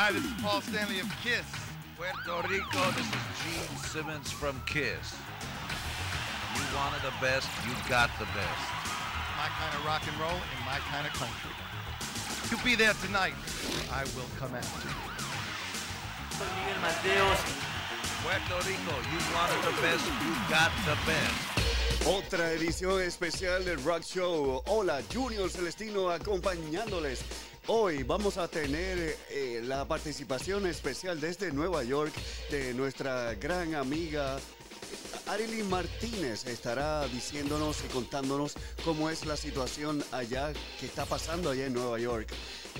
Hi, 0.00 0.12
this 0.12 0.24
is 0.24 0.32
Paul 0.40 0.62
Stanley 0.62 0.98
of 1.00 1.12
Kiss. 1.20 1.44
Puerto 1.92 2.48
Rico, 2.48 2.80
this 2.96 3.04
is 3.04 3.20
Gene 3.44 3.76
Simmons 3.84 4.32
from 4.32 4.56
Kiss. 4.64 5.12
You 6.56 6.64
wanted 6.72 7.04
the 7.04 7.12
best, 7.20 7.44
you 7.68 7.76
got 7.84 8.08
the 8.16 8.24
best. 8.32 8.64
My 9.36 9.52
kind 9.60 9.76
of 9.76 9.84
rock 9.84 10.00
and 10.08 10.16
roll 10.16 10.40
in 10.40 10.60
my 10.64 10.80
kind 10.88 11.04
of 11.04 11.12
country. 11.12 11.52
You'll 12.48 12.64
be 12.64 12.80
there 12.80 12.96
tonight. 13.04 13.36
I 13.92 14.08
will 14.16 14.24
come 14.40 14.56
after 14.56 14.88
you. 14.88 14.96
Soy 16.32 16.48
Miguel 16.48 16.80
Mateos. 16.80 17.40
Puerto 18.24 18.56
Rico, 18.64 18.96
you 19.04 19.20
wanted 19.36 19.60
the 19.68 19.76
best, 19.84 20.08
you 20.24 20.32
got 20.48 20.72
the 20.88 20.96
best. 21.04 21.60
Otra 22.08 22.52
edición 22.52 23.02
especial 23.02 23.66
del 23.66 23.84
Rock 23.84 24.02
Show. 24.04 24.62
Hola, 24.66 25.02
Junior 25.12 25.50
Celestino 25.50 26.08
acompañándoles. 26.08 27.20
Hoy 27.72 28.02
vamos 28.02 28.36
a 28.36 28.48
tener 28.48 29.16
eh, 29.30 29.60
la 29.62 29.86
participación 29.86 30.66
especial 30.66 31.20
desde 31.20 31.52
Nueva 31.52 31.84
York 31.84 32.12
de 32.50 32.74
nuestra 32.74 33.36
gran 33.36 33.76
amiga 33.76 34.40
Arely 35.28 35.62
Martínez. 35.62 36.46
Estará 36.46 37.06
diciéndonos 37.06 37.78
y 37.84 37.92
contándonos 37.92 38.54
cómo 38.84 39.08
es 39.08 39.24
la 39.24 39.36
situación 39.36 40.02
allá, 40.10 40.52
que 40.80 40.86
está 40.86 41.04
pasando 41.04 41.50
allá 41.50 41.66
en 41.66 41.74
Nueva 41.74 42.00
York. 42.00 42.28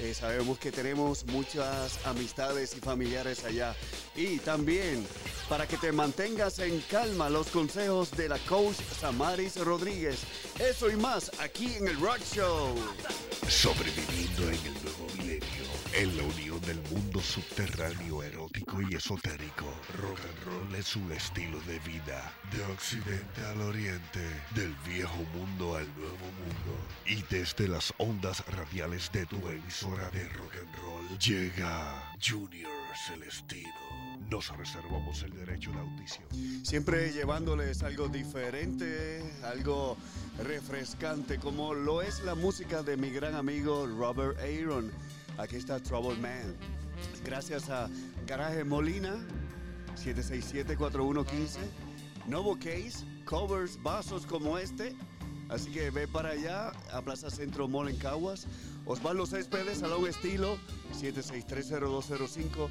Eh, 0.00 0.14
sabemos 0.14 0.58
que 0.58 0.72
tenemos 0.72 1.24
muchas 1.26 2.04
amistades 2.06 2.76
y 2.76 2.80
familiares 2.80 3.44
allá. 3.44 3.76
Y 4.16 4.38
también, 4.38 5.06
para 5.48 5.68
que 5.68 5.76
te 5.76 5.92
mantengas 5.92 6.58
en 6.58 6.80
calma, 6.90 7.30
los 7.30 7.48
consejos 7.48 8.10
de 8.12 8.28
la 8.28 8.38
coach 8.38 8.76
Samaris 8.98 9.56
Rodríguez. 9.56 10.20
Eso 10.58 10.90
y 10.90 10.96
más 10.96 11.30
aquí 11.38 11.74
en 11.74 11.86
el 11.86 12.00
Rock 12.00 12.20
Show. 12.34 12.74
Sobreviviendo 13.48 14.42
en 14.44 14.66
el 14.66 14.79
en 16.00 16.16
la 16.16 16.22
unión 16.22 16.58
del 16.62 16.80
mundo 16.90 17.20
subterráneo 17.20 18.22
erótico 18.22 18.80
y 18.80 18.94
esotérico, 18.94 19.66
rock 19.98 20.18
and 20.20 20.44
roll 20.46 20.74
es 20.74 20.96
un 20.96 21.12
estilo 21.12 21.60
de 21.66 21.78
vida, 21.80 22.32
de 22.50 22.62
occidente 22.72 23.44
al 23.44 23.60
oriente, 23.60 24.20
del 24.54 24.74
viejo 24.88 25.18
mundo 25.34 25.76
al 25.76 25.86
nuevo 25.98 26.16
mundo. 26.16 26.78
Y 27.06 27.22
desde 27.28 27.68
las 27.68 27.92
ondas 27.98 28.42
radiales 28.46 29.12
de 29.12 29.26
tu 29.26 29.46
emisora 29.46 30.08
de 30.08 30.26
rock 30.30 30.54
and 30.54 30.76
roll, 30.76 31.18
llega 31.18 32.14
Junior 32.26 32.72
Celestino. 33.06 33.68
Nos 34.30 34.56
reservamos 34.56 35.22
el 35.22 35.34
derecho 35.34 35.70
de 35.72 35.80
audición. 35.80 36.64
Siempre 36.64 37.12
llevándoles 37.12 37.82
algo 37.82 38.08
diferente, 38.08 39.22
algo 39.44 39.98
refrescante, 40.42 41.38
como 41.38 41.74
lo 41.74 42.00
es 42.00 42.22
la 42.22 42.34
música 42.34 42.82
de 42.82 42.96
mi 42.96 43.10
gran 43.10 43.34
amigo 43.34 43.86
Robert 43.86 44.38
Aaron. 44.38 44.90
Aquí 45.38 45.56
está 45.56 45.80
Trouble 45.80 46.16
Man. 46.16 46.56
Gracias 47.24 47.70
a 47.70 47.88
Garaje 48.26 48.64
Molina, 48.64 49.16
767-4115. 49.96 51.58
Novo 52.26 52.56
Case, 52.56 53.04
covers, 53.24 53.82
vasos 53.82 54.26
como 54.26 54.58
este. 54.58 54.94
Así 55.48 55.72
que 55.72 55.90
ve 55.90 56.06
para 56.06 56.30
allá, 56.30 56.72
a 56.92 57.02
Plaza 57.02 57.30
Centro 57.30 57.66
Mall 57.66 57.88
en 57.88 57.96
Caguas. 57.96 58.46
Osvaldo 58.86 59.26
Céspedes, 59.26 59.78
Salón 59.78 60.06
Estilo, 60.06 60.58
7630205. 60.92 62.68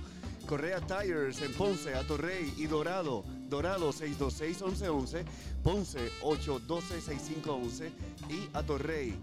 Correa 0.48 0.80
Tires 0.82 1.42
en 1.42 1.54
Ponce, 1.54 1.94
Atorrey 1.94 2.54
y 2.58 2.66
Dorado. 2.66 3.24
Dorado 3.50 3.92
626-1111, 3.92 5.26
Ponce 5.64 6.12
812-6511 6.22 7.92
y 8.30 8.50
Atorrey 8.54 9.16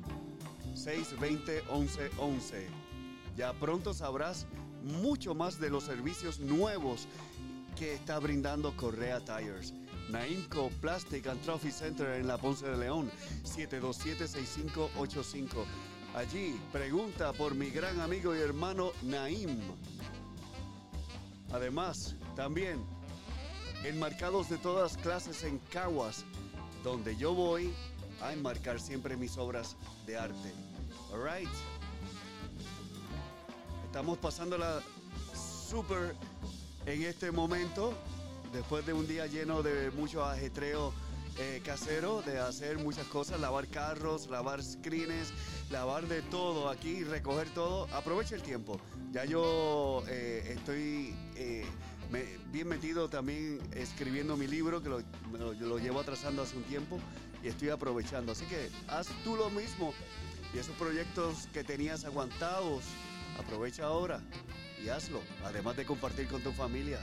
620-1111. 0.74 2.85
Ya 3.36 3.52
pronto 3.52 3.92
sabrás 3.92 4.46
mucho 4.82 5.34
más 5.34 5.60
de 5.60 5.68
los 5.68 5.84
servicios 5.84 6.40
nuevos 6.40 7.06
que 7.76 7.92
está 7.94 8.18
brindando 8.18 8.74
Correa 8.76 9.20
Tires. 9.20 9.74
Naimco 10.08 10.70
Plastic 10.80 11.26
and 11.26 11.42
Trophy 11.42 11.70
Center 11.70 12.14
en 12.14 12.26
la 12.28 12.38
Ponce 12.38 12.66
de 12.66 12.78
León, 12.78 13.10
727-6585. 13.44 15.66
Allí 16.14 16.58
pregunta 16.72 17.34
por 17.34 17.54
mi 17.54 17.68
gran 17.68 18.00
amigo 18.00 18.34
y 18.34 18.38
hermano 18.38 18.92
Naim. 19.02 19.60
Además, 21.52 22.16
también 22.34 22.82
enmarcados 23.84 24.48
de 24.48 24.56
todas 24.58 24.96
clases 24.96 25.44
en 25.44 25.58
Caguas, 25.70 26.24
donde 26.82 27.14
yo 27.16 27.34
voy 27.34 27.70
a 28.22 28.32
enmarcar 28.32 28.80
siempre 28.80 29.14
mis 29.16 29.36
obras 29.36 29.76
de 30.06 30.16
arte. 30.16 30.54
Alright. 31.12 31.50
Estamos 33.96 34.18
pasándola 34.18 34.82
súper 35.34 36.14
en 36.84 37.04
este 37.04 37.30
momento, 37.30 37.94
después 38.52 38.84
de 38.84 38.92
un 38.92 39.06
día 39.06 39.26
lleno 39.26 39.62
de 39.62 39.90
mucho 39.90 40.22
ajetreo 40.22 40.92
eh, 41.38 41.62
casero, 41.64 42.20
de 42.20 42.38
hacer 42.38 42.76
muchas 42.76 43.06
cosas, 43.06 43.40
lavar 43.40 43.68
carros, 43.68 44.28
lavar 44.28 44.62
screens, 44.62 45.32
lavar 45.70 46.08
de 46.08 46.20
todo 46.20 46.68
aquí, 46.68 47.04
recoger 47.04 47.48
todo. 47.54 47.88
Aprovecha 47.94 48.34
el 48.34 48.42
tiempo. 48.42 48.78
Ya 49.12 49.24
yo 49.24 50.02
eh, 50.08 50.44
estoy 50.54 51.14
eh, 51.36 51.64
bien 52.52 52.68
metido 52.68 53.08
también 53.08 53.62
escribiendo 53.72 54.36
mi 54.36 54.46
libro, 54.46 54.82
que 54.82 54.90
lo, 54.90 55.00
lo 55.58 55.78
llevo 55.78 56.00
atrasando 56.00 56.42
hace 56.42 56.54
un 56.58 56.64
tiempo 56.64 57.00
y 57.42 57.48
estoy 57.48 57.70
aprovechando. 57.70 58.32
Así 58.32 58.44
que 58.44 58.68
haz 58.88 59.06
tú 59.24 59.36
lo 59.36 59.48
mismo 59.48 59.94
y 60.54 60.58
esos 60.58 60.76
proyectos 60.76 61.48
que 61.52 61.64
tenías 61.64 62.04
aguantados, 62.04 62.84
aprovecha 63.38 63.84
ahora 63.84 64.20
y 64.82 64.88
hazlo, 64.88 65.20
además 65.44 65.76
de 65.76 65.84
compartir 65.84 66.28
con 66.28 66.42
tu 66.42 66.52
familia. 66.52 66.98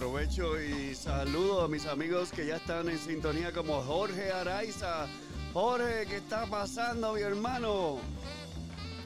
Aprovecho 0.00 0.58
y 0.58 0.94
saludo 0.94 1.60
a 1.60 1.68
mis 1.68 1.84
amigos 1.84 2.32
que 2.32 2.46
ya 2.46 2.56
están 2.56 2.88
en 2.88 2.98
sintonía 2.98 3.52
como 3.52 3.82
Jorge 3.82 4.32
Araiza. 4.32 5.06
Jorge, 5.52 6.06
¿qué 6.08 6.16
está 6.16 6.46
pasando, 6.46 7.12
mi 7.12 7.20
hermano? 7.20 7.98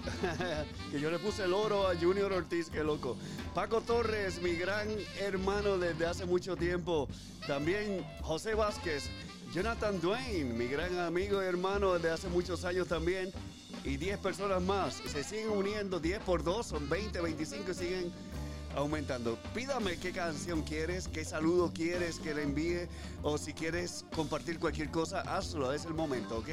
que 0.93 1.01
yo 1.01 1.11
le 1.11 1.19
puse 1.19 1.47
el 1.47 1.53
oro 1.53 1.89
a 1.89 1.97
Junior 1.97 2.33
Ortiz, 2.33 2.71
qué 2.71 2.85
loco. 2.85 3.17
Paco 3.57 3.81
Torres, 3.81 4.41
mi 4.41 4.53
gran 4.53 4.87
hermano 5.19 5.79
desde 5.79 6.07
hace 6.07 6.27
mucho 6.27 6.55
tiempo. 6.55 7.09
También 7.45 8.07
José 8.23 8.55
Vázquez. 8.55 9.11
Jonathan 9.53 10.01
Dwayne, 10.01 10.55
mi 10.55 10.69
gran 10.69 10.97
amigo 11.01 11.43
y 11.43 11.47
hermano 11.47 11.95
desde 11.95 12.11
hace 12.13 12.29
muchos 12.29 12.65
años 12.65 12.87
también. 12.87 13.33
Y 13.83 13.97
10 13.97 14.21
personas 14.21 14.63
más. 14.63 15.03
Se 15.09 15.25
siguen 15.25 15.51
uniendo 15.51 15.99
10 15.99 16.21
por 16.21 16.45
2, 16.45 16.65
son 16.65 16.89
20, 16.89 17.21
25 17.21 17.73
y 17.73 17.75
siguen 17.75 18.13
aumentando. 18.77 19.39
Pídame 19.55 19.97
qué 19.97 20.13
canción 20.13 20.63
quieres, 20.63 21.09
qué 21.09 21.25
saludo 21.25 21.73
quieres 21.73 22.19
que 22.19 22.35
le 22.35 22.43
envíe 22.43 22.89
o 23.23 23.39
si 23.39 23.53
quieres 23.53 24.05
compartir 24.15 24.59
cualquier 24.59 24.91
cosa, 24.91 25.21
hazlo, 25.21 25.73
es 25.73 25.85
el 25.85 25.95
momento, 25.95 26.39
¿ok? 26.39 26.49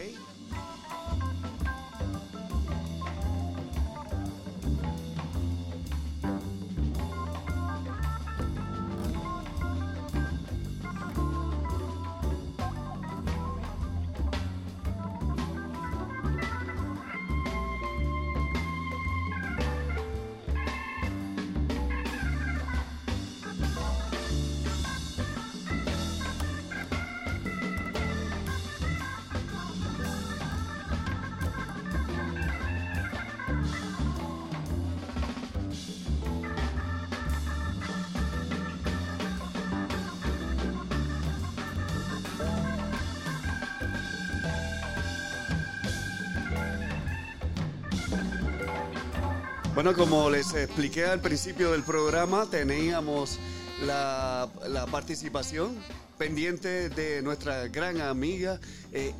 Bueno, 49.73 49.93
como 49.95 50.29
les 50.29 50.53
expliqué 50.53 51.05
al 51.05 51.21
principio 51.21 51.71
del 51.71 51.81
programa, 51.83 52.45
teníamos 52.45 53.39
la, 53.85 54.49
la 54.67 54.85
participación 54.85 55.77
pendiente 56.17 56.89
de 56.89 57.21
nuestra 57.21 57.69
gran 57.69 58.01
amiga 58.01 58.59
eh, 58.91 59.13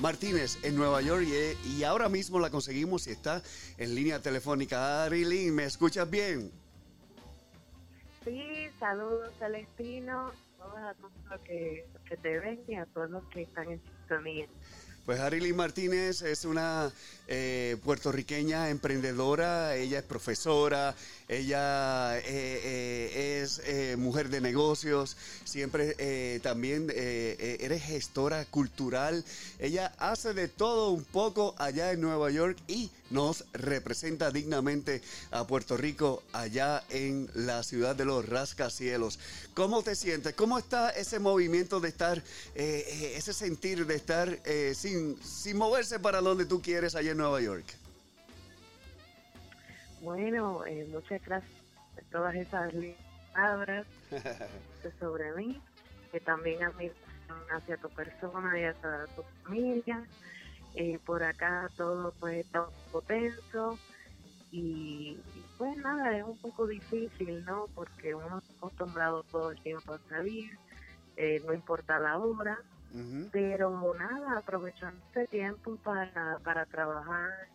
Martínez 0.00 0.58
en 0.64 0.74
Nueva 0.74 1.00
York 1.00 1.24
y, 1.24 1.76
y 1.78 1.84
ahora 1.84 2.08
mismo 2.08 2.40
la 2.40 2.50
conseguimos 2.50 3.06
y 3.06 3.12
está 3.12 3.40
en 3.78 3.94
línea 3.94 4.20
telefónica. 4.20 5.04
Arilyn, 5.04 5.54
¿me 5.54 5.64
escuchas 5.64 6.10
bien? 6.10 6.50
Sí, 8.24 8.66
saludos 8.80 9.32
Celestino, 9.38 10.32
a 10.60 10.92
todos 10.94 11.12
los 11.30 11.40
que, 11.42 11.86
que 12.08 12.16
te 12.16 12.40
ven 12.40 12.60
y 12.66 12.74
a 12.74 12.84
todos 12.86 13.10
los 13.10 13.24
que 13.28 13.42
están 13.42 13.70
en 13.70 13.80
sintonía. 13.80 14.46
Pues 15.04 15.18
Arilyn 15.18 15.56
Martínez 15.56 16.22
es 16.22 16.44
una 16.44 16.92
eh, 17.26 17.76
puertorriqueña 17.84 18.70
emprendedora, 18.70 19.74
ella 19.74 19.98
es 19.98 20.04
profesora, 20.04 20.94
ella 21.26 22.18
eh, 22.18 22.22
eh, 22.24 23.42
es 23.42 23.98
mujer 23.98 24.28
de 24.28 24.40
negocios, 24.40 25.16
siempre 25.44 26.38
también 26.40 26.88
eres 26.94 27.82
gestora 27.82 28.44
cultural, 28.44 29.24
ella 29.58 29.92
hace 29.98 30.34
de 30.34 30.46
todo 30.46 30.90
un 30.90 31.04
poco 31.04 31.56
allá 31.58 31.90
en 31.90 32.00
Nueva 32.00 32.30
York 32.30 32.58
y 32.68 32.90
nos 33.10 33.44
representa 33.52 34.30
dignamente 34.30 35.02
a 35.30 35.46
Puerto 35.46 35.76
Rico 35.76 36.22
allá 36.32 36.84
en 36.90 37.28
la 37.34 37.62
ciudad 37.62 37.96
de 37.96 38.04
los 38.04 38.28
rascacielos. 38.28 39.18
¿Cómo 39.54 39.82
te 39.82 39.96
sientes? 39.96 40.34
¿Cómo 40.34 40.58
está 40.58 40.90
ese 40.90 41.18
movimiento 41.18 41.80
de 41.80 41.88
estar, 41.88 42.22
ese 42.54 43.32
sentir 43.32 43.86
de 43.86 43.94
estar 43.96 44.40
eh, 44.44 44.74
sin, 44.92 45.22
sin 45.22 45.56
moverse 45.56 45.98
para 45.98 46.20
donde 46.20 46.44
tú 46.44 46.60
quieres 46.60 46.94
allá 46.94 47.12
en 47.12 47.18
Nueva 47.18 47.40
York? 47.40 47.64
Bueno, 50.02 50.64
eh, 50.66 50.86
muchas 50.90 51.24
gracias 51.24 51.52
por 51.94 52.04
todas 52.04 52.34
esas 52.34 52.72
lindas 52.74 53.00
palabras 53.32 53.86
sobre 55.00 55.32
mí, 55.32 55.60
que 56.10 56.20
también 56.20 56.62
admiración 56.62 57.38
hacia 57.50 57.76
tu 57.78 57.88
persona 57.90 58.58
y 58.58 58.64
hacia 58.64 59.06
tu 59.14 59.22
familia. 59.44 60.04
Eh, 60.74 60.98
por 61.04 61.22
acá 61.22 61.70
todo 61.76 62.14
pues 62.18 62.46
está 62.46 62.62
un 62.62 62.74
poco 62.86 63.02
tenso 63.02 63.78
y, 64.50 65.18
y, 65.34 65.44
pues 65.58 65.76
nada, 65.78 66.16
es 66.16 66.24
un 66.24 66.36
poco 66.38 66.66
difícil, 66.66 67.44
¿no? 67.44 67.66
Porque 67.74 68.14
uno 68.14 68.38
está 68.38 68.54
acostumbrado 68.54 69.22
todo 69.24 69.50
el 69.50 69.62
tiempo 69.62 69.94
a 69.94 69.98
salir, 70.08 70.58
eh, 71.16 71.42
no 71.46 71.52
importa 71.54 71.98
la 71.98 72.18
hora, 72.18 72.58
Pero 73.30 73.94
nada, 73.94 74.38
aprovechando 74.38 75.00
este 75.06 75.26
tiempo 75.28 75.76
para, 75.78 76.38
para 76.40 76.66
trabajar. 76.66 77.48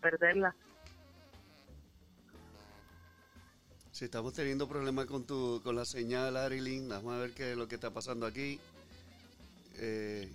Perderla. 0.00 0.54
Si 3.92 4.06
estamos 4.06 4.32
teniendo 4.32 4.66
problemas 4.66 5.06
con 5.06 5.24
tu, 5.24 5.60
con 5.62 5.76
la 5.76 5.84
señal, 5.84 6.36
Arilyn, 6.36 6.88
vamos 6.88 7.14
a 7.14 7.18
ver 7.18 7.32
qué 7.34 7.52
es 7.52 7.56
lo 7.56 7.68
que 7.68 7.74
está 7.76 7.90
pasando 7.90 8.26
aquí. 8.26 8.58
Eh, 9.76 10.32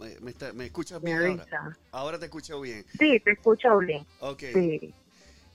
me, 0.00 0.18
me 0.20 0.30
está- 0.30 0.52
¿me 0.52 0.66
escuchas 0.66 1.00
Me 1.02 1.10
bien 1.10 1.40
ahora? 1.40 1.76
Ahora 1.92 2.18
te 2.18 2.24
escucho 2.26 2.60
bien. 2.60 2.84
Sí, 2.98 3.20
te 3.20 3.32
escucho 3.32 3.78
bien. 3.78 4.06
Ok. 4.20 4.42
Sí. 4.52 4.94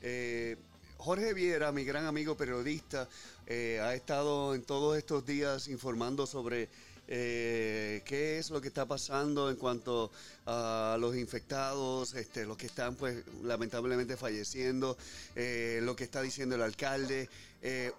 Eh, 0.01 0.57
Jorge 1.03 1.33
Viera, 1.33 1.73
mi 1.73 1.83
gran 1.83 2.05
amigo 2.05 2.37
periodista, 2.37 3.09
eh, 3.45 3.77
ha 3.81 3.93
estado 3.93 4.55
en 4.55 4.63
todos 4.63 4.97
estos 4.97 5.25
días 5.25 5.67
informando 5.67 6.25
sobre 6.25 6.69
eh, 7.09 8.01
qué 8.05 8.39
es 8.39 8.49
lo 8.51 8.61
que 8.61 8.69
está 8.69 8.85
pasando 8.85 9.49
en 9.49 9.57
cuanto 9.57 10.11
a 10.45 10.95
los 10.97 11.17
infectados, 11.17 12.13
este, 12.13 12.45
los 12.45 12.55
que 12.55 12.67
están 12.67 12.95
pues 12.95 13.21
lamentablemente 13.43 14.15
falleciendo, 14.15 14.97
eh, 15.35 15.81
lo 15.83 15.93
que 15.93 16.05
está 16.05 16.21
diciendo 16.21 16.55
el 16.55 16.61
alcalde. 16.61 17.27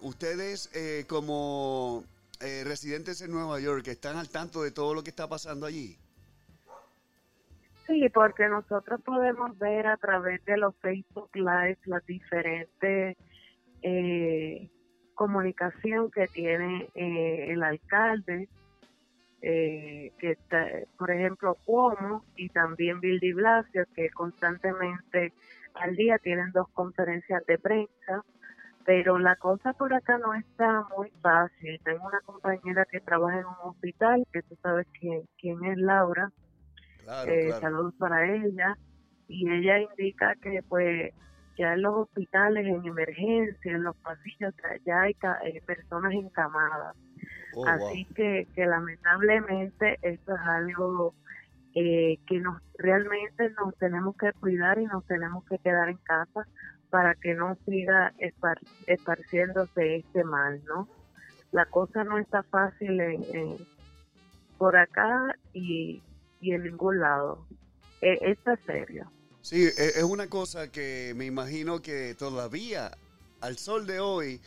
Ustedes 0.01 0.71
como 1.07 2.03
residentes 2.39 3.21
en 3.21 3.29
Nueva 3.29 3.59
York, 3.59 3.87
¿están 3.87 4.17
al 4.17 4.29
tanto 4.29 4.63
de 4.63 4.71
todo 4.71 4.95
lo 4.95 5.03
que 5.03 5.11
está 5.11 5.29
pasando 5.29 5.67
allí? 5.67 5.95
Sí, 7.87 8.09
porque 8.09 8.47
nosotros 8.47 8.99
podemos 9.03 9.57
ver 9.59 9.85
a 9.85 9.97
través 9.97 10.43
de 10.45 10.57
los 10.57 10.75
Facebook 10.77 11.29
Live 11.35 11.77
las 11.85 12.05
diferentes 12.05 13.15
eh, 13.83 14.69
comunicación 15.13 16.09
que 16.09 16.27
tiene 16.27 16.89
eh, 16.95 17.51
el 17.51 17.61
alcalde, 17.61 18.49
eh, 19.41 20.11
que 20.17 20.31
está, 20.31 20.67
por 20.97 21.11
ejemplo 21.11 21.55
Cuomo 21.65 22.25
y 22.35 22.49
también 22.49 22.99
Bill 22.99 23.19
de 23.19 23.33
Blasio, 23.33 23.85
que 23.95 24.09
constantemente 24.09 25.33
al 25.75 25.95
día 25.95 26.17
tienen 26.17 26.51
dos 26.51 26.67
conferencias 26.69 27.45
de 27.45 27.59
prensa, 27.59 28.23
pero 28.83 29.19
la 29.19 29.35
cosa 29.35 29.73
por 29.73 29.93
acá 29.93 30.17
no 30.17 30.33
está 30.33 30.87
muy 30.97 31.11
fácil. 31.21 31.79
Tengo 31.83 32.07
una 32.07 32.21
compañera 32.21 32.85
que 32.85 32.99
trabaja 32.99 33.39
en 33.39 33.45
un 33.45 33.69
hospital, 33.69 34.25
que 34.31 34.41
tú 34.41 34.55
sabes 34.63 34.87
quién, 34.99 35.21
quién 35.37 35.63
es 35.65 35.77
Laura, 35.77 36.31
Claro, 37.05 37.31
eh, 37.31 37.45
claro. 37.45 37.61
saludos 37.61 37.93
para 37.97 38.25
ella 38.35 38.75
y 39.27 39.49
ella 39.49 39.79
indica 39.79 40.35
que 40.41 40.61
pues 40.67 41.11
ya 41.57 41.73
en 41.73 41.83
los 41.83 41.95
hospitales 41.95 42.65
en 42.67 42.85
emergencia 42.85 43.71
en 43.73 43.83
los 43.83 43.95
pasillos 44.03 44.53
ya- 44.85 45.01
hay 45.01 45.15
eh, 45.45 45.61
personas 45.65 46.13
encamadas 46.13 46.95
Oh, 47.53 47.65
wow. 47.65 47.91
así 47.91 48.07
que, 48.15 48.45
que 48.53 48.65
lamentablemente 48.65 49.97
esto 50.01 50.33
es 50.35 50.41
algo 50.41 51.15
eh, 51.75 52.17
que 52.27 52.39
nos 52.39 52.59
realmente 52.77 53.49
nos 53.51 53.75
tenemos 53.77 54.15
que 54.17 54.31
cuidar 54.39 54.79
y 54.79 54.85
nos 54.85 55.05
tenemos 55.05 55.43
que 55.45 55.59
quedar 55.59 55.89
en 55.89 55.97
casa 55.99 56.45
para 56.89 57.15
que 57.15 57.33
no 57.35 57.55
siga 57.65 58.13
espar- 58.17 58.59
esparciéndose 58.87 59.97
este 59.97 60.23
mal 60.25 60.63
no 60.65 60.89
la 61.51 61.65
cosa 61.67 62.03
no 62.03 62.17
está 62.19 62.43
fácil 62.51 62.99
en, 63.01 63.25
en- 63.35 63.67
por 64.57 64.77
acá 64.77 65.35
y, 65.53 66.03
en 66.51 66.63
ningún 66.63 66.99
lado 66.99 67.47
Eh, 68.01 68.17
esto 68.21 68.51
es 68.51 68.59
serio 68.65 69.11
Sí, 69.41 69.63
e- 69.63 69.93
es 69.95 70.03
una 70.03 70.27
cosa 70.27 70.71
que 70.71 71.13
me 71.15 71.25
imagino 71.25 71.81
que 71.81 72.15
todavía, 72.15 72.91
al 73.41 73.57
sol 73.59 73.85
de 73.85 73.99
hoy, 73.99 74.41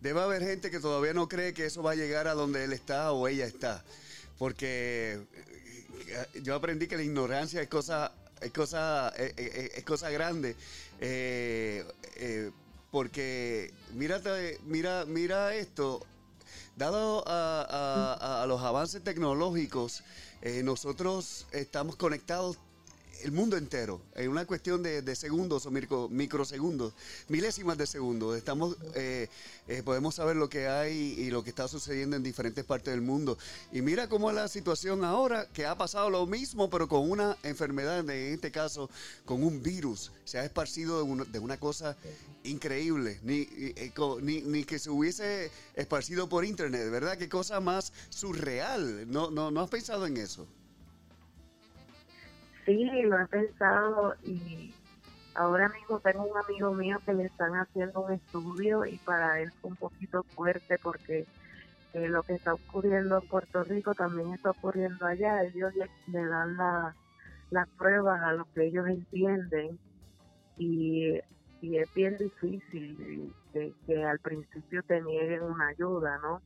debe 0.00 0.20
haber 0.22 0.42
gente 0.42 0.72
que 0.72 0.80
todavía 0.80 1.14
no 1.14 1.28
cree 1.28 1.54
que 1.54 1.66
eso 1.66 1.82
va 1.84 1.92
a 1.92 1.94
llegar 1.94 2.26
a 2.26 2.34
donde 2.34 2.64
él 2.64 2.72
está 2.72 3.12
o 3.12 3.28
ella 3.28 3.46
está. 3.46 3.84
Porque 4.36 5.20
eh, 6.08 6.40
yo 6.42 6.56
aprendí 6.56 6.88
que 6.88 6.96
la 6.96 7.04
ignorancia 7.04 7.62
es 7.62 7.68
cosa, 7.68 8.10
es 8.40 8.50
cosa, 8.52 9.12
eh, 9.16 9.32
eh, 9.36 9.70
es 9.76 9.84
cosa 9.84 10.10
grande. 10.10 10.56
Porque 12.90 13.72
mírate, 13.94 14.58
mira, 14.64 15.04
mira 15.06 15.54
esto. 15.54 16.00
Dado 16.76 17.22
a 17.26 18.44
los 18.48 18.60
avances 18.62 19.02
tecnológicos, 19.02 20.02
eh, 20.44 20.62
nosotros 20.62 21.46
estamos 21.52 21.96
conectados 21.96 22.58
el 23.22 23.32
mundo 23.32 23.56
entero, 23.56 24.00
en 24.14 24.28
una 24.28 24.46
cuestión 24.46 24.82
de, 24.82 25.02
de 25.02 25.16
segundos 25.16 25.66
o 25.66 25.70
micro- 25.70 26.08
microsegundos, 26.08 26.92
milésimas 27.28 27.78
de 27.78 27.86
segundos. 27.86 28.36
Estamos, 28.36 28.76
eh, 28.94 29.28
eh, 29.68 29.82
podemos 29.84 30.14
saber 30.14 30.36
lo 30.36 30.48
que 30.48 30.66
hay 30.68 31.14
y 31.18 31.30
lo 31.30 31.42
que 31.44 31.50
está 31.50 31.68
sucediendo 31.68 32.16
en 32.16 32.22
diferentes 32.22 32.64
partes 32.64 32.92
del 32.92 33.00
mundo. 33.02 33.38
Y 33.72 33.82
mira 33.82 34.08
cómo 34.08 34.30
es 34.30 34.36
la 34.36 34.48
situación 34.48 35.04
ahora, 35.04 35.48
que 35.52 35.66
ha 35.66 35.76
pasado 35.76 36.10
lo 36.10 36.26
mismo, 36.26 36.68
pero 36.70 36.88
con 36.88 37.10
una 37.10 37.36
enfermedad, 37.42 37.98
en 38.00 38.34
este 38.34 38.50
caso, 38.50 38.90
con 39.24 39.42
un 39.42 39.62
virus. 39.62 40.10
Se 40.24 40.38
ha 40.38 40.44
esparcido 40.44 40.98
de 40.98 41.02
una, 41.04 41.24
de 41.24 41.38
una 41.38 41.58
cosa 41.58 41.96
increíble, 42.42 43.20
ni, 43.22 43.48
eh, 43.50 43.92
ni, 44.20 44.42
ni 44.42 44.64
que 44.64 44.78
se 44.78 44.90
hubiese 44.90 45.50
esparcido 45.74 46.28
por 46.28 46.44
internet, 46.44 46.90
¿verdad? 46.90 47.16
Qué 47.16 47.28
cosa 47.28 47.60
más 47.60 47.92
surreal. 48.10 49.10
¿No, 49.10 49.30
no, 49.30 49.50
¿no 49.50 49.60
has 49.60 49.70
pensado 49.70 50.06
en 50.06 50.16
eso? 50.16 50.46
Sí, 52.64 52.84
lo 53.02 53.20
he 53.20 53.26
pensado 53.28 54.14
y 54.22 54.76
ahora 55.34 55.68
mismo 55.70 56.00
tengo 56.00 56.24
un 56.24 56.38
amigo 56.38 56.74
mío 56.74 57.00
que 57.06 57.14
le 57.14 57.26
están 57.26 57.52
haciendo 57.54 58.02
un 58.02 58.12
estudio 58.14 58.86
y 58.86 58.98
para 59.00 59.40
él 59.42 59.50
fue 59.60 59.70
un 59.72 59.76
poquito 59.76 60.24
fuerte 60.34 60.78
porque 60.82 61.28
eh, 61.94 62.08
lo 62.08 62.22
que 62.24 62.34
está 62.34 62.54
ocurriendo 62.54 63.16
en 63.18 63.28
Puerto 63.28 63.64
Rico 63.64 63.94
también 63.94 64.34
está 64.34 64.50
ocurriendo 64.52 65.06
allá. 65.06 65.42
Ellos 65.44 65.72
le, 65.74 65.86
le 66.06 66.26
dan 66.28 66.56
la- 66.56 66.96
las 67.50 67.68
pruebas 67.78 68.22
a 68.22 68.32
lo 68.34 68.46
que 68.54 68.66
ellos 68.66 68.86
entienden 68.88 69.80
y, 70.56 71.14
y 71.60 71.78
es 71.78 71.92
bien 71.94 72.16
difícil 72.18 73.34
que, 73.52 73.74
que 73.86 74.04
al 74.04 74.20
principio 74.20 74.82
te 74.84 75.02
nieguen 75.02 75.42
una 75.44 75.68
ayuda, 75.68 76.18
¿no? 76.18 76.42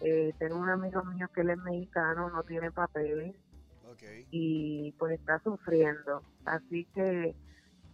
Eh, 0.00 0.34
tengo 0.38 0.58
un 0.58 0.70
amigo 0.70 1.04
mío 1.04 1.28
que 1.34 1.42
él 1.42 1.50
es 1.50 1.58
mexicano, 1.58 2.30
no 2.30 2.42
tiene 2.44 2.70
papeles 2.72 3.36
Okay. 3.98 4.26
y 4.30 4.92
pues 4.92 5.18
está 5.18 5.40
sufriendo. 5.40 6.22
Así 6.44 6.86
que 6.94 7.34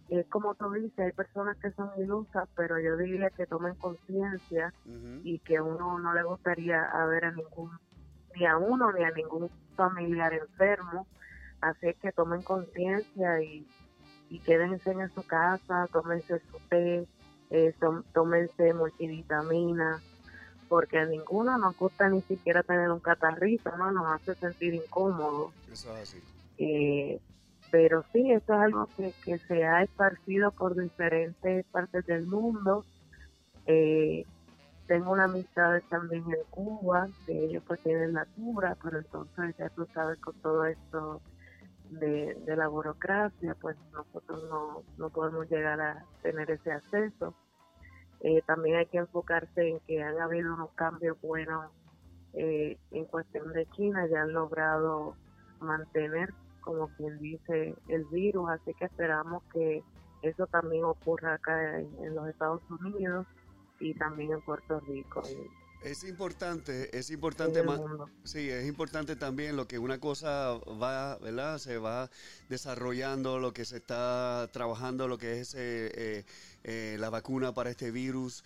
es 0.09 0.25
como 0.27 0.53
tú 0.53 0.71
dices, 0.71 0.99
hay 0.99 1.11
personas 1.13 1.57
que 1.57 1.71
son 1.71 1.89
ilusas, 1.97 2.47
pero 2.55 2.79
yo 2.79 2.95
diría 2.95 3.31
que 3.31 3.47
tomen 3.47 3.73
conciencia 3.75 4.71
y 5.23 5.39
que 5.39 5.59
uno 5.59 5.97
no 5.97 6.13
le 6.13 6.23
gustaría 6.23 6.83
a 6.83 7.05
ver 7.07 7.25
a 7.25 7.31
ningún 7.31 7.71
ni 8.35 8.45
a 8.45 8.57
uno 8.57 8.91
ni 8.91 9.03
a 9.03 9.11
ningún 9.11 9.49
familiar 9.75 10.33
enfermo. 10.33 11.07
Así 11.61 11.93
que 12.01 12.11
tomen 12.11 12.43
conciencia 12.43 13.41
y, 13.41 13.65
y 14.29 14.39
quédense 14.39 14.91
en 14.91 15.11
su 15.15 15.23
casa, 15.23 15.87
tómense 15.91 16.39
su 16.51 16.59
té, 16.69 17.07
eh, 17.49 17.73
tómense 18.13 18.73
multivitamina, 18.73 20.01
porque 20.75 20.99
a 20.99 21.05
ninguno 21.05 21.57
nos 21.57 21.77
gusta 21.77 22.09
ni 22.09 22.21
siquiera 22.23 22.61
tener 22.61 22.91
un 22.91 22.99
catarrito, 22.99 23.71
¿no? 23.77 23.93
Nos 23.93 24.07
hace 24.07 24.35
sentir 24.35 24.73
incómodos. 24.73 25.53
Eso 25.71 25.95
es 25.95 26.03
así. 26.03 26.21
Eh, 26.57 27.17
pero 27.71 28.03
sí, 28.11 28.29
esto 28.29 28.55
es 28.55 28.59
algo 28.59 28.89
que, 28.97 29.13
que 29.23 29.37
se 29.37 29.63
ha 29.63 29.83
esparcido 29.83 30.51
por 30.51 30.75
diferentes 30.75 31.65
partes 31.67 32.05
del 32.07 32.27
mundo. 32.27 32.83
Eh, 33.67 34.25
tengo 34.85 35.13
una 35.13 35.23
amistad 35.23 35.81
también 35.87 36.25
en 36.27 36.43
Cuba, 36.49 37.07
que 37.25 37.45
ellos 37.45 37.63
pues 37.65 37.79
tienen 37.79 38.11
la 38.11 38.25
cura, 38.25 38.75
pero 38.83 38.97
entonces 38.97 39.55
ya 39.57 39.69
tú 39.69 39.87
sabes 39.93 40.19
con 40.19 40.35
todo 40.41 40.65
esto 40.65 41.21
de, 41.89 42.33
de 42.33 42.55
la 42.57 42.67
burocracia, 42.67 43.55
pues 43.61 43.77
nosotros 43.93 44.43
no, 44.49 44.83
no 44.97 45.09
podemos 45.09 45.49
llegar 45.49 45.79
a 45.79 46.03
tener 46.21 46.51
ese 46.51 46.73
acceso. 46.73 47.33
Eh, 48.21 48.41
también 48.45 48.77
hay 48.77 48.85
que 48.87 48.97
enfocarse 48.97 49.69
en 49.69 49.79
que 49.81 50.01
han 50.01 50.19
habido 50.19 50.53
unos 50.53 50.71
cambios 50.71 51.19
buenos 51.21 51.71
eh, 52.33 52.77
en 52.91 53.05
cuestión 53.05 53.53
de 53.53 53.65
China, 53.67 54.07
ya 54.07 54.23
han 54.23 54.33
logrado 54.33 55.15
mantener, 55.59 56.33
como 56.61 56.89
quien 56.95 57.17
dice, 57.19 57.75
el 57.87 58.05
virus, 58.05 58.49
así 58.49 58.73
que 58.73 58.85
esperamos 58.85 59.43
que 59.53 59.83
eso 60.21 60.47
también 60.47 60.83
ocurra 60.83 61.35
acá 61.35 61.79
en, 61.79 62.15
los 62.15 62.27
Estados 62.27 62.61
Unidos 62.69 63.25
y 63.79 63.93
también 63.93 64.33
en 64.33 64.41
Puerto 64.41 64.79
Rico. 64.81 65.21
Es 65.85 66.03
importante, 66.03 66.97
es 66.97 67.11
importante 67.11 67.61
más, 67.61 67.79
sí, 68.23 68.49
es 68.49 68.65
importante 68.65 69.15
también 69.15 69.55
lo 69.55 69.67
que 69.67 69.77
una 69.77 69.99
cosa 69.99 70.53
va, 70.81 71.15
¿verdad? 71.19 71.59
Se 71.59 71.77
va 71.77 72.09
desarrollando, 72.49 73.37
lo 73.37 73.53
que 73.53 73.65
se 73.65 73.77
está 73.77 74.49
trabajando, 74.51 75.07
lo 75.07 75.19
que 75.19 75.41
es 75.41 75.53
eh, 75.53 75.91
eh, 75.93 76.25
eh, 76.63 76.97
la 76.99 77.11
vacuna 77.11 77.53
para 77.53 77.69
este 77.69 77.91
virus. 77.91 78.43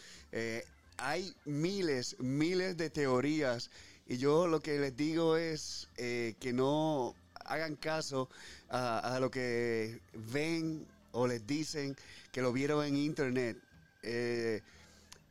hay 0.98 1.34
miles, 1.46 2.18
miles 2.20 2.76
de 2.76 2.90
teorías 2.90 3.72
y 4.06 4.18
yo 4.18 4.46
lo 4.48 4.60
que 4.60 4.78
les 4.78 4.98
digo 4.98 5.38
es 5.38 5.88
que 5.96 6.52
no 6.54 7.16
hagan 7.46 7.78
caso 7.78 8.30
a, 8.68 9.16
a, 9.16 9.20
lo 9.22 9.32
que 9.32 10.02
ven 10.14 10.86
o 11.14 11.26
les 11.26 11.48
dicen 11.48 11.96
que 12.34 12.42
lo 12.42 12.52
vieron 12.52 12.86
en 12.86 12.98
internet 12.98 13.58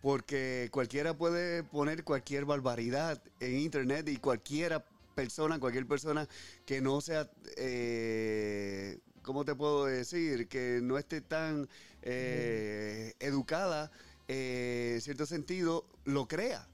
porque 0.01 0.69
cualquiera 0.71 1.15
puede 1.15 1.63
poner 1.65 2.05
cualquier 2.05 2.45
barbaridad 2.45 3.21
en 3.41 3.59
internet 3.59 4.09
y 4.09 4.17
cualquiera 4.17 4.85
persona, 5.15 5.59
cualquier 5.59 5.87
persona 5.87 6.29
que 6.65 6.81
no 6.81 7.01
sea, 7.01 7.29
eh, 7.57 8.99
¿cómo 9.23 9.45
te 9.45 9.55
puedo 9.55 9.87
decir? 9.87 10.47
Que 10.47 10.79
no 10.83 10.99
esté 10.99 11.21
tan 11.21 11.69
eh, 12.03 13.15
educada, 13.19 13.91
eh, 14.29 14.93
en 14.95 15.01
cierto 15.01 15.27
sentido, 15.27 15.85
lo 16.05 16.29
crea. 16.29 16.69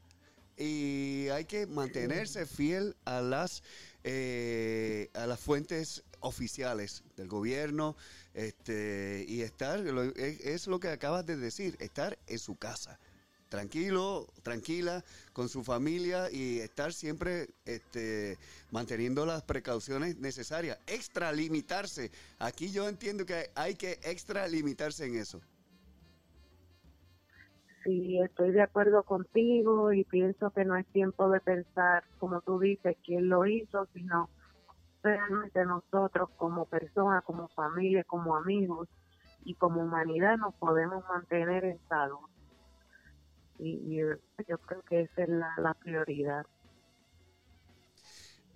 Y 0.57 1.29
hay 1.29 1.47
que 1.47 1.67
mantenerse 1.67 2.47
fiel 2.47 2.95
a 3.07 3.21
las, 3.21 3.63
eh, 4.05 5.09
a 5.15 5.27
las 5.27 5.41
fuentes 5.41 6.05
oficiales 6.21 7.03
del 7.17 7.29
gobierno 7.29 7.97
este, 8.35 9.25
y 9.27 9.41
estar, 9.41 9.85
es 10.17 10.67
lo 10.67 10.79
que 10.79 10.89
acabas 10.89 11.27
de 11.27 11.37
decir, 11.37 11.77
estar 11.81 12.19
en 12.27 12.39
su 12.39 12.57
casa 12.57 12.99
tranquilo, 13.49 14.27
tranquila, 14.43 15.03
con 15.33 15.49
su 15.49 15.63
familia 15.63 16.31
y 16.31 16.59
estar 16.61 16.93
siempre 16.93 17.49
este, 17.65 18.37
manteniendo 18.71 19.27
las 19.27 19.43
precauciones 19.43 20.19
necesarias. 20.19 20.79
Extralimitarse. 20.87 22.11
Aquí 22.39 22.71
yo 22.73 22.89
entiendo 22.89 23.25
que 23.27 23.51
hay 23.55 23.75
que 23.75 23.93
extralimitarse 24.05 25.07
en 25.07 25.17
eso. 25.17 25.41
Sí, 27.85 28.19
estoy 28.21 28.53
de 28.53 28.63
acuerdo 28.63 29.03
contigo 29.03 29.93
y 29.93 30.05
pienso 30.05 30.51
que 30.51 30.65
no 30.65 30.77
es 30.77 30.87
tiempo 30.87 31.29
de 31.29 31.41
pensar, 31.41 32.03
como 32.19 32.41
tú 32.41 32.59
dices, 32.59 32.97
quién 33.05 33.29
lo 33.29 33.47
hizo, 33.47 33.87
sino 33.93 34.31
realmente 35.03 35.65
nosotros 35.67 36.31
como 36.37 36.65
personas, 36.65 37.23
como 37.25 37.49
familia, 37.49 38.03
como 38.05 38.37
amigos 38.37 38.89
y 39.45 39.55
como 39.55 39.83
humanidad 39.83 40.39
nos 40.39 40.55
podemos 40.55 41.05
mantener 41.07 41.65
en 41.67 41.79
salud 41.89 42.27
y, 43.59 43.97
yo 43.97 44.59
creo 44.59 44.83
que 44.83 45.03
esa 45.03 45.23
es 45.23 45.29
la, 45.29 45.75
prioridad. 45.75 46.47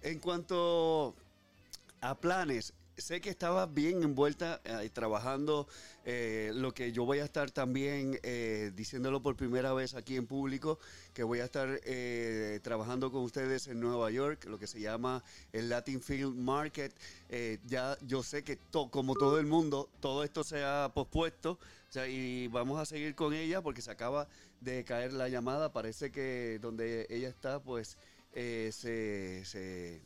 En 0.02 0.18
cuanto 0.20 1.14
a 2.00 2.14
planes, 2.14 2.74
sé 2.96 3.20
que 3.20 3.30
estabas 3.30 3.72
bien 3.72 4.02
envuelta 4.02 4.60
eh, 4.64 4.88
trabajando 4.92 5.68
eh, 6.04 6.50
lo 6.54 6.72
que 6.72 6.92
yo 6.92 7.04
voy 7.04 7.18
a 7.20 7.24
estar 7.24 7.50
también 7.50 8.18
eh, 8.22 8.72
diciéndolo 8.74 9.22
por 9.22 9.36
primera 9.36 9.72
vez 9.72 9.94
aquí 9.94 10.16
en 10.16 10.26
público, 10.26 10.78
que 11.14 11.22
voy 11.22 11.40
a 11.40 11.44
estar 11.44 11.80
trabajando 12.62 13.10
con 13.10 13.22
ustedes 13.22 13.66
en 13.68 13.80
Nueva 13.80 14.10
York, 14.10 14.44
lo 14.46 14.58
que 14.58 14.66
se 14.66 14.80
llama 14.80 15.22
el 15.52 15.68
Latin 15.68 16.00
Film 16.00 16.38
Market. 16.44 16.94
ya 17.66 17.96
yo 18.06 18.22
sé 18.22 18.42
que 18.44 18.58
como 18.70 19.14
todo 19.14 19.38
el 19.38 19.46
mundo, 19.46 19.88
todo 20.00 20.24
esto 20.24 20.44
se 20.44 20.64
ha 20.64 20.90
pospuesto 20.94 21.58
y 22.08 22.48
vamos 22.48 22.78
a 22.78 22.84
seguir 22.84 23.14
con 23.14 23.32
ella 23.32 23.62
porque 23.62 23.80
se 23.80 23.90
acaba 23.90 24.28
de 24.60 24.84
caer 24.84 25.12
la 25.12 25.28
llamada. 25.28 25.72
Parece 25.72 26.10
que 26.10 26.58
donde 26.60 27.06
ella 27.10 27.28
está, 27.28 27.60
pues 27.60 27.98
eh, 28.32 28.70
se, 28.72 29.44
se, 29.44 30.02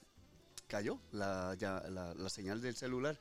cayó 0.68 0.98
la, 1.12 1.56
la, 1.60 2.14
la, 2.14 2.28
señal 2.30 2.62
del 2.62 2.74
celular, 2.74 3.18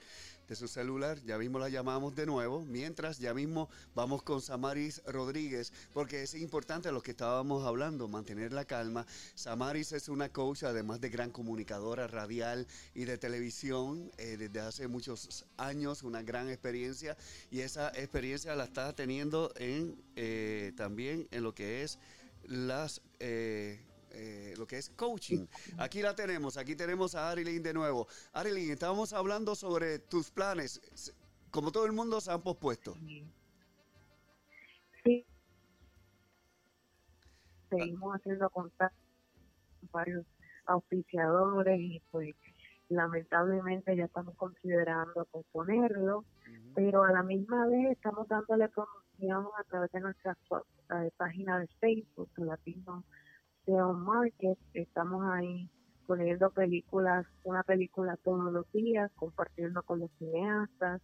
de 0.52 0.58
su 0.58 0.68
celular. 0.68 1.18
Ya 1.24 1.38
mismo 1.38 1.60
la 1.60 1.70
llamamos 1.70 2.14
de 2.14 2.26
nuevo. 2.26 2.66
Mientras, 2.66 3.20
ya 3.20 3.34
mismo 3.34 3.70
vamos 3.96 4.22
con 4.22 4.42
Samaris 4.42 5.02
Rodríguez, 5.06 5.72
porque 5.94 6.24
es 6.24 6.36
importante 6.36 6.92
lo 6.92 7.02
que 7.02 7.12
estábamos 7.12 7.66
hablando, 7.66 8.10
mantener 8.10 8.52
la 8.52 8.66
calma. 8.66 9.06
Samaris 9.34 9.94
es 9.94 10.10
una 10.10 10.28
coach, 10.28 10.64
además 10.64 11.00
de 11.00 11.08
gran 11.08 11.32
comunicadora 11.32 12.06
radial 12.08 12.68
y 12.94 13.06
de 13.06 13.18
televisión, 13.18 14.12
eh, 14.18 14.36
desde 14.38 14.60
hace 14.60 14.88
muchos 14.90 15.46
años, 15.56 16.04
una 16.04 16.22
gran 16.22 16.50
experiencia, 16.50 17.16
y 17.50 17.62
esa 17.62 17.88
experiencia 17.96 18.54
la 18.54 18.66
está 18.66 18.94
teniendo 18.94 19.54
en 19.56 19.96
eh, 20.18 20.74
también 20.76 21.30
en 21.32 21.44
lo 21.44 21.56
que 21.56 21.84
es 21.84 21.98
las 22.44 23.02
eh, 23.20 23.80
eh, 24.14 24.54
lo 24.58 24.68
que 24.68 24.78
es 24.78 24.90
coaching. 24.90 25.46
Aquí 25.78 26.02
la 26.02 26.16
tenemos, 26.16 26.58
aquí 26.58 26.76
tenemos 26.76 27.16
a 27.16 27.30
Arilyn 27.30 27.64
de 27.64 27.74
nuevo. 27.74 28.08
Arilyn, 28.34 28.72
estábamos 28.72 29.14
hablando 29.14 29.56
sobre 29.56 30.00
tus 30.00 30.32
planes. 30.32 30.82
Como 31.50 31.72
todo 31.72 31.86
el 31.86 31.92
mundo 31.92 32.22
se 32.22 32.32
han 32.32 32.42
pospuesto. 32.42 32.96
Sí. 35.04 35.26
Seguimos 37.70 38.16
haciendo 38.16 38.50
contacto 38.50 38.98
con 39.80 39.90
varios 39.92 40.26
auspiciadores 40.66 41.80
y 41.80 42.02
pues 42.12 42.36
lamentablemente 42.90 43.96
ya 43.96 44.06
estamos 44.06 44.36
considerando 44.36 45.26
posponerlo, 45.26 46.26
pero 46.76 47.04
a 47.04 47.12
la 47.12 47.24
misma 47.24 47.66
vez 47.68 47.92
estamos 47.92 48.28
dándole 48.28 48.68
promoción 48.70 49.48
a 49.58 49.64
través 49.64 49.92
de 49.92 50.02
nuestra 50.02 50.38
página 51.18 51.60
de 51.60 51.68
Facebook, 51.80 52.30
Latino 52.36 53.06
Seo 53.66 53.94
Market, 53.94 54.58
estamos 54.74 55.24
ahí 55.32 55.70
poniendo 56.08 56.50
películas, 56.50 57.26
una 57.44 57.64
película 57.64 58.18
todos 58.18 58.52
los 58.52 58.70
días, 58.72 59.12
compartiendo 59.16 59.84
con 59.84 60.00
los 60.00 60.12
cineastas 60.18 61.02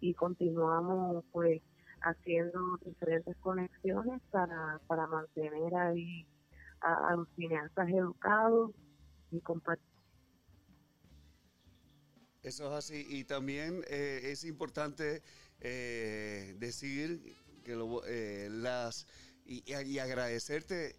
y 0.00 0.14
continuamos 0.14 1.24
pues 1.32 1.62
haciendo 2.02 2.78
diferentes 2.84 3.36
conexiones 3.38 4.20
para, 4.30 4.80
para 4.86 5.06
mantener 5.06 5.74
ahí 5.74 6.26
a, 6.80 7.14
los 7.16 7.28
cineastas 7.36 7.88
educados 7.88 8.70
y 9.30 9.40
compartir. 9.40 9.84
Eso 12.42 12.66
es 12.68 12.72
así 12.72 13.06
y 13.08 13.24
también 13.24 13.82
eh, 13.90 14.20
es 14.24 14.44
importante 14.44 15.22
eh, 15.60 16.54
decir 16.58 17.36
que 17.64 17.76
lo, 17.76 18.02
eh, 18.06 18.48
las 18.50 19.06
y 19.44 19.98
agradecerte 19.98 20.94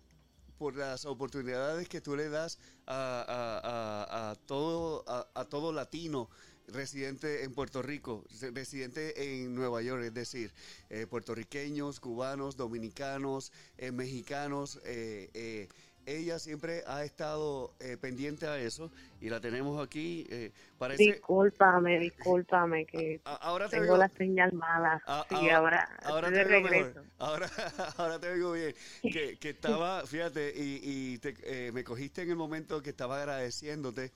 por 0.62 0.76
las 0.76 1.06
oportunidades 1.06 1.90
que 1.90 2.02
tú 2.02 2.16
le 2.16 2.30
das 2.30 2.60
a, 2.86 4.36
todo, 4.46 5.04
a, 5.08 5.46
todo 5.46 5.74
latino 5.74 6.30
residente 6.68 7.44
en 7.44 7.52
Puerto 7.52 7.82
Rico, 7.82 8.24
residente 8.54 9.42
en 9.42 9.56
Nueva 9.56 9.82
York, 9.82 10.04
es 10.04 10.14
decir, 10.14 10.54
eh, 10.92 11.08
puertorriqueños, 11.08 12.00
cubanos, 12.00 12.58
dominicanos, 12.58 13.52
eh, 13.80 13.92
mexicanos, 13.92 14.80
eh, 14.86 15.68
ella 16.06 16.40
siempre 16.40 16.84
ha 16.88 17.04
estado 17.04 17.74
eh, 17.80 17.98
pendiente 17.98 18.48
a 18.48 18.58
eso 18.58 18.92
y 19.20 19.30
la 19.30 19.40
tenemos 19.40 19.82
aquí. 19.86 20.26
Eh, 20.30 20.52
parece, 20.78 21.04
Discúlpame, 21.04 22.00
discúlpame 22.00 22.86
que 22.86 23.22
a- 23.26 23.36
ahora 23.36 23.66
te 23.70 23.78
tengo 23.78 23.94
oigo- 23.94 23.98
la 23.98 24.10
señal 24.10 24.52
mala. 24.54 25.02
a- 25.06 25.26
Sí, 25.30 25.36
ahora- 25.36 25.52
ahora, 25.52 25.90
ahora 26.04 26.32
te 26.32 26.44
regreso. 26.44 27.04
Ahora, 27.20 27.50
ahora 27.98 28.20
te 28.20 28.30
oigo 28.30 28.54
bien. 28.54 28.74
Que, 29.02 29.38
que 29.38 29.50
estaba, 29.52 30.06
fíjate, 30.06 30.54
y, 30.56 30.80
y 30.84 31.18
te- 31.20 31.36
eh, 31.44 31.72
me 31.72 31.84
cogiste 31.84 32.24
en 32.24 32.30
el 32.32 32.36
momento 32.36 32.82
que 32.82 32.90
estaba 32.92 33.20
agradeciéndote 33.20 34.12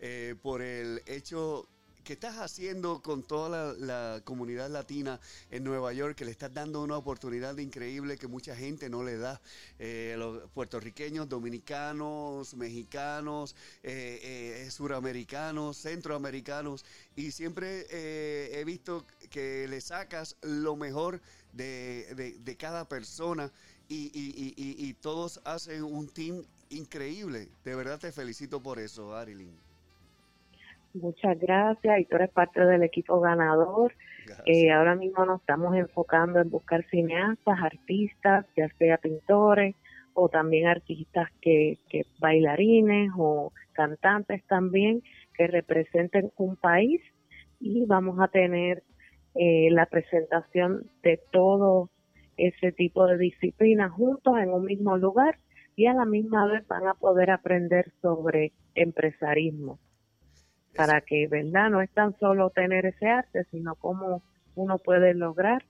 eh, 0.00 0.34
por 0.42 0.60
el 0.62 1.02
hecho 1.06 1.66
que 2.04 2.14
estás 2.14 2.36
haciendo 2.38 3.00
con 3.00 3.22
toda 3.22 3.74
la, 3.74 4.20
comunidad 4.24 4.70
latina 4.70 5.20
en 5.50 5.64
Nueva 5.64 5.92
York, 5.92 6.16
que 6.16 6.24
le 6.24 6.30
estás 6.30 6.52
dando 6.52 6.82
una 6.82 6.96
oportunidad 6.96 7.56
increíble 7.58 8.18
que 8.18 8.26
mucha 8.26 8.56
gente 8.56 8.88
no 8.88 9.02
le 9.02 9.16
da. 9.16 9.40
Eh, 9.78 10.14
los 10.18 10.50
puertorriqueños, 10.50 11.28
dominicanos, 11.28 12.54
mexicanos, 12.54 13.54
eh, 13.82 14.64
eh, 14.66 14.70
suramericanos, 14.70 15.76
centroamericanos, 15.76 16.84
y 17.16 17.30
siempre 17.30 17.86
he 17.90 18.64
visto 18.64 19.04
que 19.30 19.66
le 19.68 19.80
sacas 19.80 20.36
lo 20.42 20.76
mejor 20.76 21.20
de, 21.52 22.56
cada 22.58 22.88
persona 22.88 23.52
y- 23.88 24.10
y 24.14 24.94
todos 24.94 25.40
hacen 25.44 25.82
un 25.82 26.08
team 26.08 26.44
increíble. 26.70 27.48
De 27.64 27.74
verdad 27.74 27.98
te 27.98 28.12
felicito 28.12 28.62
por 28.62 28.78
eso, 28.78 29.14
Arilyn. 29.14 29.71
Muchas 30.94 31.38
gracias 31.40 32.00
y 32.00 32.04
tú 32.04 32.16
eres 32.16 32.30
parte 32.30 32.60
del 32.66 32.82
equipo 32.82 33.18
ganador. 33.18 33.94
Eh, 34.44 34.70
ahora 34.70 34.94
mismo 34.94 35.24
nos 35.24 35.40
estamos 35.40 35.74
enfocando 35.74 36.38
en 36.38 36.50
buscar 36.50 36.84
cineastas, 36.90 37.58
artistas, 37.62 38.44
ya 38.54 38.68
sea 38.76 38.98
pintores 38.98 39.74
o 40.12 40.28
también 40.28 40.66
artistas 40.66 41.30
que, 41.40 41.78
que 41.88 42.02
bailarines 42.18 43.10
o 43.16 43.52
cantantes 43.72 44.44
también 44.44 45.02
que 45.34 45.46
representen 45.46 46.30
un 46.36 46.56
país. 46.56 47.00
Y 47.58 47.86
vamos 47.86 48.20
a 48.20 48.28
tener 48.28 48.82
eh, 49.34 49.70
la 49.70 49.86
presentación 49.86 50.90
de 51.02 51.18
todo 51.30 51.88
ese 52.36 52.70
tipo 52.72 53.06
de 53.06 53.16
disciplinas 53.16 53.92
juntos 53.92 54.34
en 54.38 54.50
un 54.50 54.66
mismo 54.66 54.98
lugar 54.98 55.38
y 55.74 55.86
a 55.86 55.94
la 55.94 56.04
misma 56.04 56.46
vez 56.48 56.66
van 56.68 56.86
a 56.86 56.92
poder 56.92 57.30
aprender 57.30 57.90
sobre 58.02 58.52
empresarismo 58.74 59.78
para 60.74 61.00
que, 61.00 61.26
¿verdad? 61.28 61.70
No 61.70 61.80
es 61.82 61.90
tan 61.90 62.18
solo 62.18 62.50
tener 62.50 62.86
ese 62.86 63.06
arte, 63.06 63.44
sino 63.50 63.74
cómo 63.76 64.22
uno 64.54 64.78
puede 64.78 65.14
lograr 65.14 65.64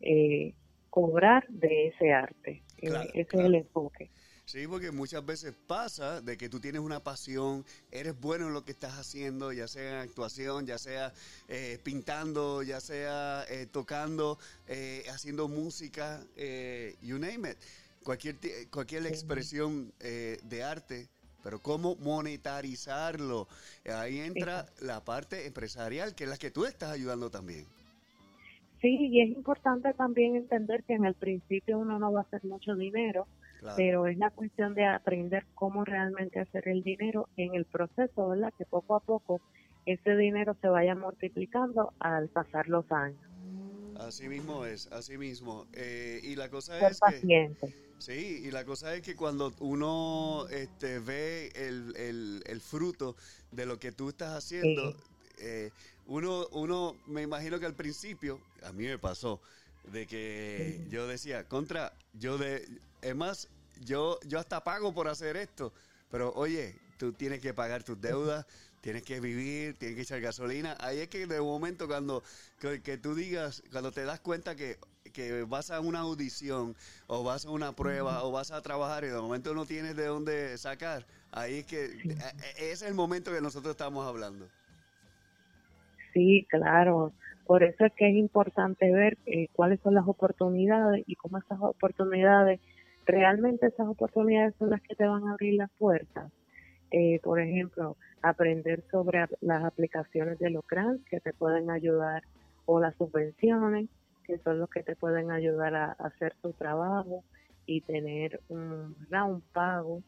eh, 0.00 0.54
cobrar 0.90 1.46
de 1.48 1.88
ese 1.88 2.12
arte. 2.12 2.62
Eh, 2.78 2.88
Claro, 2.88 3.10
ese 3.14 3.24
claro. 3.26 3.46
es 3.46 3.48
el 3.48 3.54
enfoque. 3.56 4.10
Sí, 4.46 4.66
porque 4.68 4.90
muchas 4.90 5.24
veces 5.24 5.54
pasa 5.66 6.20
de 6.20 6.36
que 6.36 6.50
tú 6.50 6.60
tienes 6.60 6.82
una 6.82 7.00
pasión, 7.02 7.64
eres 7.90 8.20
bueno 8.20 8.48
en 8.48 8.52
lo 8.52 8.62
que 8.62 8.72
estás 8.72 8.92
haciendo, 8.98 9.52
ya 9.52 9.66
sea 9.66 9.90
en 10.02 10.08
actuación, 10.08 10.66
ya 10.66 10.76
sea 10.76 11.14
eh, 11.48 11.78
pintando, 11.82 12.62
ya 12.62 12.78
sea 12.80 13.44
eh, 13.48 13.66
tocando, 13.72 14.38
eh, 14.68 15.02
haciendo 15.08 15.48
música, 15.48 16.20
eh, 16.36 16.94
you 17.00 17.18
name 17.18 17.50
it. 17.52 17.56
Cualquier, 18.04 18.36
cualquier 18.70 19.06
expresión 19.06 19.90
eh, 20.00 20.38
de 20.44 20.62
arte, 20.62 21.08
pero 21.44 21.60
cómo 21.60 21.94
monetarizarlo. 21.96 23.46
Ahí 23.84 24.18
entra 24.20 24.66
la 24.80 25.04
parte 25.04 25.46
empresarial, 25.46 26.14
que 26.14 26.24
es 26.24 26.30
la 26.30 26.38
que 26.38 26.50
tú 26.50 26.64
estás 26.64 26.90
ayudando 26.90 27.30
también. 27.30 27.66
Sí, 28.80 28.96
y 28.98 29.22
es 29.22 29.28
importante 29.36 29.92
también 29.94 30.36
entender 30.36 30.82
que 30.84 30.94
en 30.94 31.04
el 31.04 31.14
principio 31.14 31.78
uno 31.78 31.98
no 31.98 32.12
va 32.12 32.20
a 32.20 32.22
hacer 32.24 32.44
mucho 32.44 32.74
dinero, 32.74 33.26
Claro. 33.60 33.76
pero 33.78 34.06
es 34.06 34.18
la 34.18 34.30
cuestión 34.30 34.74
de 34.74 34.84
aprender 34.84 35.46
cómo 35.54 35.84
realmente 35.84 36.40
hacer 36.40 36.68
el 36.68 36.82
dinero 36.82 37.28
en 37.38 37.54
el 37.54 37.64
proceso, 37.64 38.28
¿verdad? 38.28 38.52
Que 38.58 38.66
poco 38.66 38.96
a 38.96 39.00
poco 39.00 39.40
ese 39.86 40.16
dinero 40.16 40.54
se 40.60 40.68
vaya 40.68 40.94
multiplicando 40.94 41.92
al 41.98 42.28
pasar 42.28 42.68
los 42.68 42.90
años. 42.92 43.20
Así 43.94 44.28
mismo 44.28 44.64
es, 44.66 44.88
así 44.92 45.18
mismo. 45.18 45.66
Eh, 45.72 46.20
y 46.22 46.36
la 46.36 46.48
cosa 46.50 46.78
Ser 46.78 46.90
es 46.90 47.00
que... 47.00 47.28
Sí, 47.98 48.42
y 48.44 48.50
la 48.50 48.64
cosa 48.64 48.94
es 48.94 49.02
que 49.02 49.16
cuando 49.16 49.54
uno 49.60 50.46
este, 50.50 50.98
ve 50.98 51.50
el, 51.54 51.94
el- 51.96 52.42
el 52.46 52.60
fruto 52.60 53.16
de 53.50 53.66
lo 53.66 53.78
que 53.78 53.92
tú 53.92 54.10
estás 54.10 54.36
haciendo, 54.36 54.92
Sí. 54.92 54.96
eh, 55.38 55.70
uno, 56.06 56.46
uno, 56.52 56.96
me 57.06 57.22
imagino 57.22 57.58
que 57.60 57.66
al 57.66 57.74
principio, 57.74 58.40
a 58.62 58.72
mí 58.72 58.84
me 58.86 58.98
pasó, 58.98 59.40
de 59.84 60.06
que 60.06 60.80
yo 60.88 61.06
decía, 61.06 61.48
contra, 61.48 61.96
yo 62.12 62.36
de, 62.38 62.66
es 63.00 63.16
más, 63.16 63.48
yo, 63.80 64.18
yo 64.26 64.38
hasta 64.38 64.64
pago 64.64 64.92
por 64.92 65.08
hacer 65.08 65.36
esto, 65.36 65.72
pero 66.10 66.32
oye, 66.34 66.82
tú 66.98 67.12
tienes 67.14 67.40
que 67.40 67.54
pagar 67.54 67.84
tus 67.84 68.00
deudas, 68.00 68.46
tienes 68.84 69.02
que 69.02 69.18
vivir, 69.18 69.78
tienes 69.78 69.96
que 69.96 70.02
echar 70.02 70.20
gasolina. 70.20 70.76
Ahí 70.78 70.98
es 70.98 71.08
que 71.08 71.26
de 71.26 71.40
momento 71.40 71.86
cuando 71.86 72.22
que, 72.60 72.82
que 72.82 72.98
tú 72.98 73.14
digas, 73.14 73.62
cuando 73.72 73.92
te 73.92 74.04
das 74.04 74.20
cuenta 74.20 74.56
que, 74.56 74.76
que 75.14 75.44
vas 75.44 75.70
a 75.70 75.80
una 75.80 76.00
audición 76.00 76.76
o 77.06 77.24
vas 77.24 77.46
a 77.46 77.50
una 77.50 77.72
prueba 77.72 78.22
o 78.24 78.30
vas 78.30 78.50
a 78.50 78.60
trabajar 78.60 79.04
y 79.04 79.06
de 79.06 79.18
momento 79.18 79.54
no 79.54 79.64
tienes 79.64 79.96
de 79.96 80.04
dónde 80.04 80.58
sacar, 80.58 81.06
ahí 81.32 81.60
es 81.60 81.66
que 81.66 81.84
eh, 81.86 81.92
eh, 82.04 82.54
ese 82.56 82.72
es 82.72 82.82
el 82.82 82.92
momento 82.92 83.32
que 83.32 83.40
nosotros 83.40 83.70
estamos 83.70 84.06
hablando. 84.06 84.46
Sí, 86.12 86.46
claro. 86.50 87.14
Por 87.46 87.62
eso 87.62 87.86
es 87.86 87.92
que 87.94 88.10
es 88.10 88.16
importante 88.16 88.92
ver 88.92 89.16
eh, 89.24 89.48
cuáles 89.54 89.80
son 89.80 89.94
las 89.94 90.06
oportunidades 90.06 91.04
y 91.06 91.14
cómo 91.14 91.38
esas 91.38 91.58
oportunidades, 91.62 92.60
realmente 93.06 93.66
esas 93.66 93.88
oportunidades 93.88 94.54
son 94.58 94.68
las 94.68 94.82
que 94.82 94.94
te 94.94 95.06
van 95.06 95.26
a 95.26 95.32
abrir 95.32 95.54
las 95.54 95.70
puertas. 95.78 96.30
Eh, 96.96 97.18
por 97.24 97.40
ejemplo, 97.40 97.96
aprender 98.22 98.84
sobre 98.88 99.26
las 99.40 99.64
aplicaciones 99.64 100.38
de 100.38 100.50
los 100.50 100.64
grants 100.64 101.04
que 101.06 101.18
te 101.18 101.32
pueden 101.32 101.68
ayudar 101.68 102.22
o 102.66 102.78
las 102.78 102.94
subvenciones 102.94 103.88
que 104.22 104.38
son 104.38 104.60
los 104.60 104.70
que 104.70 104.84
te 104.84 104.94
pueden 104.94 105.32
ayudar 105.32 105.74
a, 105.74 105.92
hacer 105.98 106.36
tu 106.40 106.52
trabajo 106.52 107.24
y 107.66 107.80
tener 107.80 108.40
un, 108.48 108.94
pago, 109.52 110.04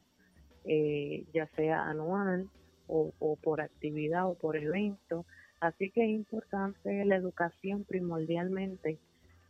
eh, 0.65 1.25
ya 1.35 1.49
sea 1.57 1.89
anual 1.89 2.49
o 2.87 3.37
por 3.43 3.61
actividad 3.61 4.31
o 4.31 4.35
por 4.35 4.57
evento. 4.57 5.27
Así 5.59 5.91
que 5.91 6.05
es 6.05 6.11
importante 6.11 7.05
la 7.05 7.17
educación 7.17 7.83
primordialmente, 7.83 9.01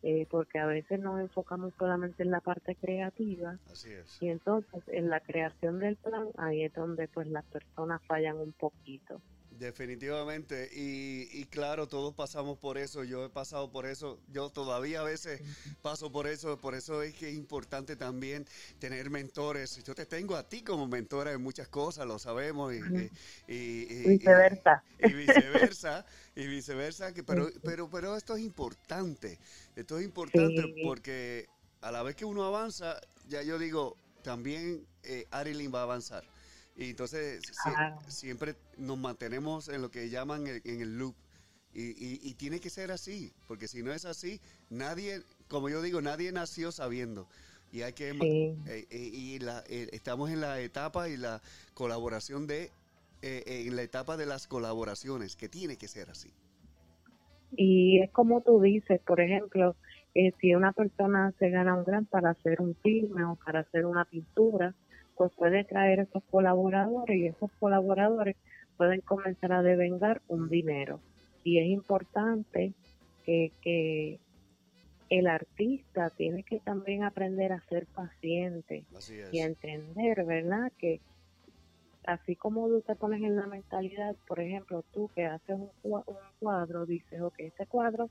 eh, 0.09 0.27
porque 0.31 0.59
a 0.59 0.67
veces 0.67 1.01
nos 1.01 1.21
enfocamos 1.21 1.73
solamente 1.79 2.23
en 2.23 2.31
la 2.31 2.41
parte 2.41 2.77
creativa 2.77 3.59
Así 3.73 3.91
es. 3.91 4.19
y 4.21 4.29
entonces 4.29 4.83
en 4.87 5.11
la 5.11 5.21
creación 5.21 5.81
del 5.81 5.97
plan 5.97 6.29
ahí 6.39 6.63
es 6.65 6.73
donde 6.73 7.09
pues 7.09 7.27
las 7.27 7.45
personas 7.47 8.01
fallan 8.07 8.37
un 8.37 8.53
poquito. 8.53 9.21
Definitivamente, 9.49 10.69
y, 10.75 11.29
y 11.33 11.45
claro, 11.47 11.87
todos 11.87 12.15
pasamos 12.15 12.59
por 12.59 12.77
eso, 12.79 13.05
yo 13.05 13.25
he 13.25 13.31
pasado 13.31 13.71
por 13.71 13.87
eso, 13.87 14.19
yo 14.27 14.51
todavía 14.51 15.01
a 15.01 15.05
veces 15.05 15.41
paso 15.83 16.11
por 16.13 16.27
eso, 16.27 16.61
por 16.61 16.75
eso 16.75 17.03
es 17.03 17.15
que 17.15 17.31
es 17.31 17.35
importante 17.37 17.97
también 17.97 18.45
tener 18.79 19.09
mentores. 19.09 19.83
Yo 19.85 19.95
te 19.95 20.05
tengo 20.05 20.37
a 20.37 20.43
ti 20.49 20.63
como 20.63 20.87
mentora 20.89 21.33
en 21.33 21.43
muchas 21.43 21.69
cosas, 21.69 22.07
lo 22.07 22.19
sabemos, 22.19 22.75
y, 22.75 22.79
y- 22.79 23.55
y- 23.55 24.05
y- 24.05 24.09
Viceversa. 24.09 24.83
y 24.99 25.15
viceversa, 25.15 26.05
y 26.37 26.47
viceversa, 26.47 27.13
que, 27.15 27.25
pero, 27.25 27.51
pero, 27.65 27.89
pero 27.91 28.15
esto 28.17 28.37
es 28.37 28.43
importante, 28.43 29.39
esto 29.75 29.99
es 29.99 30.05
importante 30.05 30.63
Sí. 30.63 30.83
porque 30.85 31.47
a 31.81 31.91
la 31.91 32.03
vez 32.03 32.15
que 32.15 32.25
uno 32.27 32.45
avanza, 32.45 33.01
ya 33.29 33.43
yo 33.43 33.59
digo, 33.59 33.97
también 34.23 34.87
eh, 35.03 35.27
Arilyn 35.31 35.73
va 35.75 35.81
a 35.81 35.85
avanzar. 35.85 36.25
Y 36.77 36.91
entonces 36.91 37.41
sie- 37.43 37.73
Claro. 37.73 37.99
siempre 38.09 38.55
nos 38.77 38.99
mantenemos 38.99 39.69
en 39.69 39.81
lo 39.81 39.91
que 39.91 40.11
llaman 40.11 40.47
el- 40.47 40.61
en 40.65 40.83
el 40.83 40.99
loop. 40.99 41.15
Y, 41.73 41.83
y- 41.91 42.21
y 42.23 42.35
tiene 42.35 42.59
que 42.61 42.71
ser 42.71 42.91
así, 42.91 43.33
porque 43.49 43.69
si 43.69 43.83
no 43.83 43.93
es 43.93 44.05
así, 44.05 44.41
nadie, 44.71 45.23
como 45.49 45.69
yo 45.69 45.81
digo, 45.81 46.01
nadie 46.03 46.33
nació 46.33 46.73
sabiendo. 46.73 47.27
Y 47.73 47.83
hay 47.83 47.93
que... 47.95 48.13
Sí. 48.13 48.57
eh, 48.71 48.87
eh, 48.91 48.99
y 49.13 49.39
la- 49.39 49.65
eh, 49.69 49.89
estamos 49.93 50.31
en 50.31 50.41
la 50.41 50.61
etapa 50.61 51.09
y 51.09 51.17
la 51.17 51.41
colaboración 51.75 52.47
de... 52.47 52.71
eh, 53.23 53.65
en 53.67 53.77
la 53.77 53.83
etapa 53.83 54.17
de 54.17 54.27
las 54.27 54.47
colaboraciones, 54.47 55.37
que 55.37 55.49
tiene 55.49 55.77
que 55.77 55.89
ser 55.89 56.11
así. 56.11 56.33
Y 57.57 58.01
es 58.01 58.11
como 58.11 58.43
tú 58.43 58.61
dices, 58.61 59.01
por 59.01 59.21
ejemplo, 59.21 59.77
eh, 60.15 60.33
si 60.41 60.55
una 60.55 60.73
persona 60.73 61.33
se 61.39 61.51
gana 61.51 61.77
un 61.77 61.85
gran 61.85 62.07
para 62.07 62.31
hacer 62.31 62.61
un 62.61 62.75
filme 62.77 63.25
o 63.25 63.37
para 63.37 63.61
hacer 63.61 63.87
una 63.87 64.05
pintura, 64.05 64.75
pues 65.17 65.33
puede 65.35 65.65
traer 65.65 66.01
esos 66.01 66.23
colaboradores 66.31 67.17
y 67.17 67.27
esos 67.27 67.51
colaboradores 67.59 68.37
pueden 68.77 69.01
comenzar 69.01 69.53
a 69.53 69.63
devengar 69.63 70.21
un 70.29 70.49
dinero. 70.49 71.01
Y 71.45 71.59
es 71.59 71.67
importante 71.67 72.73
que, 73.25 73.53
que 73.63 74.19
el 75.09 75.27
artista 75.27 76.11
tiene 76.11 76.43
que 76.43 76.61
también 76.61 77.05
aprender 77.05 77.53
a 77.53 77.61
ser 77.69 77.87
paciente 77.87 78.85
y 79.33 79.41
a 79.41 79.47
entender, 79.47 80.25
¿verdad? 80.25 80.73
Que 80.79 81.01
así 82.07 82.37
como 82.37 82.69
tú 82.69 82.81
te 82.83 82.95
pones 82.95 83.23
en 83.23 83.37
la 83.37 83.47
mentalidad, 83.47 84.17
por 84.27 84.41
ejemplo, 84.41 84.85
tú 84.93 85.11
que 85.15 85.27
haces 85.27 85.57
un, 85.57 85.71
un 85.83 86.17
cuadro, 86.39 86.87
dices, 86.87 87.21
ok, 87.21 87.35
este 87.39 87.67
cuadro, 87.67 88.09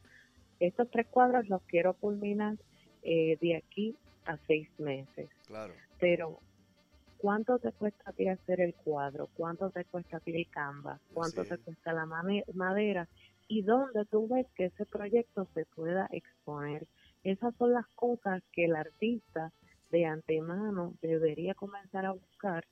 estos 0.60 0.90
tres 0.92 1.08
cuadros 1.08 1.48
los 1.50 1.62
quiero 1.64 1.94
culminar 1.94 2.56
eh, 3.04 3.38
de 3.42 3.56
aquí 3.56 3.96
a 4.26 4.38
seis 4.48 4.70
meses. 4.80 5.30
Claro. 5.48 5.74
Pero 6.00 6.40
¿cuánto 7.18 7.58
te 7.60 7.72
cuesta 7.72 8.10
a 8.10 8.14
ti 8.14 8.28
hacer 8.28 8.62
el 8.62 8.74
cuadro? 8.76 9.30
¿Cuánto 9.36 9.70
te 9.70 9.86
cuesta 9.86 10.18
a 10.18 10.20
ti 10.20 10.36
el 10.36 10.50
canvas? 10.50 11.00
¿Cuánto 11.14 11.44
te 11.44 11.56
es. 11.56 11.60
cuesta 11.62 11.94
la 11.94 12.06
madera? 12.06 13.08
Y 13.48 13.62
dónde 13.62 14.06
tú 14.06 14.28
ves 14.28 14.48
que 14.56 14.66
ese 14.66 14.86
proyecto 14.86 15.48
se 15.54 15.66
pueda 15.66 16.08
exponer. 16.12 16.86
Esas 17.24 17.56
son 17.56 17.74
las 17.74 17.88
cosas 17.96 18.44
que 18.52 18.66
el 18.66 18.76
artista 18.76 19.52
de 19.92 20.06
antemano 20.06 20.94
debería 21.02 21.54
comenzar 21.54 22.06
a 22.06 22.12
buscar 22.12 22.66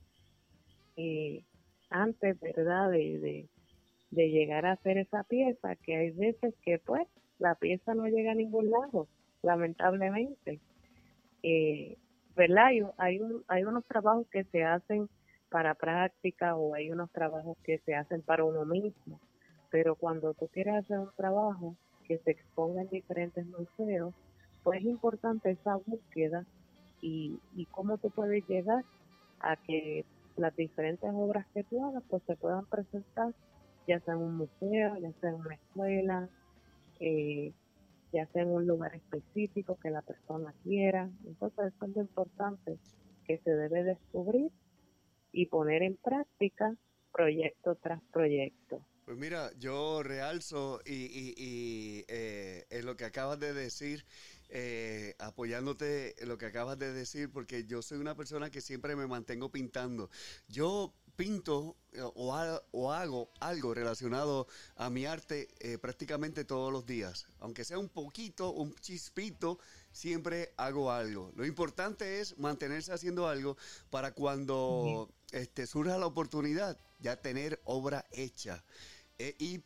eh, 0.97 1.43
antes, 1.89 2.39
¿verdad?, 2.39 2.91
de, 2.91 3.47
de, 4.11 4.29
llegar 4.29 4.65
a 4.65 4.73
hacer 4.73 4.97
esa 4.97 5.23
pieza, 5.23 5.75
que 5.77 5.95
hay 5.95 6.11
veces 6.11 6.53
que 6.63 6.79
pues 6.79 7.07
la 7.39 7.55
pieza 7.55 7.93
no 7.95 8.05
llega 8.07 8.31
a 8.31 8.35
ningún 8.35 8.69
lado, 8.71 9.07
lamentablemente. 9.41 10.59
Eh, 11.43 11.97
¿Verdad? 12.35 12.67
Hay, 12.67 12.81
hay, 12.97 13.19
un- 13.19 13.43
hay 13.47 13.63
unos 13.63 13.85
trabajos 13.85 14.27
que 14.29 14.43
se 14.45 14.63
hacen 14.63 15.09
para 15.49 15.75
práctica 15.75 16.55
o 16.55 16.73
hay 16.73 16.89
unos 16.91 17.11
trabajos 17.11 17.57
que 17.63 17.77
se 17.79 17.95
hacen 17.95 18.21
para 18.23 18.43
uno 18.43 18.65
mismo, 18.65 19.19
pero 19.69 19.95
cuando 19.95 20.33
tú 20.33 20.47
quieres 20.47 20.75
hacer 20.75 20.99
un 20.99 21.11
trabajo 21.15 21.75
que 22.05 22.17
se 22.19 22.31
exponga 22.31 22.81
en 22.81 22.89
diferentes 22.89 23.45
museos, 23.47 24.13
pues 24.63 24.79
es 24.79 24.85
importante 24.85 25.51
esa 25.51 25.75
búsqueda 25.75 26.45
y, 27.01 27.39
y 27.55 27.65
cómo 27.67 27.97
tú 27.99 28.09
puedes 28.11 28.47
llegar 28.47 28.83
a 29.39 29.57
que 29.57 30.05
las 30.35 30.55
diferentes 30.55 31.09
obras 31.13 31.45
que 31.53 31.63
tú 31.65 31.83
hagas 31.85 32.03
pues 32.09 32.23
se 32.25 32.35
puedan 32.37 32.65
presentar 32.67 33.33
ya 33.87 33.99
sea 34.01 34.13
en 34.13 34.21
un 34.21 34.37
museo, 34.37 34.97
ya 34.97 35.11
sea 35.19 35.29
en 35.29 35.35
una 35.35 35.55
escuela, 35.55 36.29
eh, 36.99 37.53
ya 38.13 38.25
sea 38.27 38.43
en 38.43 38.49
un 38.49 38.65
lugar 38.65 38.95
específico 38.95 39.77
que 39.81 39.89
la 39.89 40.01
persona 40.01 40.53
quiera. 40.63 41.09
Entonces 41.25 41.73
eso 41.75 41.85
es 41.85 41.95
lo 41.95 42.01
importante 42.01 42.77
que 43.25 43.39
se 43.39 43.51
debe 43.51 43.83
descubrir 43.83 44.51
y 45.31 45.47
poner 45.47 45.83
en 45.83 45.97
práctica 45.97 46.73
proyecto 47.11 47.75
tras 47.75 48.01
proyecto. 48.11 48.85
Pues 49.05 49.17
mira, 49.17 49.49
yo 49.59 50.01
realzo 50.01 50.79
y, 50.85 50.93
y- 50.93 51.33
y, 51.37 52.05
eh, 52.07 52.63
lo 52.83 52.95
que 52.95 53.03
acabas 53.05 53.39
de 53.39 53.53
decir, 53.53 54.05
eh, 54.55 55.15
apoyándote 55.17 56.21
en 56.21 56.29
lo 56.29 56.37
que 56.37 56.45
acabas 56.45 56.77
de 56.77 56.93
decir, 56.93 57.31
porque 57.31 57.65
yo 57.65 57.81
soy 57.81 57.97
una 57.97 58.15
persona 58.15 58.51
que 58.51 58.61
siempre 58.61 58.95
me 58.95 59.07
mantengo 59.07 59.49
pintando. 59.51 60.11
Yo 60.47 60.93
pinto 61.15 61.75
eh, 61.91 62.01
o, 62.03 62.35
ha- 62.35 62.61
o 62.71 62.91
hago 62.93 63.31
algo 63.39 63.73
relacionado 63.73 64.47
a 64.75 64.91
mi 64.91 65.07
arte 65.07 65.47
eh, 65.59 65.79
prácticamente 65.79 66.45
todos 66.45 66.71
los 66.71 66.85
días. 66.85 67.25
Aunque 67.39 67.65
sea 67.65 67.79
un 67.79 67.89
poquito, 67.89 68.51
un 68.51 68.75
chispito, 68.75 69.57
siempre 69.91 70.53
hago 70.57 70.91
algo. 70.91 71.31
Lo 71.35 71.45
importante 71.47 72.19
es 72.19 72.37
mantenerse 72.37 72.93
haciendo 72.93 73.27
algo 73.27 73.57
para 73.89 74.11
cuando 74.13 75.09
este, 75.31 75.65
surja 75.65 75.97
la 75.97 76.05
oportunidad 76.05 76.77
ya 76.99 77.15
tener 77.19 77.59
obra 77.65 78.05
hecha 78.11 78.63
eh, 79.19 79.35
y 79.39 79.63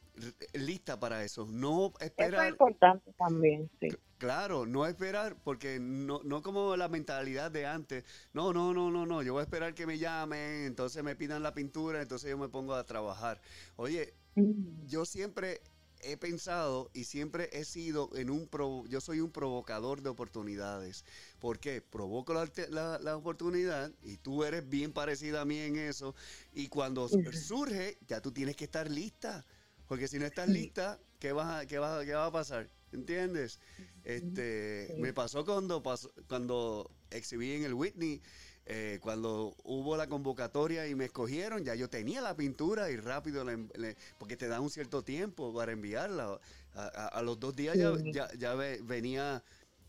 lista 0.53 0.99
para 0.99 1.23
eso. 1.23 1.45
No 1.47 1.93
Eso 2.17 2.41
es 2.41 2.49
esperar, 2.49 2.49
importante 2.49 3.13
también, 3.13 3.69
sí. 3.79 3.97
claro, 4.17 4.65
no 4.65 4.85
esperar 4.85 5.37
porque 5.43 5.79
no, 5.79 6.21
no 6.23 6.41
como 6.41 6.75
la 6.75 6.87
mentalidad 6.89 7.51
de 7.51 7.65
antes. 7.65 8.03
No, 8.33 8.53
no, 8.53 8.73
no, 8.73 8.91
no, 8.91 9.05
no. 9.05 9.21
Yo 9.23 9.33
voy 9.33 9.41
a 9.41 9.43
esperar 9.43 9.73
que 9.73 9.85
me 9.87 9.97
llamen, 9.97 10.65
entonces 10.65 11.03
me 11.03 11.15
pidan 11.15 11.43
la 11.43 11.53
pintura, 11.53 12.01
entonces 12.01 12.29
yo 12.29 12.37
me 12.37 12.49
pongo 12.49 12.73
a 12.75 12.85
trabajar. 12.85 13.41
Oye, 13.75 14.13
Mm, 14.37 14.87
yo 14.87 15.05
siempre 15.05 15.61
he 16.01 16.17
pensado 16.17 16.89
y 16.93 17.03
siempre 17.05 17.49
he 17.53 17.65
sido 17.65 18.09
en 18.15 18.29
un 18.29 18.47
provo- 18.49 18.87
yo 18.87 19.01
soy 19.01 19.19
un 19.19 19.31
provocador 19.31 20.01
de 20.01 20.09
oportunidades. 20.09 21.03
¿Por 21.39 21.59
qué? 21.59 21.81
Provoco 21.81 22.33
la, 22.33 22.49
la- 22.69 22.99
la 22.99 23.15
oportunidad 23.17 23.91
y 24.01 24.17
tú 24.17 24.43
eres 24.43 24.67
bien 24.67 24.93
parecida 24.93 25.41
a 25.41 25.45
mí 25.45 25.59
en 25.59 25.77
eso. 25.77 26.15
Y 26.53 26.67
cuando 26.67 27.07
surge, 27.33 27.97
ya 28.07 28.21
tú 28.21 28.31
tienes 28.31 28.55
que 28.55 28.65
estar 28.65 28.89
lista. 28.89 29.45
Porque 29.87 30.07
si 30.07 30.19
no 30.19 30.25
estás 30.25 30.49
lista, 30.49 30.99
¿qué, 31.19 31.31
vas 31.31 31.61
a- 31.63 31.65
qué, 31.65 31.79
va, 31.79 32.03
qué 32.05 32.13
va 32.13 32.25
a 32.25 32.31
pasar? 32.31 32.69
¿Entiendes? 32.91 33.59
Este. 34.03 34.95
Me 34.97 35.13
pasó 35.13 35.45
cuando, 35.45 35.83
pasó, 35.83 36.11
cuando 36.27 36.89
exhibí 37.11 37.51
en 37.53 37.63
el 37.63 37.73
Whitney. 37.73 38.21
Eh, 38.69 38.99
cuando 39.01 39.55
hubo 39.63 39.95
la 39.95 40.07
convocatoria 40.07 40.87
y 40.87 40.93
me 40.95 41.05
escogieron, 41.05 41.63
ya 41.63 41.73
yo 41.75 41.89
tenía 41.89 42.21
la 42.21 42.35
pintura 42.35 42.91
y 42.91 42.97
rápido, 42.97 43.43
la 43.45 43.55
le- 43.75 43.95
porque 44.17 44.35
te 44.35 44.47
da 44.47 44.59
un 44.59 44.69
cierto 44.69 45.03
tiempo 45.03 45.53
para 45.53 45.71
enviarla. 45.71 46.39
A, 46.73 46.81
a- 46.85 47.07
a 47.07 47.21
los 47.21 47.39
dos 47.39 47.55
días 47.55 47.77
ya, 47.77 47.95
Sí. 47.97 48.11
ya, 48.11 48.29
ya 48.37 48.53
ve- 48.55 48.79
venía 48.83 49.41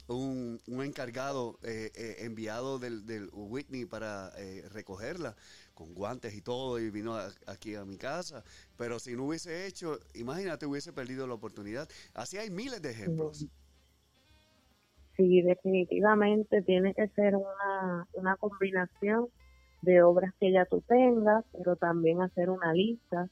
un, 0.07 0.59
un 0.69 0.83
encargado 0.85 1.59
eh, 1.62 1.91
eh, 1.95 2.17
enviado 2.21 2.79
del, 2.79 3.05
del 3.05 3.29
Whitney 3.33 3.85
para 3.85 4.33
eh, 4.38 4.64
recogerla 4.71 5.37
con 5.75 5.93
guantes 5.95 6.33
y 6.35 6.41
todo 6.41 6.79
y 6.81 6.88
vino 6.91 7.14
a- 7.17 7.31
aquí 7.47 7.75
a 7.75 7.85
mi 7.85 7.99
casa. 7.99 8.43
Pero 8.77 8.99
si 9.01 9.14
no 9.17 9.25
hubiese 9.25 9.67
hecho, 9.67 9.99
imagínate, 10.14 10.64
hubiese 10.67 10.93
perdido 10.93 11.27
la 11.27 11.35
oportunidad. 11.35 11.88
Así 12.14 12.38
hay 12.38 12.49
miles 12.51 12.81
de 12.81 12.91
ejemplos. 12.93 13.38
Sí, 13.38 13.51
definitivamente 15.19 16.63
tiene 16.63 16.95
que 16.95 17.09
ser 17.09 17.35
una, 17.37 18.07
una 18.13 18.37
combinación 18.37 19.29
de 19.83 20.03
obras 20.03 20.33
que 20.39 20.53
ya 20.53 20.65
tú 20.65 20.81
tengas, 20.87 21.45
pero 21.53 21.77
también 21.77 22.23
hacer 22.23 22.51
una 22.51 22.73
lista, 22.73 23.29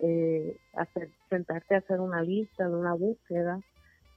eh, 0.00 0.56
hacer, 0.74 1.10
sentarte 1.28 1.74
a 1.74 1.78
hacer 1.78 2.00
una 2.00 2.22
lista 2.22 2.68
de 2.68 2.74
una 2.74 2.94
búsqueda 2.94 3.60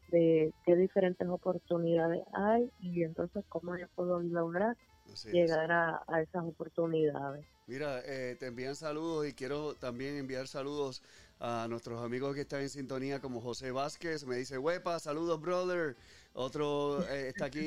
de 0.09 0.53
qué 0.65 0.75
diferentes 0.75 1.27
oportunidades 1.27 2.23
hay 2.33 2.69
y 2.81 3.03
entonces 3.03 3.45
cómo 3.47 3.77
yo 3.77 3.87
puedo 3.95 4.19
lograr 4.19 4.75
Así 5.11 5.31
llegar 5.31 5.71
a, 5.71 6.03
a 6.07 6.21
esas 6.21 6.43
oportunidades. 6.43 7.45
Mira, 7.67 8.01
eh, 8.05 8.35
te 8.37 8.47
envían 8.47 8.75
saludos 8.75 9.27
y 9.27 9.33
quiero 9.33 9.73
también 9.75 10.17
enviar 10.17 10.47
saludos 10.47 11.01
a 11.39 11.67
nuestros 11.69 12.03
amigos 12.03 12.35
que 12.35 12.41
están 12.41 12.61
en 12.61 12.69
sintonía 12.69 13.19
como 13.19 13.41
José 13.41 13.71
Vázquez, 13.71 14.25
me 14.25 14.35
dice, 14.35 14.57
huepa, 14.57 14.99
saludos 14.99 15.41
brother. 15.41 15.95
Otro 16.33 17.05
eh, 17.09 17.27
está 17.27 17.45
aquí 17.45 17.61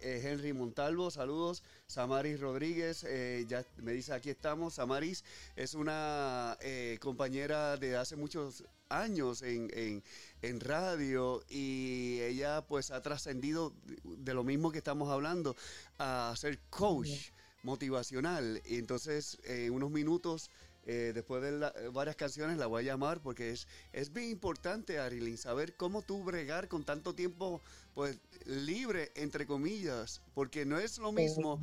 eh, 0.00 0.20
Henry 0.22 0.52
Montalvo, 0.52 1.10
saludos. 1.10 1.62
Samaris 1.88 2.38
Rodríguez, 2.38 3.04
eh, 3.04 3.44
ya 3.48 3.64
me 3.78 3.92
dice, 3.92 4.12
aquí 4.12 4.30
estamos. 4.30 4.74
Samaris 4.74 5.24
es 5.56 5.74
una 5.74 6.56
eh, 6.60 6.98
compañera 7.00 7.76
de 7.76 7.96
hace 7.96 8.14
muchos 8.14 8.62
años 8.88 9.42
en, 9.42 9.68
en, 9.74 10.04
en 10.42 10.60
radio 10.60 11.42
y 11.48 12.20
ella 12.20 12.62
pues 12.68 12.92
ha 12.92 13.02
trascendido 13.02 13.72
de 14.04 14.34
lo 14.34 14.44
mismo 14.44 14.70
que 14.70 14.78
estamos 14.78 15.10
hablando 15.10 15.56
a 15.98 16.32
ser 16.36 16.60
coach 16.70 17.32
motivacional. 17.64 18.62
Y 18.66 18.76
entonces, 18.76 19.38
en 19.42 19.72
unos 19.72 19.90
minutos, 19.90 20.48
eh, 20.86 21.10
después 21.12 21.42
de 21.42 21.50
la- 21.50 21.74
varias 21.92 22.14
canciones, 22.14 22.56
la 22.58 22.66
voy 22.68 22.84
a 22.84 22.86
llamar 22.92 23.20
porque 23.20 23.50
es, 23.50 23.66
es 23.92 24.12
bien 24.12 24.30
importante, 24.30 25.00
Arilyn, 25.00 25.36
saber 25.36 25.74
cómo 25.76 26.02
tú 26.02 26.22
bregar 26.22 26.68
con 26.68 26.84
tanto 26.84 27.12
tiempo, 27.12 27.60
pues, 27.96 28.20
libre, 28.44 29.08
entre 29.16 29.46
comillas, 29.46 30.20
porque 30.34 30.66
no 30.66 30.78
es 30.78 30.98
lo 30.98 31.12
mismo 31.12 31.58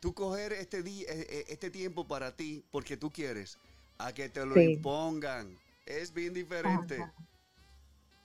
tú 0.00 0.12
coger 0.12 0.52
este, 0.52 0.82
día, 0.82 1.06
este 1.48 1.70
tiempo 1.70 2.04
para 2.04 2.34
ti 2.34 2.64
porque 2.72 2.96
tú 2.96 3.10
quieres, 3.12 3.56
a 3.98 4.12
que 4.12 4.28
te 4.28 4.44
lo 4.44 4.60
Sí. 4.60 4.74
impongan. 4.74 5.46
Es 5.86 6.12
bien 6.12 6.34
diferente. 6.34 6.96
Ajá. 6.96 7.14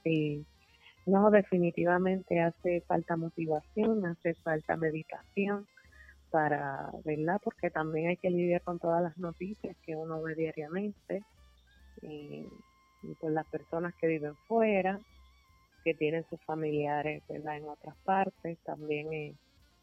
Sí, 0.03 0.43
no, 1.05 1.29
definitivamente 1.29 2.41
hace 2.41 2.81
falta 2.87 3.15
motivación, 3.15 4.05
hace 4.07 4.33
falta 4.43 4.75
meditación 4.75 5.67
para, 6.31 6.89
¿verdad? 7.05 7.39
Porque 7.43 7.69
también 7.69 8.07
hay 8.09 8.17
que 8.17 8.31
lidiar 8.31 8.63
con 8.63 8.79
todas 8.79 9.03
las 9.03 9.15
noticias 9.17 9.77
que 9.83 9.95
uno 9.95 10.19
ve 10.23 10.33
diariamente 10.35 11.23
y, 12.01 12.47
y 13.03 13.15
con 13.17 13.35
las 13.35 13.45
personas 13.47 13.93
que 13.99 14.07
viven 14.07 14.35
fuera, 14.47 14.99
que 15.83 15.93
tienen 15.95 16.25
sus 16.29 16.43
familiares, 16.45 17.23
¿verdad? 17.29 17.57
En 17.57 17.69
otras 17.69 17.95
partes, 18.03 18.59
también 18.63 19.11
es, 19.13 19.37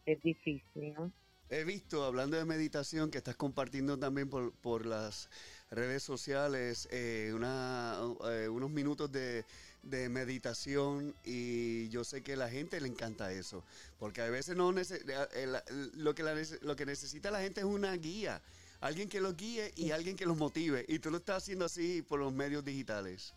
es 0.07 0.21
difícil, 0.23 0.95
¿no? 0.95 1.13
He 1.51 1.65
visto, 1.65 2.05
hablando 2.05 2.37
de 2.37 2.45
meditación, 2.45 3.11
que 3.11 3.17
estás 3.19 3.37
compartiendo 3.37 3.99
también 3.99 4.29
por, 4.29 4.53
por 4.61 4.85
las 4.85 5.31
redes 5.71 6.03
sociales 6.03 6.87
eh, 6.91 7.33
una, 7.35 7.97
eh, 8.31 8.49
unos 8.51 8.69
minutos 8.71 9.11
de, 9.11 9.47
de 9.83 10.11
meditación 10.11 11.17
y 11.25 11.89
yo 11.89 12.05
sé 12.05 12.23
que 12.23 12.35
a 12.35 12.37
la 12.37 12.51
gente 12.51 12.79
le 12.83 12.89
encanta 12.89 13.33
eso, 13.33 13.65
porque 13.97 14.21
a 14.21 14.29
veces 14.29 14.57
no 14.57 14.71
nece- 14.73 15.03
eh, 15.35 15.47
lo, 15.95 16.15
que 16.15 16.23
la 16.23 16.35
lo 16.61 16.77
que 16.77 16.85
necesita 16.85 17.31
la 17.31 17.41
gente 17.41 17.61
es 17.61 17.67
una 17.67 17.95
guía, 17.95 18.43
alguien 18.81 19.09
que 19.09 19.21
los 19.23 19.35
guíe 19.35 19.73
y 19.75 19.91
alguien 19.93 20.17
que 20.17 20.27
los 20.27 20.37
motive 20.37 20.85
y 20.87 20.99
tú 20.99 21.11
lo 21.11 21.17
estás 21.17 21.39
haciendo 21.45 21.65
así 21.65 22.03
por 22.03 22.21
los 22.21 22.31
medios 22.33 22.63
digitales. 22.63 23.35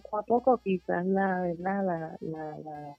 Poco 0.00 0.18
a 0.18 0.22
poco 0.24 0.58
quizás 0.58 1.04
la 1.06 1.40
verdad 1.42 1.84
la, 1.84 2.16
la, 2.20 2.58
la 2.58 2.96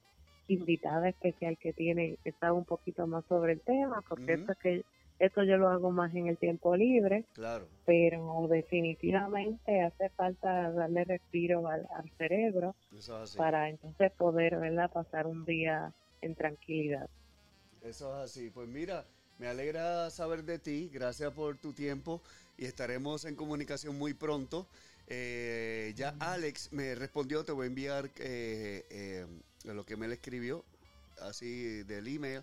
invitada 0.48 1.10
especial 1.10 1.58
que 1.60 1.74
tiene 1.74 2.18
está 2.24 2.54
un 2.54 2.66
poquito 2.66 3.08
más 3.08 3.26
sobre 3.28 3.54
el 3.54 3.62
tema 3.64 4.02
porque 4.08 4.34
Ujú. 4.34 4.36
esto 4.36 4.52
es 4.54 4.58
que 4.60 4.86
esto 5.20 5.44
yo 5.44 5.58
lo 5.58 5.70
hago 5.70 5.92
más 5.92 6.14
en 6.16 6.28
el 6.28 6.38
tiempo 6.38 6.76
libre 6.76 7.26
Claro, 7.34 7.68
pero 7.86 8.48
definitivamente 8.50 9.82
hace 9.82 10.10
falta 10.12 10.72
darle 10.72 11.06
respiro 11.06 11.68
al, 11.68 11.88
al 11.96 12.12
cerebro 12.18 12.76
es 12.92 13.10
para 13.36 13.70
entonces 13.70 14.12
poder 14.18 14.58
verdad 14.60 14.92
pasar 14.92 15.28
un 15.28 15.46
día 15.46 15.92
en 16.22 16.36
tranquilidad 16.36 17.08
Eso 17.82 18.10
es 18.18 18.32
así. 18.32 18.50
Pues 18.50 18.68
mira, 18.68 19.06
Me 19.38 19.48
alegra 19.48 20.10
saber 20.12 20.44
de 20.44 20.60
ti, 20.60 20.90
gracias 20.94 21.32
por 21.34 21.58
tu 21.58 21.74
tiempo 21.74 22.22
y 22.56 22.66
estaremos 22.66 23.26
en 23.26 23.36
comunicación 23.36 23.98
muy 23.98 24.14
pronto. 24.14 24.70
Eh, 25.08 25.94
ya 25.96 26.16
Alex 26.20 26.70
me 26.72 26.96
respondió, 26.96 27.44
te 27.44 27.52
voy 27.52 27.66
a 27.66 27.68
enviar 27.68 28.10
eh, 28.18 28.86
eh, 28.90 29.26
lo 29.66 29.86
que 29.86 29.98
me 29.98 30.08
le 30.08 30.16
escribió, 30.16 30.64
así 31.22 31.84
del 31.84 32.08
email. 32.08 32.42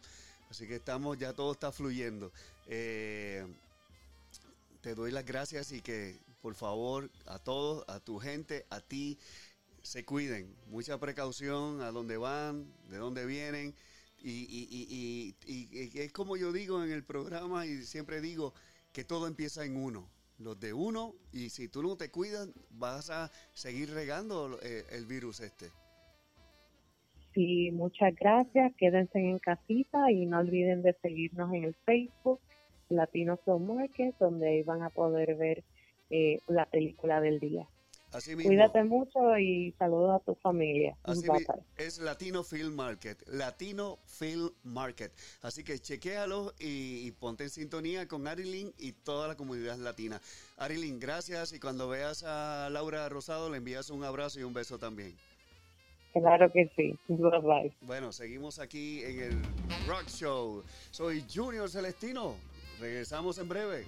Así 0.51 0.67
que 0.67 0.77
estamos, 0.77 1.17
ya 1.17 1.33
todo 1.33 1.53
está 1.53 1.71
fluyendo. 1.71 2.33
Te 2.67 3.45
doy 4.95 5.11
las 5.11 5.25
gracias 5.25 5.73
y 5.73 5.81
que 5.81 6.19
por 6.41 6.55
favor 6.55 7.11
a 7.27 7.39
todos, 7.39 7.85
a 7.89 8.01
tu 8.01 8.19
gente, 8.19 8.67
a 8.71 8.81
ti, 8.81 9.19
se 9.83 10.05
cuiden. 10.05 10.55
Mucha 10.69 10.99
precaución 10.99 11.81
a 11.83 11.91
dónde 11.93 12.17
van, 12.17 12.67
de 12.89 12.99
dónde 12.99 13.27
vienen. 13.27 13.75
Y- 14.23 14.47
y- 14.51 15.35
y- 15.47 15.91
y 15.95 15.99
es 16.01 16.13
como 16.13 16.37
yo 16.37 16.53
digo 16.53 16.83
en 16.85 16.93
el 16.93 17.05
programa 17.05 17.65
y 17.67 17.85
siempre 17.87 18.21
digo 18.21 18.53
que 18.93 19.05
todo 19.05 19.27
empieza 19.27 19.65
en 19.65 19.77
uno. 19.77 20.07
Los 20.41 20.59
de 20.59 20.73
uno, 20.73 21.15
y 21.33 21.51
si 21.51 21.69
tú 21.69 21.83
no 21.83 21.97
te 21.97 22.11
cuidas, 22.11 22.49
vas 22.71 23.11
a 23.11 23.31
seguir 23.53 23.91
regando 23.93 24.59
eh, 24.63 24.85
el 24.91 25.05
virus 25.05 25.41
este. 25.41 25.67
Sí, 27.35 27.71
muchas 27.71 28.15
gracias. 28.15 28.73
Quédense 28.77 29.19
en 29.19 29.39
casita 29.39 30.11
y 30.11 30.27
no 30.27 30.39
olviden 30.39 30.83
de 30.83 30.95
seguirnos 31.03 31.53
en 31.53 31.65
el 31.65 31.75
Facebook 31.85 32.41
Latino 32.89 33.37
Film 33.45 33.75
Market, 33.75 34.17
donde 34.19 34.49
ahí 34.49 34.63
van 34.63 34.83
a 34.83 34.91
poder 34.91 35.37
ver 35.37 35.63
eh, 36.11 36.41
la 36.49 36.67
película 36.67 37.21
del 37.21 37.39
día. 37.39 37.69
Así 38.13 38.35
mismo. 38.35 38.49
Cuídate 38.49 38.83
mucho 38.85 39.39
y 39.39 39.73
saludos 39.79 40.21
a 40.21 40.25
tu 40.25 40.35
familia. 40.37 40.97
Así 41.05 41.27
es 41.77 41.99
Latino 41.99 42.43
Film 42.43 42.75
Market, 42.75 43.23
Latino 43.29 43.99
Film 44.05 44.51
Market. 44.65 45.13
Así 45.43 45.63
que 45.63 45.79
chequéalo 45.79 46.53
y, 46.59 47.07
y 47.07 47.11
ponte 47.13 47.45
en 47.45 47.51
sintonía 47.51 48.09
con 48.09 48.27
Arilyn 48.27 48.73
y 48.79 48.93
toda 48.93 49.29
la 49.29 49.37
comunidad 49.37 49.77
latina. 49.79 50.21
Arilyn, 50.57 50.99
gracias 50.99 51.53
y 51.53 51.61
cuando 51.61 51.89
veas 51.89 52.25
a 52.25 52.69
Laura 52.71 53.09
Rosado 53.09 53.49
le 53.49 53.59
envías 53.59 53.91
un 53.91 54.03
abrazo 54.05 54.41
y 54.41 54.43
un 54.43 54.55
beso 54.55 54.79
también. 54.79 55.15
Claro 56.13 56.51
que 56.51 56.69
sí. 56.77 56.99
Bye 57.09 57.41
bye. 57.41 57.73
Bueno, 57.83 58.13
seguimos 58.13 58.59
aquí 58.59 59.03
en 59.05 59.21
el 59.21 59.43
Rock 59.87 60.09
Show. 60.09 60.65
Soy 60.91 61.25
Junior 61.33 61.71
Celestino. 61.71 62.35
Regresamos 62.81 63.39
en 63.39 63.49
breve. 63.49 63.85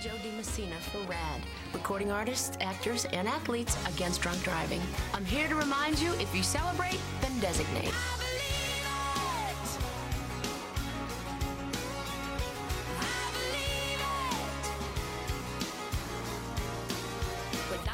Joe 0.00 0.16
DiMessina 0.24 0.78
for 0.78 0.98
RAD, 1.00 1.42
recording 1.74 2.10
artists, 2.10 2.56
actors, 2.62 3.04
and 3.12 3.28
athletes 3.28 3.76
against 3.86 4.22
drunk 4.22 4.42
driving. 4.42 4.80
I'm 5.12 5.26
here 5.26 5.46
to 5.46 5.54
remind 5.54 5.98
you 5.98 6.14
if 6.14 6.34
you 6.34 6.42
celebrate, 6.42 6.98
then 7.20 7.38
designate. 7.38 7.92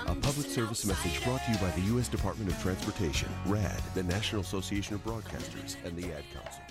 A 0.07 0.15
public 0.15 0.47
service 0.47 0.87
message 0.87 1.25
brought 1.25 1.45
to 1.47 1.51
you 1.51 1.59
by 1.59 1.71
the 1.71 1.81
U.S. 1.93 2.07
Department 2.07 2.53
of 2.53 2.63
Transportation, 2.63 3.29
RAD, 3.47 3.83
the 3.95 4.05
National 4.05 4.43
Association 4.43 4.95
of 4.95 5.05
Broadcasters, 5.05 5.75
and 5.85 5.97
the 5.97 6.13
Ad 6.13 6.23
Council. 6.33 6.63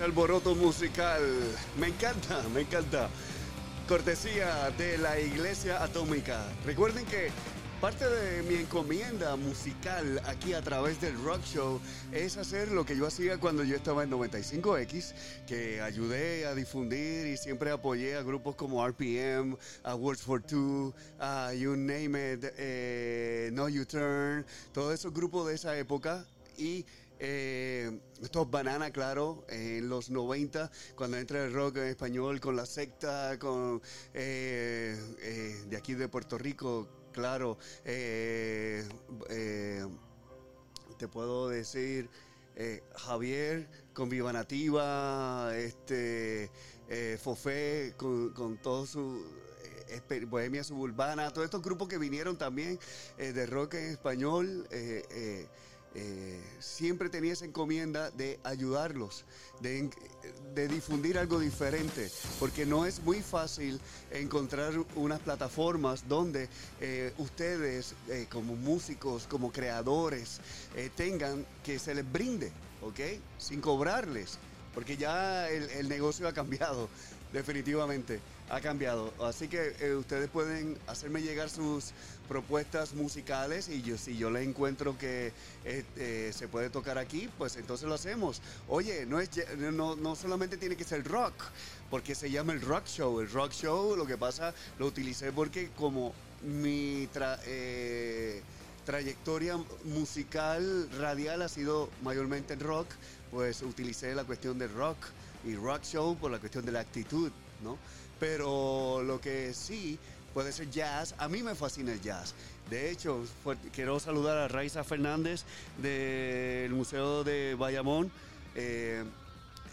Alboroto 0.00 0.54
musical. 0.54 1.22
Me 1.78 1.88
encanta, 1.88 2.42
me 2.54 2.62
encanta. 2.62 3.08
Cortesía 3.88 4.70
de 4.76 4.98
la 4.98 5.18
Iglesia 5.20 5.82
Atómica. 5.82 6.44
Recuerden 6.64 7.06
que 7.06 7.30
parte 7.80 8.08
de 8.08 8.42
mi 8.42 8.56
encomienda 8.56 9.36
musical 9.36 10.20
aquí 10.26 10.54
a 10.54 10.62
través 10.62 11.00
del 11.00 11.16
Rock 11.22 11.42
Show 11.44 11.80
es 12.12 12.36
hacer 12.36 12.72
lo 12.72 12.84
que 12.84 12.96
yo 12.96 13.06
hacía 13.06 13.38
cuando 13.38 13.64
yo 13.64 13.76
estaba 13.76 14.02
en 14.02 14.10
95X, 14.10 15.14
que 15.46 15.80
ayudé 15.80 16.46
a 16.46 16.54
difundir 16.54 17.26
y 17.28 17.36
siempre 17.36 17.70
apoyé 17.70 18.16
a 18.16 18.22
grupos 18.22 18.56
como 18.56 18.86
RPM, 18.86 19.56
a 19.84 19.94
Words 19.94 20.22
for 20.22 20.42
Two, 20.42 20.94
a 21.20 21.52
You 21.54 21.76
Name 21.76 22.34
It, 22.34 22.44
eh, 22.58 23.50
No 23.52 23.68
You 23.68 23.84
Turn, 23.84 24.44
todos 24.72 24.94
esos 24.94 25.12
grupos 25.12 25.46
de 25.48 25.54
esa 25.54 25.78
época 25.78 26.26
y 26.58 26.84
eh, 27.18 27.98
estos 28.20 28.50
Banana, 28.50 28.90
claro, 28.90 29.44
en 29.48 29.88
los 29.88 30.10
90, 30.10 30.70
cuando 30.94 31.16
entra 31.16 31.44
el 31.44 31.52
rock 31.52 31.78
en 31.78 31.84
español 31.84 32.40
con 32.40 32.56
la 32.56 32.66
secta, 32.66 33.38
con 33.38 33.80
eh, 34.12 34.98
eh, 35.20 35.64
de 35.68 35.76
aquí 35.76 35.94
de 35.94 36.08
Puerto 36.08 36.36
Rico, 36.36 36.88
claro, 37.12 37.58
te 40.98 41.08
puedo 41.10 41.48
decir 41.48 42.10
Javier 42.96 43.68
con 43.94 44.08
Viva 44.08 44.32
Nativa, 44.32 45.56
este, 45.56 46.50
Fofé 47.22 47.94
con, 47.96 48.32
con 48.32 48.58
todo 48.58 48.86
su 48.86 49.24
Bohemia 50.28 50.64
Suburbana, 50.64 51.30
todos 51.30 51.46
estos 51.46 51.62
grupos 51.62 51.88
que 51.88 51.96
vinieron 51.96 52.36
también 52.36 52.78
de 53.16 53.46
rock 53.46 53.74
en 53.74 53.92
español. 53.92 54.68
Eh, 55.98 56.38
siempre 56.60 57.08
tenía 57.08 57.32
esa 57.32 57.46
encomienda 57.46 58.10
de 58.10 58.38
ayudarlos, 58.44 59.24
de, 59.60 59.88
difundir 60.68 61.16
algo 61.16 61.38
diferente, 61.38 62.10
porque 62.38 62.66
no 62.66 62.84
es 62.84 63.00
muy 63.00 63.22
fácil 63.22 63.80
encontrar 64.10 64.74
unas 64.94 65.20
plataformas 65.20 66.06
donde 66.06 66.50
eh, 66.82 67.14
ustedes 67.16 67.94
eh, 68.10 68.26
como 68.30 68.56
músicos, 68.56 69.26
como 69.26 69.50
creadores, 69.50 70.40
tengan 70.96 71.46
que 71.64 71.78
se 71.78 71.94
les 71.94 72.12
brinde, 72.12 72.52
¿ok? 72.82 73.00
Sin 73.38 73.62
cobrarles, 73.62 74.38
porque 74.74 74.98
ya 74.98 75.48
el, 75.48 75.88
negocio 75.88 76.28
ha 76.28 76.34
cambiado, 76.34 76.90
definitivamente 77.32 78.20
ha 78.50 78.60
cambiado. 78.60 79.14
Así 79.24 79.48
que 79.48 79.94
ustedes 79.94 80.28
pueden 80.28 80.76
hacerme 80.86 81.22
llegar 81.22 81.48
sus 81.48 81.92
propuestas 82.26 82.94
musicales 82.94 83.68
y 83.68 83.82
yo 83.82 83.96
si 83.96 84.16
yo 84.16 84.30
les 84.30 84.46
encuentro 84.46 84.98
que 84.98 85.32
eh, 85.64 86.32
se 86.34 86.48
puede 86.48 86.70
tocar 86.70 86.98
aquí, 86.98 87.28
pues 87.38 87.56
entonces 87.56 87.88
lo 87.88 87.94
hacemos. 87.94 88.42
Oye, 88.68 89.06
no, 89.06 89.20
es, 89.20 89.30
no, 89.56 89.96
no 89.96 90.16
solamente 90.16 90.56
tiene 90.56 90.76
que 90.76 90.84
ser 90.84 91.06
rock, 91.06 91.34
porque 91.90 92.14
se 92.14 92.30
llama 92.30 92.52
el 92.52 92.60
rock 92.60 92.86
show. 92.86 93.20
El 93.20 93.30
rock 93.30 93.52
show 93.52 93.96
lo 93.96 94.06
que 94.06 94.16
pasa, 94.16 94.54
lo 94.78 94.86
utilicé 94.86 95.32
porque 95.32 95.70
como 95.76 96.12
mi 96.42 97.08
eh, 97.46 98.42
trayectoria 98.84 99.58
musical 99.84 100.88
radial 100.98 101.42
ha 101.42 101.48
sido 101.48 101.90
mayormente 102.02 102.54
en 102.54 102.60
rock, 102.60 102.88
pues 103.30 103.62
utilicé 103.62 104.14
la 104.14 104.24
cuestión 104.24 104.58
del 104.58 104.72
rock 104.72 104.98
y 105.44 105.54
rock 105.54 105.82
show 105.82 106.16
por 106.16 106.30
la 106.30 106.38
cuestión 106.38 106.64
de 106.64 106.72
la 106.72 106.80
actitud, 106.80 107.30
¿no? 107.62 107.78
Pero 108.18 109.02
lo 109.02 109.20
que 109.20 109.52
sí 109.52 109.98
puede 110.36 110.52
ser 110.52 110.68
jazz, 110.68 111.14
a 111.16 111.28
mí 111.28 111.42
me 111.42 111.54
fascina 111.54 111.94
el 111.94 112.02
jazz. 112.02 112.34
De 112.68 112.90
hecho, 112.90 113.24
quiero 113.72 113.98
saludar 113.98 114.36
a 114.36 114.48
Raiza 114.48 114.84
Fernández 114.84 115.44
del 115.78 116.74
Museo 116.74 117.24
de 117.24 117.54
Bayamón, 117.54 118.12
eh, 118.54 119.02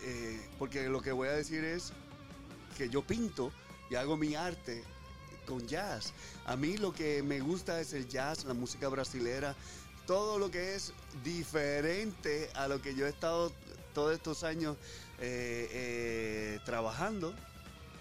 eh, 0.04 0.42
porque 0.58 0.88
lo 0.88 1.02
que 1.02 1.12
voy 1.12 1.28
a 1.28 1.34
decir 1.34 1.66
es 1.66 1.92
que 2.78 2.88
yo 2.88 3.02
pinto 3.02 3.52
y 3.90 3.96
hago 3.96 4.16
mi 4.16 4.36
arte 4.36 4.86
con 5.46 5.68
jazz. 5.68 6.14
A 6.46 6.56
mí 6.56 6.78
lo 6.78 6.94
que 6.94 7.22
me 7.24 7.42
gusta 7.42 7.82
es 7.82 7.92
el 7.92 8.08
jazz, 8.08 8.46
la 8.46 8.54
música 8.54 8.88
brasilera, 8.88 9.58
todo 10.08 10.40
lo 10.40 10.50
que 10.50 10.76
es 10.76 10.94
diferente 11.26 12.50
a 12.56 12.70
lo 12.70 12.82
que 12.82 12.96
yo 12.96 13.06
he 13.06 13.10
estado 13.10 13.52
todos 13.94 14.14
estos 14.14 14.46
años 14.46 14.78
eh, 15.20 16.58
trabajando, 16.64 17.34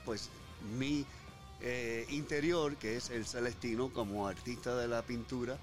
pues 0.04 0.30
mi 0.78 1.04
eh, 1.62 2.06
interior, 2.10 2.76
que 2.76 2.96
es 2.96 3.10
el 3.10 3.24
celestino 3.24 3.92
como 3.92 4.26
artista 4.26 4.76
de 4.76 4.88
la 4.88 5.02
pintura, 5.02 5.56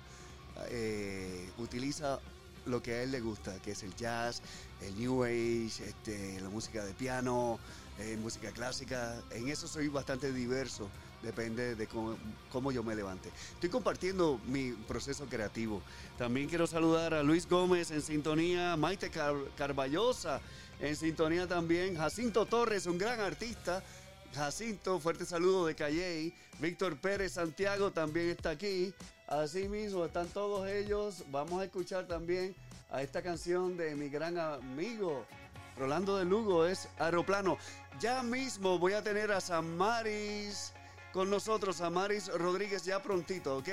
eh, 0.70 1.50
utiliza 1.58 2.20
lo 2.66 2.82
que 2.82 2.93
a 2.93 3.04
él 3.04 3.12
le 3.12 3.20
gusta, 3.20 3.60
que 3.62 3.72
es 3.72 3.84
el 3.84 3.95
jazz, 3.95 4.41
el 4.82 4.97
new 4.97 5.24
age, 5.24 5.84
este, 5.86 6.39
la 6.41 6.50
música 6.50 6.86
de 6.86 6.93
piano, 6.93 7.60
eh, 8.00 8.18
música 8.22 8.52
clásica. 8.52 9.22
En 9.32 9.47
eso 9.50 9.68
soy 9.68 9.88
bastante 9.88 10.32
diverso, 10.32 10.89
depende 11.22 11.76
de 11.76 11.88
cómo, 11.88 12.18
cómo 12.52 12.72
yo 12.72 12.84
me 12.84 12.95
levante. 12.95 13.30
Estoy 13.54 13.70
compartiendo 13.70 14.39
mi 14.47 14.72
proceso 14.72 15.26
creativo. 15.26 15.82
También 16.18 16.47
quiero 16.47 16.68
saludar 16.68 17.14
a 17.14 17.24
Luis 17.24 17.47
Gómez 17.47 17.91
en 17.91 18.02
sintonía, 18.02 18.78
Maite 18.78 19.10
Car 19.10 19.36
Carballosa 19.58 20.41
en 20.80 20.95
sintonía 20.95 21.45
también, 21.45 21.97
Jacinto 21.97 22.45
Torres, 22.45 22.86
un 22.86 22.97
gran 22.97 23.20
artista. 23.20 23.84
Jacinto, 24.34 25.00
fuerte 25.00 25.26
saludo 25.26 25.66
de 25.66 25.76
Calley. 25.76 26.34
Víctor 26.60 26.98
Pérez 26.98 27.34
Santiago 27.34 27.92
también 27.92 28.30
está 28.30 28.52
aquí. 28.52 28.94
Así 29.28 29.68
mismo 29.68 30.06
están 30.06 30.28
todos 30.28 30.68
ellos. 30.68 31.24
Vamos 31.30 31.62
a 31.62 31.66
escuchar 31.66 32.08
también 32.08 32.56
a 32.92 33.02
esta 33.02 33.22
canción 33.22 33.78
de 33.78 33.96
mi 33.96 34.10
gran 34.10 34.38
amigo 34.38 35.26
Rolando 35.78 36.18
de 36.18 36.26
Lugo, 36.26 36.66
es 36.66 36.90
Aeroplano. 37.00 37.58
Ya 38.00 38.22
mismo 38.22 38.78
voy 38.78 38.94
a 38.94 39.02
tener 39.02 39.32
a 39.32 39.40
Samaris 39.40 40.74
con 41.14 41.30
nosotros, 41.30 41.78
Samaris 41.78 42.28
Rodríguez, 42.28 42.84
ya 42.84 43.02
prontito, 43.02 43.58
¿ok? 43.58 43.70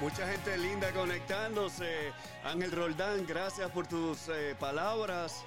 Mucha 0.00 0.28
gente 0.28 0.56
linda 0.56 0.92
conectándose. 0.92 2.12
Ángel 2.44 2.70
Roldán, 2.70 3.26
gracias 3.26 3.68
por 3.72 3.88
tus 3.88 4.28
eh, 4.28 4.54
palabras. 4.58 5.42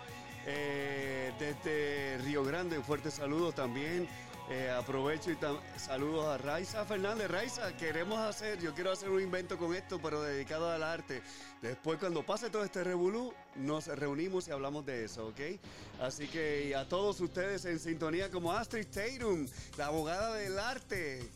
Eh, 0.45 1.31
desde 1.39 2.17
Río 2.25 2.43
Grande, 2.43 2.77
un 2.77 2.83
fuerte 2.83 3.11
saludo 3.11 3.53
también. 3.53 4.09
Eh, 4.49 4.69
aprovecho 4.69 5.31
y 5.31 5.37
saludos 5.77 6.27
a 6.27 6.37
Raiza 6.37 6.83
Fernández. 6.83 7.31
Raiza, 7.31 7.77
queremos 7.77 8.19
hacer, 8.19 8.59
yo 8.59 8.73
quiero 8.73 8.91
hacer 8.91 9.09
un 9.09 9.21
invento 9.21 9.57
con 9.57 9.73
esto, 9.73 10.01
pero 10.01 10.21
dedicado 10.21 10.69
al 10.69 10.83
arte. 10.83 11.21
Después, 11.61 11.97
cuando 11.97 12.25
pase 12.25 12.49
todo 12.49 12.65
este 12.65 12.83
revolú, 12.83 13.33
nos 13.55 13.87
reunimos 13.87 14.49
y 14.49 14.51
hablamos 14.51 14.85
de 14.85 15.05
eso, 15.05 15.27
¿ok? 15.27 15.39
Así 16.01 16.27
que 16.27 16.67
y 16.67 16.73
a 16.73 16.89
todos 16.89 17.21
ustedes 17.21 17.63
en 17.63 17.79
sintonía 17.79 18.29
como 18.29 18.51
Astrid 18.51 18.87
Tatum, 18.87 19.47
la 19.77 19.85
abogada 19.85 20.35
del 20.35 20.59
arte. 20.59 21.29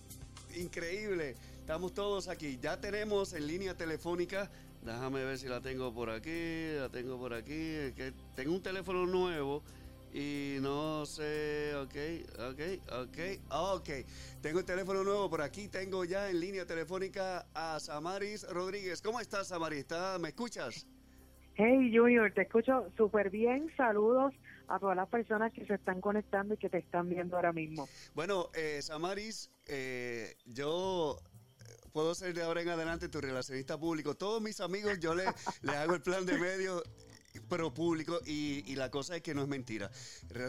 Increíble. 0.53 1.37
Estamos 1.65 1.95
todos 1.95 2.27
aquí. 2.27 2.59
Ya 2.61 2.79
tenemos 2.79 3.33
en 3.33 3.47
línea 3.47 3.75
telefónica. 3.75 4.51
Déjame 4.83 5.25
ver 5.25 5.35
si 5.39 5.47
la 5.47 5.61
tengo 5.61 5.91
por 5.91 6.11
aquí. 6.11 6.75
La 6.77 6.89
tengo 6.89 7.17
por 7.17 7.33
aquí. 7.33 7.51
Es 7.55 7.93
que 7.93 8.13
tengo 8.35 8.53
un 8.53 8.61
teléfono 8.61 9.07
nuevo 9.07 9.63
y 10.13 10.57
no 10.61 11.07
sé. 11.07 11.73
Ok, 11.77 11.95
ok, 12.51 12.61
ok, 13.01 13.17
ok. 13.49 13.89
Tengo 14.43 14.59
el 14.59 14.65
teléfono 14.65 15.03
nuevo 15.03 15.27
por 15.27 15.41
aquí. 15.41 15.67
Tengo 15.67 16.05
ya 16.05 16.29
en 16.29 16.39
línea 16.39 16.67
telefónica 16.67 17.47
a 17.55 17.79
Samaris 17.79 18.47
Rodríguez. 18.47 19.01
¿Cómo 19.01 19.19
estás, 19.19 19.47
Samaris? 19.47 19.79
¿Está- 19.79 20.19
¿Me 20.19 20.27
escuchas? 20.29 20.85
Hey 21.55 21.91
Junior, 21.91 22.31
te 22.31 22.43
escucho 22.43 22.91
súper 22.95 23.31
bien. 23.31 23.71
Saludos 23.75 24.35
a 24.67 24.77
todas 24.77 24.95
las 24.95 25.09
personas 25.09 25.51
que 25.51 25.65
se 25.65 25.73
están 25.73 25.99
conectando 25.99 26.53
y 26.53 26.57
que 26.57 26.69
te 26.69 26.77
están 26.77 27.09
viendo 27.09 27.35
ahora 27.37 27.53
mismo. 27.53 27.89
Bueno, 28.13 28.49
eh, 28.53 28.83
Samaris, 28.83 29.49
eh, 29.65 30.35
yo 30.45 31.17
puedo 31.95 32.13
ser 32.13 32.33
de 32.33 32.43
ahora 32.43 32.61
en 32.61 32.67
adelante 32.67 33.07
tu 33.07 33.21
relacionista 33.21 33.79
público. 33.79 34.15
Todos 34.15 34.41
mis 34.41 34.59
amigos 34.59 34.99
yo 34.99 35.15
les, 35.15 35.29
les 35.61 35.75
hago 35.77 35.93
el 35.93 36.01
plan 36.01 36.25
de 36.25 36.37
medio, 36.37 36.83
pero 37.47 37.73
público, 37.73 38.19
y, 38.25 38.69
y 38.69 38.75
la 38.75 38.91
cosa 38.91 39.15
es 39.15 39.21
que 39.21 39.33
no 39.33 39.43
es 39.43 39.47
mentira. 39.47 39.89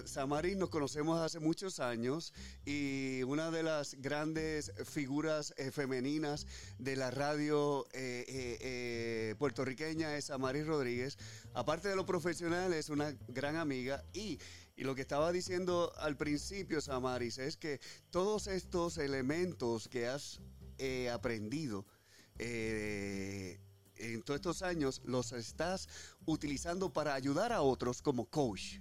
Samaris 0.07 0.57
nos 0.57 0.71
conocemos 0.71 1.21
hace 1.21 1.39
muchos 1.39 1.79
años 1.79 2.35
y 2.65 3.23
una 3.23 3.53
de 3.53 3.63
las 3.63 3.95
grandes 3.95 4.73
figuras 4.87 5.55
eh, 5.57 5.71
femeninas 5.71 6.49
de 6.81 6.97
la 6.97 7.13
radio 7.13 7.87
eh, 7.93 8.25
eh, 8.61 9.35
puertorriqueña 9.39 10.17
es 10.17 10.25
Samaris 10.25 10.67
Rodríguez. 10.67 11.17
Aparte 11.55 11.87
de 11.87 11.95
lo 11.95 12.05
profesional, 12.05 12.73
es 12.73 12.89
una 12.89 13.15
gran 13.29 13.55
amiga 13.55 14.05
y 14.13 14.41
y 14.79 14.85
lo 14.85 14.95
que 14.95 15.01
estaba 15.01 15.33
diciendo 15.33 15.91
al 15.97 16.19
principio, 16.19 16.83
Samaris, 16.83 17.39
es 17.39 17.57
que 17.57 17.81
todos 18.11 18.47
estos 18.47 18.99
elementos 18.99 19.89
que 19.89 20.07
has 20.07 20.43
eh, 20.79 21.11
aprendido 21.11 21.85
en 22.39 24.23
todos 24.23 24.39
estos 24.41 24.63
años, 24.63 25.01
los 25.05 25.33
estás 25.33 25.89
utilizando 26.27 26.93
para 26.93 27.15
ayudar 27.15 27.53
a 27.53 27.63
otros 27.63 28.03
como 28.03 28.27
coach. 28.27 28.79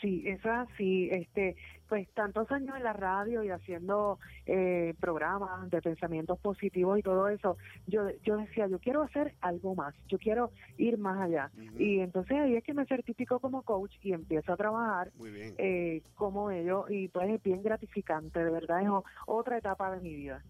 Sí, 0.00 0.24
es 0.26 0.44
así. 0.44 1.08
Este, 1.10 1.56
pues 1.92 2.08
tantos 2.14 2.50
años 2.50 2.74
en 2.74 2.84
la 2.84 2.94
radio 2.94 3.44
y 3.44 3.50
haciendo 3.50 4.18
eh, 4.46 4.94
programas 4.98 5.68
de 5.68 5.82
pensamientos 5.82 6.38
positivos 6.38 6.98
y 6.98 7.02
todo 7.02 7.28
eso, 7.28 7.58
yo, 7.86 8.08
yo 8.24 8.38
decía, 8.38 8.66
yo 8.66 8.78
quiero 8.78 9.02
hacer 9.02 9.34
algo 9.42 9.74
más, 9.74 9.94
yo 10.08 10.16
quiero 10.16 10.52
ir 10.78 10.96
más 10.96 11.20
allá. 11.20 11.50
Y 11.78 11.98
entonces 11.98 12.38
ahí 12.38 12.56
es 12.56 12.64
que 12.64 12.72
me 12.72 12.86
certifico 12.86 13.40
como 13.40 13.60
coach 13.60 13.92
y 14.00 14.14
empiezo 14.14 14.54
a 14.54 14.56
trabajar 14.56 15.12
eh, 15.58 16.00
como 16.14 16.50
ello 16.50 16.86
y 16.88 17.08
pues 17.08 17.28
es 17.28 17.42
bien 17.42 17.62
gratificante, 17.62 18.42
de 18.42 18.50
verdad 18.50 18.80
es 18.80 18.88
otra 19.26 19.58
etapa 19.58 19.94
de 19.94 20.00
mi 20.00 20.14
vida. 20.14 20.42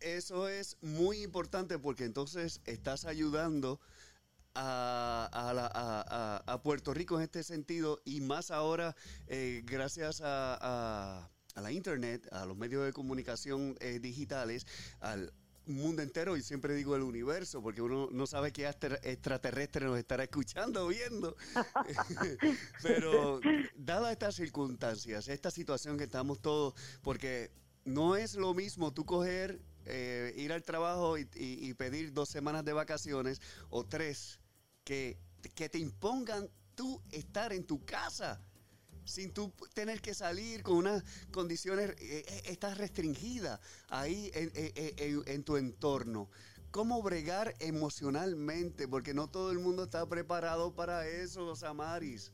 Eso 0.00 0.46
es 0.46 0.76
muy 0.82 1.22
importante 1.22 1.78
porque 1.78 2.04
entonces 2.04 2.60
estás 2.66 3.06
ayudando 3.06 3.80
a, 4.56 5.52
la- 5.54 6.42
a- 6.46 6.62
Puerto 6.62 6.92
Rico 6.94 7.16
en 7.16 7.24
este 7.24 7.42
sentido 7.42 8.00
y 8.04 8.20
más 8.20 8.50
ahora 8.50 8.96
eh, 9.28 9.62
gracias 9.64 10.20
a, 10.24 11.28
la 11.54 11.72
internet, 11.72 12.26
a 12.32 12.44
los 12.46 12.56
medios 12.56 12.84
de 12.84 12.92
comunicación 12.92 13.76
eh, 13.80 13.98
digitales, 14.00 14.66
al 15.00 15.32
mundo 15.66 16.00
entero 16.02 16.36
y 16.36 16.42
siempre 16.42 16.74
digo 16.74 16.94
el 16.96 17.02
universo 17.02 17.60
porque 17.62 17.82
uno 17.82 18.08
no 18.12 18.26
sabe 18.26 18.52
qué 18.52 18.68
extra- 18.68 19.00
extraterrestre 19.02 19.84
nos 19.86 19.98
estará 19.98 20.22
escuchando 20.24 20.84
o 20.84 20.88
viendo. 20.88 21.36
Pero 22.82 23.40
dadas 23.76 24.12
estas 24.12 24.34
circunstancias, 24.36 25.28
esta 25.28 25.50
situación 25.50 25.98
que 25.98 26.04
estamos 26.04 26.40
todos, 26.40 26.74
porque 27.02 27.50
no 27.84 28.16
es 28.16 28.34
lo 28.34 28.54
mismo 28.54 28.92
tú 28.92 29.04
coger, 29.04 29.60
eh, 29.86 30.34
ir 30.36 30.52
al 30.52 30.62
trabajo 30.64 31.16
y- 31.18 31.28
y 31.34 31.72
pedir 31.74 32.12
dos 32.12 32.28
semanas 32.28 32.64
de 32.64 32.72
vacaciones 32.72 33.40
o 33.70 33.84
tres, 33.84 34.40
que, 34.86 35.18
que 35.56 35.68
te 35.68 35.78
impongan 35.78 36.48
tú 36.76 37.02
estar 37.10 37.52
en 37.52 37.66
tu 37.66 37.84
casa 37.84 38.40
sin 39.04 39.32
tú 39.32 39.52
tener 39.74 40.00
que 40.00 40.14
salir 40.14 40.62
con 40.62 40.76
unas 40.78 41.04
condiciones, 41.32 41.90
eh, 42.00 42.24
eh, 42.26 42.42
estás 42.46 42.78
restringida 42.78 43.60
ahí 43.88 44.30
en, 44.34 44.50
en- 44.54 44.72
en- 44.98 45.22
en 45.26 45.44
tu 45.44 45.56
entorno. 45.56 46.28
¿Cómo 46.70 47.02
bregar 47.02 47.54
emocionalmente? 47.60 48.86
Porque 48.88 49.12
no 49.14 49.28
todo 49.28 49.50
el 49.50 49.58
mundo 49.58 49.84
está 49.84 50.06
preparado 50.08 50.72
para 50.74 51.06
eso, 51.06 51.54
Samaris. 51.56 52.32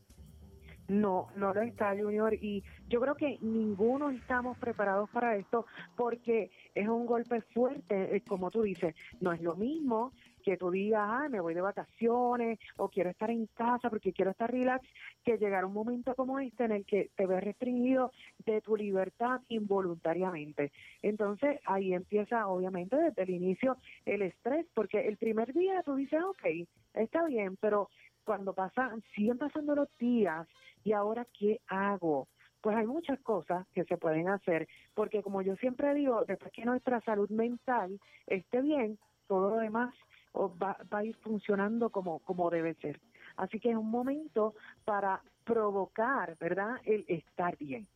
No, 0.89 1.27
no 1.37 1.53
lo 1.53 1.61
está, 1.61 1.95
Junior, 1.97 2.33
y 2.33 2.61
yo 2.89 2.99
creo 2.99 3.15
que 3.15 3.37
ninguno 3.41 4.09
estamos 4.09 4.57
preparados 4.57 5.09
para 5.11 5.37
esto 5.37 5.65
porque 5.95 6.51
es 6.75 6.87
un 6.89 7.05
golpe 7.05 7.41
fuerte, 7.53 8.17
eh, 8.17 8.21
como 8.27 8.51
tú 8.51 8.63
dices, 8.63 8.93
no 9.21 9.31
es 9.31 9.41
lo 9.41 9.55
mismo 9.55 10.11
que 10.43 10.57
tú 10.57 10.69
digas, 10.69 11.01
ah, 11.03 11.27
me 11.29 11.39
voy 11.39 11.53
de 11.53 11.61
vacaciones 11.61 12.59
o 12.77 12.89
quiero 12.89 13.09
estar 13.09 13.31
en 13.31 13.47
casa 13.47 13.89
porque 13.89 14.13
quiero 14.13 14.31
estar 14.31 14.51
relax, 14.51 14.87
que 15.23 15.37
llegar 15.37 15.65
un 15.65 15.73
momento 15.73 16.13
como 16.15 16.39
este 16.39 16.65
en 16.65 16.71
el 16.73 16.85
que 16.85 17.09
te 17.15 17.25
ves 17.25 17.43
restringido 17.43 18.11
de 18.45 18.61
tu 18.61 18.75
libertad 18.75 19.41
involuntariamente. 19.47 20.71
Entonces 21.01 21.59
ahí 21.65 21.93
empieza, 21.93 22.47
obviamente, 22.47 22.95
desde 22.95 23.23
el 23.23 23.29
inicio 23.31 23.77
el 24.05 24.21
estrés, 24.21 24.67
porque 24.73 25.07
el 25.07 25.17
primer 25.17 25.53
día 25.53 25.81
tú 25.83 25.95
dices, 25.95 26.21
ok, 26.23 26.67
está 26.93 27.25
bien, 27.25 27.57
pero 27.59 27.89
cuando 28.23 28.53
pasan, 28.53 29.01
siguen 29.15 29.37
pasando 29.37 29.75
los 29.75 29.89
días 29.97 30.47
y 30.83 30.91
ahora 30.93 31.25
qué 31.37 31.59
hago 31.67 32.27
pues 32.61 32.77
hay 32.77 32.87
muchas 32.87 33.19
cosas 33.19 33.67
que 33.73 33.83
se 33.83 33.97
pueden 33.97 34.29
hacer 34.29 34.69
porque 34.93 35.21
como 35.21 35.41
yo 35.41 35.55
siempre 35.57 35.93
digo 35.93 36.23
después 36.25 36.51
que 36.53 36.63
nuestra 36.63 37.01
salud 37.01 37.29
mental 37.29 37.99
esté 38.25 38.61
bien 38.61 38.97
todo 39.27 39.49
lo 39.49 39.57
demás 39.57 39.93
o 40.33 40.55
va, 40.57 40.77
va 40.93 40.99
a 40.99 41.05
ir 41.05 41.15
funcionando 41.17 41.89
como 41.89 42.19
como 42.19 42.49
debe 42.49 42.75
ser 42.75 42.99
así 43.37 43.59
que 43.59 43.71
es 43.71 43.75
un 43.77 43.89
momento 43.89 44.53
para 44.85 45.23
provocar 45.45 46.37
verdad 46.37 46.75
el 46.85 47.05
estar 47.07 47.57
bien 47.57 47.87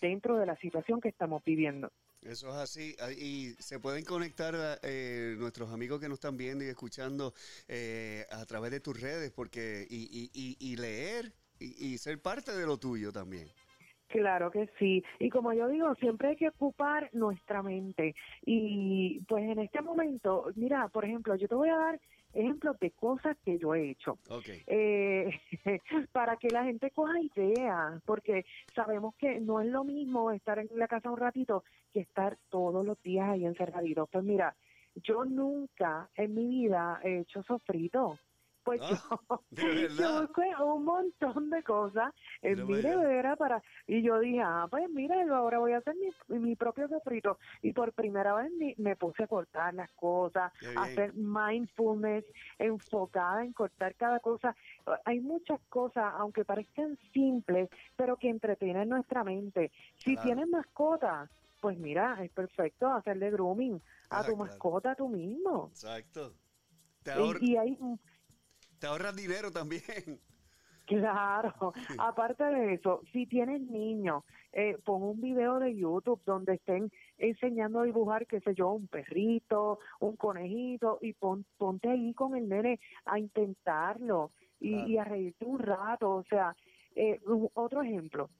dentro 0.00 0.36
de 0.38 0.46
la 0.46 0.56
situación 0.56 1.00
que 1.00 1.08
estamos 1.08 1.42
viviendo 1.44 1.90
Eso 2.22 2.48
es 2.48 2.54
así. 2.56 2.94
ah, 3.00 3.10
Y 3.12 3.54
se 3.58 3.78
pueden 3.78 4.04
conectar 4.04 4.54
eh, 4.82 5.36
nuestros 5.38 5.70
amigos 5.72 6.00
que 6.00 6.08
nos 6.08 6.16
están 6.16 6.36
viendo 6.36 6.64
y 6.64 6.68
escuchando 6.68 7.32
eh, 7.68 8.26
a 8.30 8.44
través 8.46 8.70
de 8.72 8.80
tus 8.80 9.00
redes 9.00 9.30
porque 9.32 9.86
y, 9.88 10.02
y- 10.10 10.30
y- 10.34 10.56
y 10.72 10.76
leer 10.76 11.32
y, 11.58 11.66
y 11.94 11.98
ser 11.98 12.20
parte 12.20 12.52
de 12.52 12.66
lo 12.66 12.78
tuyo 12.78 13.12
también. 13.12 13.48
Claro 14.08 14.50
que 14.50 14.68
sí. 14.78 15.02
Y 15.18 15.30
como 15.30 15.52
yo 15.52 15.68
digo, 15.68 15.94
siempre 15.96 16.28
hay 16.28 16.36
que 16.36 16.48
ocupar 16.48 17.10
nuestra 17.12 17.62
mente. 17.62 18.14
Y 18.44 19.20
pues 19.28 19.44
en 19.44 19.58
este 19.58 19.82
momento, 19.82 20.46
mira, 20.54 20.88
por 20.88 21.04
ejemplo, 21.04 21.34
yo 21.34 21.48
te 21.48 21.54
voy 21.54 21.68
a 21.70 21.76
dar 21.76 22.00
ejemplos 22.32 22.78
de 22.78 22.90
cosas 22.92 23.36
que 23.44 23.58
yo 23.58 23.74
he 23.74 23.90
hecho. 23.90 24.18
Ok. 24.30 24.48
Eh, 24.66 25.30
para 26.12 26.36
que 26.36 26.48
la 26.48 26.64
gente 26.64 26.90
coja 26.90 27.20
idea, 27.20 28.00
porque 28.04 28.44
sabemos 28.74 29.14
que 29.16 29.40
no 29.40 29.60
es 29.60 29.68
lo 29.68 29.84
mismo 29.84 30.30
estar 30.30 30.58
en 30.58 30.68
la 30.74 30.88
casa 30.88 31.10
un 31.10 31.16
ratito 31.16 31.64
que 31.92 32.00
estar 32.00 32.36
todos 32.48 32.84
los 32.84 33.02
días 33.02 33.28
ahí 33.28 33.44
encerraditos. 33.44 34.08
Pues 34.10 34.24
mira, 34.24 34.54
yo 34.94 35.24
nunca 35.24 36.08
en 36.14 36.34
mi 36.34 36.46
vida 36.46 37.00
he 37.02 37.20
hecho 37.20 37.42
sofrito. 37.42 38.18
Pues 38.66 38.80
yo, 38.80 38.96
¿de 39.50 39.62
yo 39.62 39.82
verdad? 39.88 40.22
busqué 40.22 40.42
un 40.62 40.84
montón 40.84 41.50
de 41.50 41.62
cosas 41.62 42.12
en 42.42 42.66
Mira 42.66 42.90
mi 42.90 42.96
nevera 42.98 43.36
para 43.36 43.62
y 43.86 44.02
yo 44.02 44.18
dije, 44.18 44.40
ah, 44.44 44.66
pues 44.68 44.90
mira, 44.90 45.24
yo 45.24 45.36
ahora 45.36 45.58
voy 45.60 45.72
a 45.72 45.78
hacer 45.78 45.94
mi, 45.94 46.38
mi 46.40 46.56
propio 46.56 46.88
sofrito. 46.88 47.38
Y 47.62 47.72
por 47.72 47.92
primera 47.92 48.34
vez 48.34 48.50
mi- 48.58 48.74
me 48.78 48.96
puse 48.96 49.22
a 49.22 49.28
cortar 49.28 49.72
las 49.74 49.90
cosas, 49.92 50.52
a 50.76 50.82
hacer 50.82 51.14
mindfulness, 51.14 52.24
enfocada 52.58 53.44
en 53.44 53.52
cortar 53.52 53.94
cada 53.94 54.18
cosa. 54.18 54.54
Hay 55.04 55.20
muchas 55.20 55.60
cosas, 55.68 56.12
aunque 56.18 56.44
parezcan 56.44 56.98
simples, 57.12 57.68
pero 57.96 58.16
que 58.16 58.28
entretienen 58.28 58.88
nuestra 58.88 59.22
mente. 59.22 59.70
Si 59.98 60.14
Claro. 60.14 60.22
tienes 60.22 60.48
mascota, 60.48 61.30
pues 61.60 61.78
mira, 61.78 62.18
es 62.24 62.32
perfecto 62.32 62.88
hacerle 62.88 63.30
grooming 63.30 63.80
a 64.10 64.20
Ah, 64.20 64.24
tu 64.24 64.34
claro. 64.34 64.38
mascota 64.44 64.94
tú 64.96 65.08
mismo. 65.08 65.68
Exacto. 65.70 66.34
Te, 67.04 67.12
Y, 67.40 67.52
y 67.52 67.56
hay 67.56 67.78
te 68.78 68.86
ahorras 68.86 69.16
dinero 69.16 69.50
también. 69.50 69.82
Claro, 70.86 71.74
aparte 71.98 72.44
de 72.44 72.74
eso, 72.74 73.02
si 73.12 73.26
tienes 73.26 73.60
niños, 73.60 74.22
eh, 74.52 74.78
pon 74.84 75.02
un 75.02 75.20
video 75.20 75.58
de 75.58 75.74
YouTube 75.76 76.22
donde 76.24 76.54
estén 76.54 76.92
enseñando 77.18 77.80
a 77.80 77.84
dibujar, 77.84 78.24
qué 78.28 78.40
sé 78.40 78.54
yo, 78.54 78.70
un 78.70 78.86
perrito, 78.86 79.80
un 79.98 80.14
conejito, 80.14 81.00
y 81.02 81.12
pon, 81.12 81.44
ponte 81.58 81.88
ahí 81.88 82.14
con 82.14 82.36
el 82.36 82.48
nene 82.48 82.78
a 83.04 83.18
intentarlo 83.18 84.30
y, 84.60 84.76
y 84.92 84.96
a 84.96 85.02
reírte 85.02 85.44
un 85.44 85.58
rato. 85.58 86.08
O 86.08 86.22
sea, 86.22 86.54
eh, 86.94 87.20
otro 87.54 87.82
ejemplo, 87.82 88.30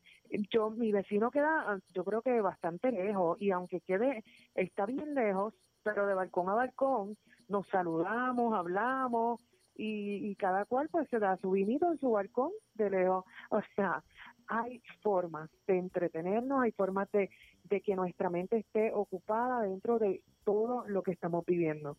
yo 0.50 0.70
mi 0.70 0.92
vecino 0.92 1.32
queda, 1.32 1.80
yo 1.92 2.04
creo 2.04 2.22
que 2.22 2.40
bastante 2.40 2.92
lejos, 2.92 3.40
y 3.40 3.50
aunque 3.50 3.80
quede, 3.80 4.22
está 4.54 4.86
bien 4.86 5.14
lejos, 5.14 5.52
pero 5.82 6.06
de 6.06 6.14
balcón 6.14 6.48
a 6.48 6.54
balcón 6.54 7.16
nos 7.48 7.66
saludamos, 7.68 8.54
hablamos, 8.54 9.40
y, 9.76 10.30
y 10.30 10.34
cada 10.36 10.64
cual 10.64 10.88
pues 10.90 11.08
se 11.10 11.18
da 11.18 11.36
su 11.38 11.50
vinito 11.50 11.90
en 11.92 11.98
su 11.98 12.10
balcón 12.10 12.50
de 12.74 12.90
lejos. 12.90 13.24
O 13.50 13.60
sea, 13.74 14.02
hay 14.48 14.80
formas 15.02 15.50
de 15.66 15.78
entretenernos, 15.78 16.60
hay 16.62 16.72
formas 16.72 17.10
de, 17.12 17.30
de 17.64 17.80
que 17.80 17.94
nuestra 17.96 18.30
mente 18.30 18.58
esté 18.58 18.92
ocupada 18.92 19.62
dentro 19.62 19.98
de 19.98 20.22
todo 20.44 20.86
lo 20.88 21.02
que 21.02 21.12
estamos 21.12 21.44
viviendo. 21.46 21.96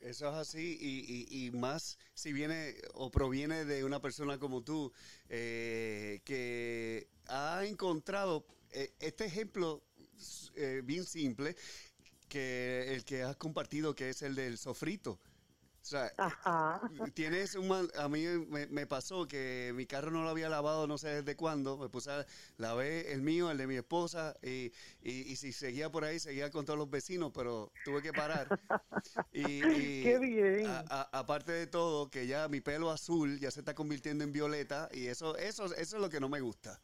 Eso 0.00 0.28
es 0.30 0.34
así 0.34 0.78
y, 0.80 1.04
y- 1.28 1.46
y 1.46 1.50
más 1.50 1.98
si 2.14 2.32
viene 2.32 2.74
o 2.94 3.10
proviene 3.10 3.66
de 3.66 3.84
una 3.84 4.00
persona 4.00 4.38
como 4.38 4.62
tú 4.62 4.92
eh, 5.28 6.20
que 6.24 7.08
ha 7.28 7.64
encontrado 7.66 8.46
eh, 8.72 8.92
este 9.00 9.26
ejemplo 9.26 9.82
eh, 10.56 10.80
bien 10.84 11.04
simple 11.04 11.54
que 12.28 12.94
el 12.94 13.04
que 13.04 13.22
has 13.24 13.36
compartido 13.36 13.94
que 13.94 14.08
es 14.10 14.22
el 14.22 14.34
del 14.34 14.56
sofrito. 14.56 15.18
O 15.82 15.84
sea, 15.84 16.12
Ajá. 16.18 16.80
tienes 17.14 17.54
un 17.54 17.68
mal- 17.68 17.90
a 17.98 18.08
mí 18.08 18.24
me, 18.48 18.66
me 18.66 18.86
pasó 18.86 19.26
que 19.26 19.72
mi 19.74 19.86
carro 19.86 20.10
no 20.10 20.22
lo 20.22 20.28
había 20.30 20.48
lavado 20.48 20.86
no 20.86 20.98
sé 20.98 21.22
desde 21.22 21.36
cuándo, 21.36 21.78
me 21.78 21.88
puse 21.88 22.10
a 22.10 22.26
lavé 22.58 23.12
el 23.12 23.22
mío, 23.22 23.50
el 23.50 23.58
de 23.58 23.66
mi 23.66 23.76
esposa 23.76 24.34
y, 24.42 24.72
y, 25.02 25.22
y 25.32 25.36
si 25.36 25.52
seguía 25.52 25.90
por 25.90 26.04
ahí 26.04 26.18
seguía 26.18 26.50
con 26.50 26.64
todos 26.64 26.78
los 26.78 26.90
vecinos, 26.90 27.32
pero 27.34 27.72
tuve 27.82 28.02
que 28.02 28.12
parar. 28.12 28.48
Y, 29.32 29.42
y 29.42 30.02
Qué 30.04 30.18
bien. 30.18 30.84
aparte 31.12 31.52
de 31.52 31.66
todo, 31.66 32.10
que 32.10 32.26
ya 32.26 32.48
mi 32.48 32.60
pelo 32.60 32.90
azul 32.90 33.38
ya 33.38 33.50
se 33.50 33.60
está 33.60 33.74
convirtiendo 33.74 34.24
en 34.24 34.32
violeta 34.32 34.88
y 34.92 35.06
eso, 35.06 35.36
eso, 35.36 35.66
eso 35.66 35.96
es 35.96 36.02
lo 36.02 36.10
que 36.10 36.20
no 36.20 36.28
me 36.28 36.40
gusta. 36.40 36.80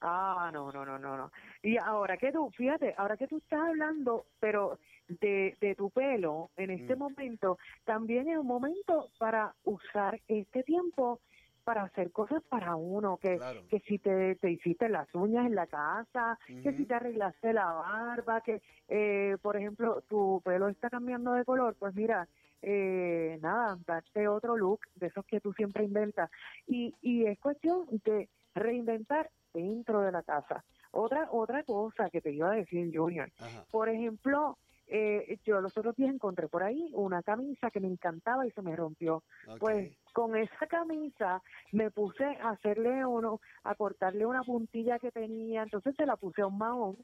Ah, 0.00 0.50
no, 0.52 0.70
no, 0.70 0.84
no, 0.84 0.98
no, 0.98 1.16
no. 1.16 1.30
Y 1.62 1.78
ahora 1.78 2.16
que 2.18 2.30
tú, 2.30 2.50
fíjate, 2.56 2.94
ahora 2.98 3.16
que 3.16 3.26
tú 3.26 3.38
estás 3.38 3.60
hablando, 3.60 4.26
pero 4.38 4.78
de, 5.08 5.56
de 5.60 5.74
tu 5.74 5.90
pelo, 5.90 6.50
en 6.56 6.70
este 6.70 6.94
Mm. 6.96 6.98
momento, 6.98 7.58
también 7.84 8.28
es 8.28 8.38
un 8.38 8.46
momento 8.46 9.10
para 9.18 9.54
usar 9.64 10.20
este 10.28 10.62
tiempo 10.62 11.20
para 11.64 11.84
hacer 11.84 12.12
cosas 12.12 12.42
para 12.42 12.76
uno, 12.76 13.16
que, 13.16 13.36
Claro. 13.38 13.62
que 13.70 13.80
si 13.80 13.98
te, 13.98 14.34
te 14.36 14.50
hiciste 14.50 14.88
las 14.90 15.12
uñas 15.14 15.46
en 15.46 15.54
la 15.54 15.66
casa, 15.66 16.38
que 16.62 16.74
si 16.74 16.84
te 16.84 16.94
arreglaste 16.94 17.54
la 17.54 17.64
barba, 17.72 18.42
que, 18.42 18.60
eh, 18.88 19.38
por 19.40 19.56
ejemplo, 19.56 20.02
tu 20.02 20.42
pelo 20.44 20.68
está 20.68 20.90
cambiando 20.90 21.32
de 21.32 21.44
color, 21.46 21.74
pues 21.78 21.94
mira, 21.94 22.28
eh, 22.60 23.38
nada, 23.40 23.78
darte 23.86 24.28
otro 24.28 24.56
look 24.58 24.80
de 24.94 25.06
esos 25.06 25.24
que 25.24 25.40
tú 25.40 25.54
siempre 25.54 25.84
inventas. 25.84 26.30
Y, 26.66 26.94
y 27.00 27.24
es 27.26 27.38
cuestión 27.40 27.86
de 28.04 28.28
reinventar 28.54 29.30
dentro 29.54 30.02
de 30.02 30.12
la 30.12 30.22
casa. 30.22 30.64
Otra, 30.90 31.28
otra 31.30 31.62
cosa 31.64 32.10
que 32.10 32.20
te 32.20 32.30
iba 32.30 32.52
a 32.52 32.56
decir, 32.56 32.90
Junior, 32.94 33.30
Ajá. 33.38 33.64
por 33.70 33.88
ejemplo, 33.88 34.58
eh, 34.96 35.38
yo 35.44 35.60
los 35.60 35.76
otros 35.76 35.96
días 35.96 36.14
encontré 36.14 36.46
por 36.46 36.62
ahí 36.62 36.90
una 36.94 37.20
camisa 37.24 37.68
que 37.72 37.80
me 37.80 37.88
encantaba 37.88 38.46
y 38.46 38.52
se 38.52 38.62
me 38.62 38.76
rompió. 38.76 39.24
Pues 39.58 39.96
con 40.12 40.36
esa 40.36 40.66
camisa 40.68 41.42
me 41.72 41.90
puse 41.90 42.24
a 42.24 42.50
hacerle 42.50 43.04
uno, 43.04 43.40
a 43.64 43.74
cortarle 43.74 44.24
una 44.24 44.42
puntilla 44.44 45.00
que 45.00 45.10
tenía, 45.10 45.64
entonces 45.64 45.96
se 45.96 46.06
la 46.06 46.14
puse 46.16 46.42
a 46.42 46.46
un 46.46 46.58
mahón 46.58 46.96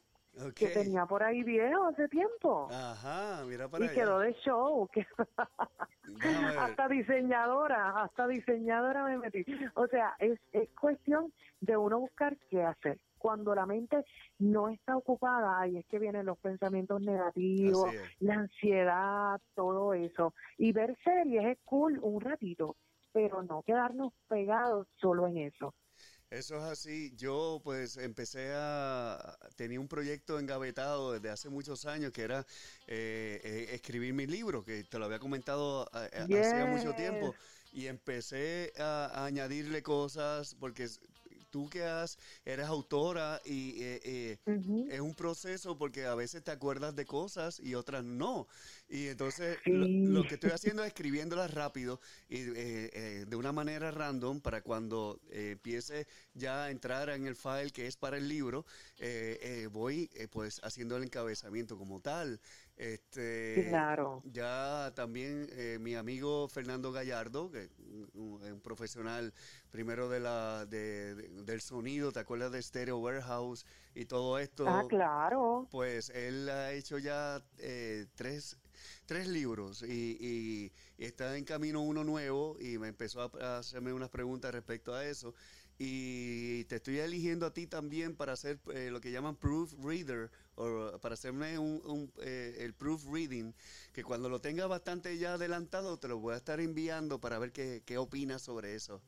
que 0.55 0.67
Ok. 0.67 0.73
tenía 0.73 1.05
por 1.05 1.21
ahí 1.21 1.43
viejo 1.43 1.83
hace 1.87 2.07
tiempo. 2.07 2.69
Ajá, 2.71 3.43
mira 3.45 3.67
para 3.67 3.83
y 3.83 3.89
allá. 3.89 3.93
quedó 4.01 4.19
de 4.19 4.33
show, 4.35 4.87
que 4.93 5.05
hasta 6.57 6.87
diseñadora, 6.87 8.01
hasta 8.03 8.27
diseñadora 8.27 9.03
me 9.03 9.17
metí. 9.17 9.43
O 9.75 9.87
sea, 9.87 10.15
es, 10.19 10.39
es 10.53 10.69
cuestión 10.79 11.33
de 11.59 11.75
uno 11.75 11.99
buscar 11.99 12.37
qué 12.49 12.63
hacer. 12.63 12.97
Cuando 13.21 13.53
la 13.53 13.67
mente 13.67 14.03
no 14.39 14.69
está 14.69 14.97
ocupada, 14.97 15.59
ahí 15.59 15.77
es 15.77 15.85
que 15.85 15.99
vienen 15.99 16.25
los 16.25 16.39
pensamientos 16.39 17.01
negativos, 17.01 17.89
la 18.19 18.33
ansiedad, 18.33 19.39
todo 19.53 19.93
eso. 19.93 20.33
Y 20.57 20.71
ver 20.71 20.97
series 21.03 21.45
es 21.45 21.57
cool 21.65 21.99
un 22.01 22.19
ratito, 22.19 22.77
pero 23.13 23.43
no 23.43 23.61
quedarnos 23.61 24.11
pegados 24.27 24.87
solo 24.99 25.27
en 25.27 25.37
eso. 25.37 25.75
Eso 26.31 26.55
es 26.57 26.63
así. 26.63 27.13
Yo 27.15 27.59
pues 27.63 27.97
empecé 27.97 28.53
a... 28.55 29.37
Tenía 29.57 29.79
un 29.79 29.87
proyecto 29.89 30.39
engavetado 30.39 31.11
desde 31.11 31.29
hace 31.29 31.49
muchos 31.49 31.85
años 31.85 32.11
que 32.13 32.21
era 32.23 32.45
eh, 32.87 33.41
eh, 33.43 33.67
escribir 33.73 34.13
mi 34.13 34.25
libro, 34.25 34.63
que 34.63 34.83
te 34.85 34.97
lo 34.97 35.05
había 35.05 35.19
comentado 35.19 35.87
a- 35.93 35.99
a- 36.05 36.39
hacía 36.39 36.65
mucho 36.65 36.95
tiempo. 36.95 37.35
Y 37.73 37.87
empecé 37.87 38.71
a, 38.79 39.07
a 39.13 39.25
añadirle 39.25 39.83
cosas 39.83 40.55
porque 40.55 40.87
tú 41.51 41.69
que 41.69 41.83
has, 41.83 42.17
eres 42.45 42.65
autora 42.67 43.41
y 43.45 43.81
eh, 43.83 44.01
eh, 44.03 44.39
es 44.87 44.99
un 44.99 45.15
proceso 45.15 45.77
porque 45.77 46.05
a 46.05 46.15
veces 46.15 46.43
te 46.43 46.51
acuerdas 46.51 46.95
de 46.95 47.05
cosas 47.05 47.59
y 47.59 47.75
otras 47.75 48.03
no. 48.03 48.47
Y 48.89 49.07
entonces 49.07 49.59
lo, 49.69 49.87
Sí. 49.87 50.01
lo 50.03 50.25
que 50.25 50.35
estoy 50.35 50.51
haciendo 50.53 50.83
es 50.83 50.87
escribiéndolas 50.87 51.53
rápido 51.53 51.99
y 52.29 52.37
eh, 52.39 52.89
eh, 52.93 53.25
de 53.27 53.35
una 53.35 53.51
manera 53.51 53.91
random 53.91 54.41
para 54.41 54.61
cuando 54.61 55.19
eh, 55.29 55.51
empiece 55.51 56.07
ya 56.33 56.65
a 56.65 56.71
entrar 56.71 57.09
en 57.09 57.25
el 57.27 57.35
file 57.35 57.71
que 57.71 57.87
es 57.87 57.95
para 57.97 58.17
el 58.17 58.27
libro, 58.27 58.65
eh, 58.99 59.39
eh, 59.41 59.67
voy 59.71 60.09
eh, 60.15 60.27
pues 60.27 60.59
haciendo 60.63 60.97
el 60.97 61.03
encabezamiento 61.03 61.77
como 61.77 61.99
tal. 62.01 62.39
Este, 62.81 63.67
Claro. 63.69 64.23
Ya 64.25 64.91
también 64.95 65.47
eh, 65.51 65.77
mi 65.79 65.93
amigo 65.93 66.47
Fernando 66.49 66.91
Gallardo, 66.91 67.51
que 67.51 67.65
es 67.65 67.69
un, 68.15 68.59
profesional 68.63 69.33
primero 69.69 70.09
de 70.09 70.19
la 70.19 70.65
de- 70.65 71.13
de- 71.13 71.43
del 71.43 71.61
sonido, 71.61 72.11
¿te 72.11 72.19
acuerdas 72.19 72.51
de 72.51 72.59
Stereo 72.61 72.97
Warehouse 72.97 73.67
y 73.93 74.05
todo 74.05 74.39
esto? 74.39 74.65
Ah, 74.67 74.83
claro. 74.89 75.67
Pues 75.69 76.09
él 76.09 76.49
ha 76.49 76.71
hecho 76.71 76.97
ya 76.97 77.45
eh, 77.59 78.07
tres, 78.15 78.57
tres 79.05 79.27
libros 79.27 79.83
y, 79.83 80.17
y- 80.19 80.71
y 80.97 81.05
está 81.05 81.37
en 81.37 81.45
camino 81.45 81.81
uno 81.81 82.03
nuevo 82.03 82.57
y 82.59 82.79
me 82.79 82.87
empezó 82.87 83.21
a, 83.21 83.31
a 83.45 83.57
hacerme 83.59 83.93
unas 83.93 84.09
preguntas 84.09 84.51
respecto 84.51 84.95
a 84.95 85.05
eso. 85.05 85.35
Y 85.83 86.63
te 86.65 86.75
estoy 86.75 86.99
eligiendo 86.99 87.47
a 87.47 87.53
ti 87.55 87.65
también 87.65 88.15
para 88.15 88.33
hacer 88.33 88.59
eh, 88.71 88.89
lo 88.91 89.01
que 89.01 89.11
llaman 89.11 89.35
proof 89.35 89.73
reader 89.83 90.29
o 90.53 90.99
para 91.01 91.15
hacerme 91.15 91.57
un, 91.57 91.81
un, 91.83 92.11
eh, 92.21 92.57
el 92.59 92.75
proof 92.75 93.03
reading, 93.11 93.51
que 93.91 94.03
cuando 94.03 94.29
lo 94.29 94.39
tenga 94.39 94.67
bastante 94.67 95.17
ya 95.17 95.33
adelantado 95.33 95.97
te 95.97 96.07
lo 96.07 96.19
voy 96.19 96.35
a 96.35 96.37
estar 96.37 96.59
enviando 96.59 97.19
para 97.19 97.39
ver 97.39 97.51
qué, 97.51 97.81
qué 97.83 97.97
opinas 97.97 98.43
sobre 98.43 98.75
eso. 98.75 99.01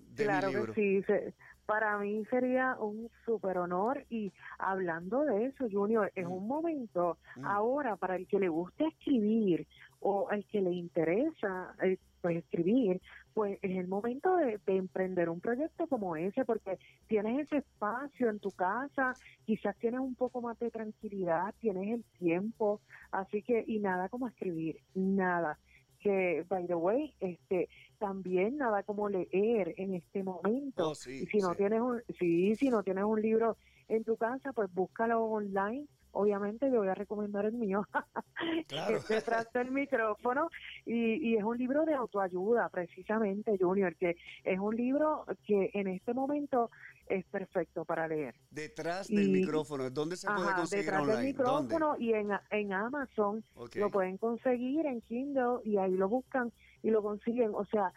De 0.00 0.24
Claro 0.24 0.48
mi 0.48 0.54
libro. 0.56 0.74
que 0.74 0.80
sí, 0.80 1.02
se- 1.06 1.34
para 1.68 1.98
mí 1.98 2.24
sería 2.30 2.76
un 2.80 3.10
súper 3.26 3.58
honor 3.58 4.06
y 4.08 4.32
hablando 4.58 5.20
de 5.26 5.44
eso, 5.48 5.66
Junior, 5.70 6.10
es 6.14 6.26
Mm. 6.26 6.32
un 6.32 6.48
momento 6.48 7.18
Mm. 7.36 7.44
ahora 7.44 7.96
para 7.96 8.16
el 8.16 8.26
que 8.26 8.38
le 8.40 8.48
guste 8.48 8.86
escribir 8.86 9.66
o 10.00 10.30
al 10.30 10.46
que 10.46 10.62
le 10.62 10.72
interesa 10.72 11.74
eh, 11.82 11.98
pues 12.22 12.38
escribir, 12.38 13.02
pues 13.34 13.58
es 13.60 13.76
el 13.76 13.86
momento 13.86 14.34
de, 14.36 14.58
de 14.66 14.76
emprender 14.76 15.28
un 15.28 15.40
proyecto 15.40 15.86
como 15.88 16.16
ese 16.16 16.46
porque 16.46 16.78
tienes 17.06 17.40
ese 17.46 17.58
espacio 17.58 18.30
en 18.30 18.40
tu 18.40 18.50
casa, 18.52 19.12
quizás 19.44 19.76
tienes 19.76 20.00
un 20.00 20.14
poco 20.14 20.40
más 20.40 20.58
de 20.58 20.70
tranquilidad, 20.70 21.54
tienes 21.60 21.92
el 21.94 22.04
tiempo, 22.18 22.80
así 23.12 23.42
que 23.42 23.62
y 23.66 23.78
nada 23.78 24.08
como 24.08 24.26
escribir, 24.26 24.80
nada 24.94 25.58
que 26.00 26.44
by 26.48 26.66
the 26.66 26.74
way 26.74 27.14
este 27.20 27.68
también 27.98 28.56
nada 28.58 28.82
como 28.82 29.08
leer 29.08 29.74
en 29.76 29.94
este 29.94 30.22
momento 30.22 30.90
Oh, 30.90 30.94
sí, 30.94 31.22
y 31.22 31.26
si 31.26 31.38
no 31.38 31.50
sí. 31.50 31.56
tienes 31.56 31.80
un 31.80 32.02
sí 32.18 32.54
si 32.56 32.68
no 32.70 32.82
tienes 32.82 33.04
un 33.04 33.20
libro 33.20 33.56
en 33.88 34.04
tu 34.04 34.16
casa 34.16 34.52
pues 34.52 34.72
búscalo 34.72 35.24
online 35.24 35.86
obviamente 36.12 36.70
yo 36.70 36.78
voy 36.78 36.88
a 36.88 36.94
recomendar 36.94 37.44
el 37.46 37.52
mío 37.54 37.82
Claro. 38.68 38.96
es 38.96 39.08
detrás 39.08 39.52
del 39.52 39.70
micrófono 39.72 40.48
y, 40.86 41.14
y 41.32 41.36
es 41.36 41.44
un 41.44 41.58
libro 41.58 41.84
de 41.84 41.94
autoayuda 41.94 42.68
precisamente 42.70 43.58
Junior 43.58 43.94
que 43.96 44.16
es 44.44 44.58
un 44.58 44.76
libro 44.76 45.24
que 45.46 45.70
en 45.74 45.88
este 45.88 46.14
momento 46.14 46.70
es 47.08 47.24
perfecto 47.26 47.84
para 47.84 48.06
leer 48.08 48.34
Detrás 48.50 49.08
del 49.08 49.30
micrófono, 49.30 49.90
¿dónde 49.90 50.16
se 50.16 50.26
puede 50.26 50.54
conseguir 50.54 50.84
detrás 50.84 51.02
online? 51.02 51.16
del 51.18 51.26
micrófono 51.26 51.96
y 51.98 52.12
en, 52.12 52.30
en 52.50 52.72
Amazon 52.72 53.44
lo 53.74 53.90
pueden 53.90 54.16
conseguir 54.18 54.86
en 54.86 55.00
Kindle 55.02 55.60
y 55.64 55.76
ahí 55.78 55.92
lo 55.92 56.08
buscan 56.08 56.52
y 56.82 56.90
lo 56.90 57.02
consiguen. 57.02 57.54
O 57.54 57.64
sea, 57.66 57.92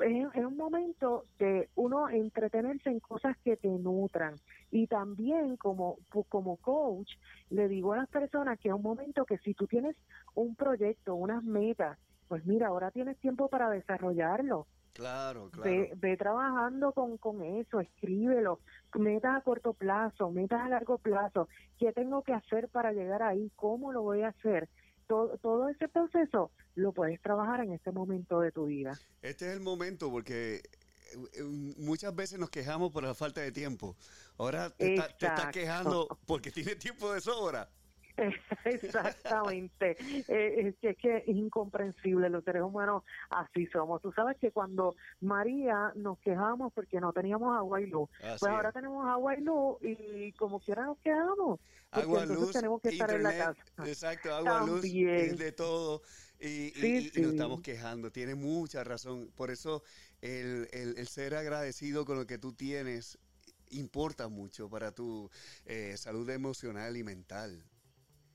es, 0.00 0.26
es 0.34 0.44
un 0.44 0.56
momento 0.56 1.24
de 1.38 1.68
uno 1.74 2.08
entretenerse 2.08 2.90
en 2.90 3.00
cosas 3.00 3.36
que 3.44 3.56
te 3.56 3.68
nutran. 3.68 4.36
Y 4.70 4.86
también 4.86 5.56
como, 5.56 5.98
como 6.28 6.56
coach, 6.56 7.10
le 7.50 7.68
digo 7.68 7.92
a 7.92 7.98
las 7.98 8.08
personas 8.08 8.58
que 8.58 8.68
es 8.68 8.74
un 8.74 8.82
momento 8.82 9.24
que 9.24 9.38
si 9.38 9.54
tú 9.54 9.66
tienes 9.66 9.96
un 10.34 10.54
proyecto, 10.56 11.14
unas 11.14 11.42
metas, 11.44 11.98
pues 12.28 12.44
mira, 12.44 12.68
ahora 12.68 12.90
tienes 12.90 13.18
tiempo 13.18 13.48
para 13.48 13.70
desarrollarlo. 13.70 14.66
Claro, 14.96 15.50
claro. 15.50 15.70
Ve, 15.70 15.92
ve 15.96 16.16
trabajando 16.16 16.92
con, 16.92 17.18
con 17.18 17.42
eso, 17.42 17.80
escríbelo, 17.80 18.60
metas 18.94 19.36
a 19.36 19.40
corto 19.42 19.74
plazo, 19.74 20.30
metas 20.30 20.62
a 20.62 20.68
largo 20.70 20.96
plazo, 20.96 21.48
qué 21.78 21.92
tengo 21.92 22.22
que 22.22 22.32
hacer 22.32 22.68
para 22.70 22.92
llegar 22.92 23.22
ahí, 23.22 23.52
cómo 23.56 23.92
lo 23.92 24.00
voy 24.02 24.22
a 24.22 24.28
hacer. 24.28 24.70
Todo, 25.06 25.36
todo 25.38 25.68
ese 25.68 25.86
proceso 25.88 26.50
lo 26.74 26.92
puedes 26.92 27.20
trabajar 27.20 27.60
en 27.60 27.72
este 27.72 27.92
momento 27.92 28.40
de 28.40 28.52
tu 28.52 28.64
vida. 28.66 28.98
Este 29.20 29.48
es 29.50 29.54
el 29.56 29.60
momento 29.60 30.10
porque 30.10 30.56
eh, 30.56 31.42
muchas 31.76 32.14
veces 32.16 32.38
nos 32.38 32.50
quejamos 32.50 32.90
por 32.90 33.04
la 33.04 33.14
falta 33.14 33.42
de 33.42 33.52
tiempo. 33.52 33.96
Ahora 34.38 34.70
te, 34.70 34.94
está- 34.94 35.08
te 35.16 35.26
estás 35.26 35.52
quejando 35.52 36.08
porque 36.26 36.50
tienes 36.52 36.78
tiempo 36.78 37.12
de 37.12 37.20
sobra. 37.20 37.68
Exactamente. 38.64 39.96
Eh, 40.28 40.68
es, 40.68 40.76
que, 40.78 40.90
es 40.90 40.96
que 40.98 41.16
es 41.18 41.28
incomprensible, 41.28 42.28
los 42.30 42.44
seres 42.44 42.62
humanos 42.62 43.02
así 43.30 43.66
somos. 43.66 44.00
Tú 44.02 44.12
sabes 44.12 44.36
que 44.38 44.50
cuando 44.52 44.94
María 45.20 45.92
nos 45.94 46.18
quejamos 46.20 46.72
porque 46.72 47.00
no 47.00 47.12
teníamos 47.12 47.56
agua 47.56 47.80
y 47.80 47.86
luz, 47.86 48.08
Así 48.22 48.40
pues 48.40 48.52
ahora 48.52 48.72
tenemos 48.72 49.06
agua 49.06 49.36
y 49.36 49.40
luz 49.42 49.76
y 49.82 50.32
como 50.32 50.60
quiera 50.60 50.84
nos 50.84 50.98
quedamos. 50.98 51.60
Agua, 51.90 52.22
entonces 52.22 52.44
luz, 52.46 52.52
tenemos 52.52 52.82
que 52.82 52.88
estar 52.90 53.10
en 53.10 53.22
la 53.22 53.36
casa. 53.36 53.90
exacto, 53.90 54.34
agua, 54.34 54.60
luz, 54.66 54.80
También. 54.82 55.08
eh, 55.08 55.34
de 55.34 55.52
todo. 55.52 56.02
Y, 56.38 56.46
y- 56.46 56.70
Sí, 56.72 57.12
y- 57.14 57.20
nos 57.20 57.32
estamos 57.32 57.62
quejando, 57.62 58.10
tiene 58.10 58.34
mucha 58.34 58.84
razón. 58.84 59.30
Por 59.34 59.50
eso 59.50 59.82
el, 60.20 60.68
el- 60.72 60.98
el 60.98 61.08
ser 61.08 61.34
agradecido 61.34 62.04
con 62.04 62.18
lo 62.18 62.26
que 62.26 62.38
tú 62.38 62.52
tienes 62.52 63.18
importa 63.70 64.28
mucho 64.28 64.68
para 64.68 64.92
tu 64.92 65.30
eh, 65.64 65.96
salud 65.96 66.28
emocional 66.30 66.96
y 66.96 67.02
mental. 67.02 67.64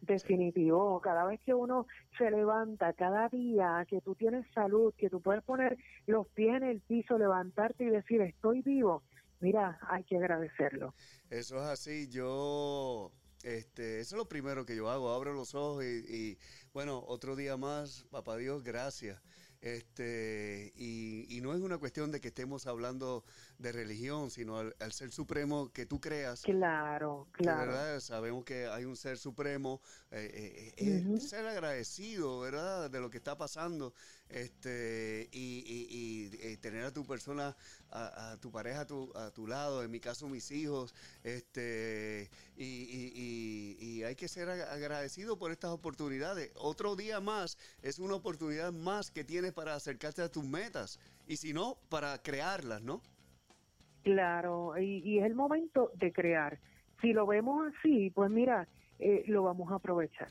Definitivo, 0.01 0.99
cada 0.99 1.25
vez 1.25 1.39
que 1.41 1.53
uno 1.53 1.85
se 2.17 2.31
levanta, 2.31 2.91
cada 2.93 3.29
día 3.29 3.85
que 3.87 4.01
tú 4.01 4.15
tienes 4.15 4.45
salud, 4.53 4.93
que 4.97 5.09
tú 5.09 5.21
puedes 5.21 5.43
poner 5.43 5.77
los 6.07 6.27
pies 6.29 6.55
en 6.55 6.63
el 6.63 6.81
piso, 6.81 7.17
levantarte 7.17 7.83
y 7.83 7.89
decir 7.89 8.21
estoy 8.21 8.61
vivo, 8.63 9.03
mira, 9.39 9.79
hay 9.87 10.03
que 10.03 10.17
agradecerlo. 10.17 10.95
Eso 11.29 11.57
es 11.57 11.63
así, 11.63 12.07
yo, 12.09 13.11
este, 13.43 13.99
eso 13.99 14.15
es 14.15 14.19
lo 14.19 14.27
primero 14.27 14.65
que 14.65 14.75
yo 14.75 14.89
hago, 14.89 15.11
abro 15.11 15.33
los 15.33 15.53
ojos 15.53 15.83
y, 15.83 16.03
y, 16.07 16.37
bueno, 16.73 17.03
otro 17.07 17.35
día 17.35 17.55
más, 17.57 18.05
papá 18.09 18.37
Dios, 18.37 18.63
gracias. 18.63 19.21
Este, 19.61 20.73
y, 20.75 21.27
y 21.29 21.41
no 21.41 21.53
es 21.53 21.61
una 21.61 21.77
cuestión 21.77 22.11
de 22.11 22.19
que 22.19 22.29
estemos 22.29 22.65
hablando 22.65 23.23
de 23.59 23.71
religión, 23.71 24.31
sino 24.31 24.57
al, 24.57 24.75
al 24.79 24.91
ser 24.91 25.11
supremo 25.11 25.71
que 25.71 25.85
tú 25.85 26.01
creas. 26.01 26.41
Claro, 26.41 27.27
que, 27.31 27.43
claro. 27.43 27.71
¿verdad? 27.71 27.99
Sabemos 27.99 28.43
que 28.43 28.65
hay 28.65 28.85
un 28.85 28.95
ser 28.95 29.19
supremo, 29.19 29.79
eh, 30.09 30.73
eh, 30.77 31.05
es 31.15 31.29
ser 31.29 31.45
agradecido, 31.45 32.39
¿verdad? 32.39 32.89
De 32.89 32.99
lo 32.99 33.11
que 33.11 33.17
está 33.17 33.37
pasando, 33.37 33.93
este, 34.31 35.29
y, 35.31 35.63
y- 35.65 36.51
y, 36.51 36.57
tener 36.57 36.85
a 36.85 36.91
tu 36.91 37.05
persona, 37.05 37.55
a, 37.89 38.31
a 38.31 38.37
tu 38.37 38.51
pareja 38.51 38.81
a 38.81 38.87
tu, 38.87 39.11
a 39.15 39.31
tu 39.31 39.47
lado, 39.47 39.83
en 39.83 39.91
mi 39.91 39.99
caso 39.99 40.27
mis 40.27 40.51
hijos, 40.51 40.93
este, 41.23 42.29
y, 42.55 42.63
y- 42.65 43.11
y- 43.15 43.85
y 43.85 44.03
hay 44.03 44.15
que 44.15 44.27
ser 44.27 44.47
ag- 44.47 44.67
agradecido 44.69 45.37
por 45.37 45.51
estas 45.51 45.71
oportunidades. 45.71 46.51
Otro 46.55 46.95
día 46.95 47.19
más 47.19 47.57
es 47.81 47.99
una 47.99 48.15
oportunidad 48.15 48.71
más 48.71 49.11
que 49.11 49.23
tienes 49.23 49.53
para 49.53 49.75
acercarte 49.75 50.21
a 50.21 50.29
tus 50.29 50.43
metas, 50.45 50.99
y 51.27 51.37
si 51.37 51.53
no, 51.53 51.77
para 51.89 52.17
crearlas, 52.21 52.81
¿no? 52.81 53.01
Claro, 54.03 54.77
y, 54.79 55.01
y 55.07 55.19
es 55.19 55.25
el 55.25 55.35
momento 55.35 55.91
de 55.95 56.11
crear. 56.11 56.59
Si 57.01 57.13
lo 57.13 57.25
vemos 57.27 57.71
así, 57.73 58.09
pues 58.11 58.29
mira, 58.31 58.67
eh, 58.99 59.23
lo 59.27 59.43
vamos 59.43 59.71
a 59.71 59.75
aprovechar. 59.75 60.29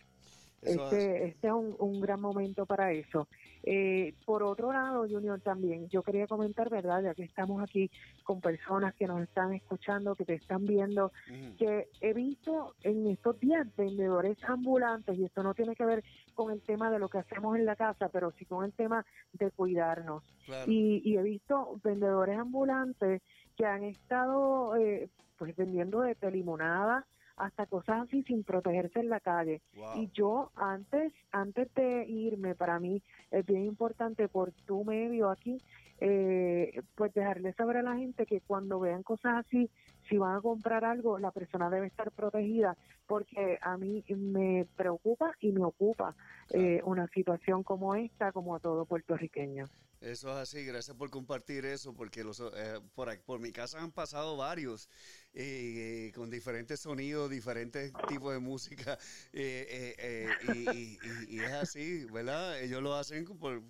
Eso 0.63 0.85
Este, 0.87 1.29
este 1.29 1.47
es 1.47 1.53
un, 1.53 1.75
un 1.79 2.01
gran 2.01 2.21
momento 2.21 2.67
para 2.67 2.93
eso. 2.93 3.29
Eh, 3.63 4.15
por 4.25 4.43
otro 4.43 4.73
lado, 4.73 5.07
Junior, 5.09 5.41
también 5.41 5.89
yo 5.89 6.03
quería 6.03 6.27
comentar, 6.27 6.71
¿verdad? 6.71 7.03
Ya 7.03 7.15
que 7.15 7.25
estamos 7.25 7.63
aquí 7.63 7.91
con 8.25 8.41
personas 8.41 8.95
que 8.95 9.07
nos 9.07 9.21
están 9.21 9.53
escuchando, 9.53 10.15
que 10.15 10.25
te 10.25 10.35
están 10.35 10.65
viendo, 10.67 11.13
que 11.59 11.89
he 12.01 12.15
visto 12.15 12.75
en 12.83 13.07
estos 13.07 13.39
días 13.39 13.67
vendedores 13.77 14.39
ambulantes, 14.45 15.19
y 15.19 15.25
esto 15.25 15.43
no 15.43 15.55
tiene 15.55 15.77
que 15.77 15.85
ver 15.85 16.05
con 16.35 16.53
el 16.53 16.63
tema 16.63 16.91
de 16.91 16.99
lo 16.99 17.09
que 17.09 17.19
hacemos 17.19 17.57
en 17.57 17.67
la 17.67 17.77
casa, 17.77 18.09
pero 18.09 18.33
sí 18.33 18.45
con 18.47 18.65
el 18.65 18.73
tema 18.73 19.05
de 19.33 19.51
cuidarnos. 19.51 20.23
Claro. 20.47 20.71
Y, 20.71 21.03
y 21.05 21.17
he 21.17 21.23
visto 21.23 21.79
vendedores 21.85 22.39
ambulantes 22.39 23.23
que 23.57 23.67
han 23.67 23.85
estado 23.85 24.75
eh, 24.77 25.11
pues 25.37 25.55
vendiendo 25.55 26.01
desde 26.01 26.31
limonada 26.31 27.07
hasta 27.41 27.67
cosas 27.67 28.03
así 28.03 28.23
sin 28.25 28.45
protegerse 28.45 29.01
en 29.01 29.09
la 29.09 29.21
calle. 29.21 29.63
Wow. 29.75 30.03
Y 30.03 30.11
yo 30.13 30.51
antes, 30.55 31.13
antes 31.33 31.73
de 31.75 32.05
irme, 32.07 32.55
para 32.55 32.79
mí 32.79 33.03
es 33.31 33.47
bien 33.47 33.65
importante 33.65 34.29
por 34.29 34.53
tu 34.67 34.85
medio 34.85 35.31
aquí, 35.31 35.59
eh, 36.01 36.81
pues 36.95 37.13
dejarle 37.13 37.53
saber 37.53 37.79
a 37.79 37.83
la 37.83 37.97
gente 37.97 38.27
que 38.27 38.41
cuando 38.41 38.81
vean 38.81 39.03
cosas 39.03 39.45
así, 39.47 39.71
si 40.09 40.17
van 40.17 40.37
a 40.37 40.41
comprar 40.41 40.85
algo, 40.85 41.19
la 41.19 41.31
persona 41.31 41.69
debe 41.69 41.87
estar 41.87 42.11
protegida, 42.11 42.77
porque 43.07 43.59
a 43.61 43.77
mí 43.77 44.05
me 44.09 44.67
preocupa 44.77 45.33
y 45.41 45.53
me 45.53 45.65
ocupa 45.65 46.15
eh, 46.51 46.81
una 46.85 47.07
situación 47.09 47.63
como 47.63 47.95
esta, 47.95 48.33
como 48.33 48.55
a 48.55 48.61
todo 48.61 48.87
puertorriqueño. 48.87 49.67
Eso 50.01 50.31
es 50.31 50.37
así, 50.37 50.65
gracias 50.65 50.97
por 50.97 51.11
compartir 51.11 51.67
eso, 51.67 51.93
porque 51.93 52.25
los, 52.25 52.41
eh, 52.41 52.81
por, 52.95 53.21
por 53.21 53.39
mi 53.39 53.53
casa 53.53 53.81
han 53.83 53.93
pasado 53.93 54.35
varios, 54.39 54.89
eh, 55.35 56.09
eh, 56.09 56.13
con 56.15 56.31
diferentes 56.31 56.81
sonidos, 56.81 57.29
diferentes 57.29 57.93
tipos 58.09 58.33
de 58.33 58.39
música, 58.39 58.99
eh, 59.35 59.67
eh, 59.69 59.95
eh, 59.99 60.55
y, 60.55 60.71
y- 60.71 60.99
y- 61.03 61.37
y 61.37 61.41
es 61.43 61.53
así, 61.53 62.05
¿verdad? 62.07 62.59
Ellos 62.63 62.83
lo 62.83 62.95
hacen 62.95 63.27
por, 63.27 63.63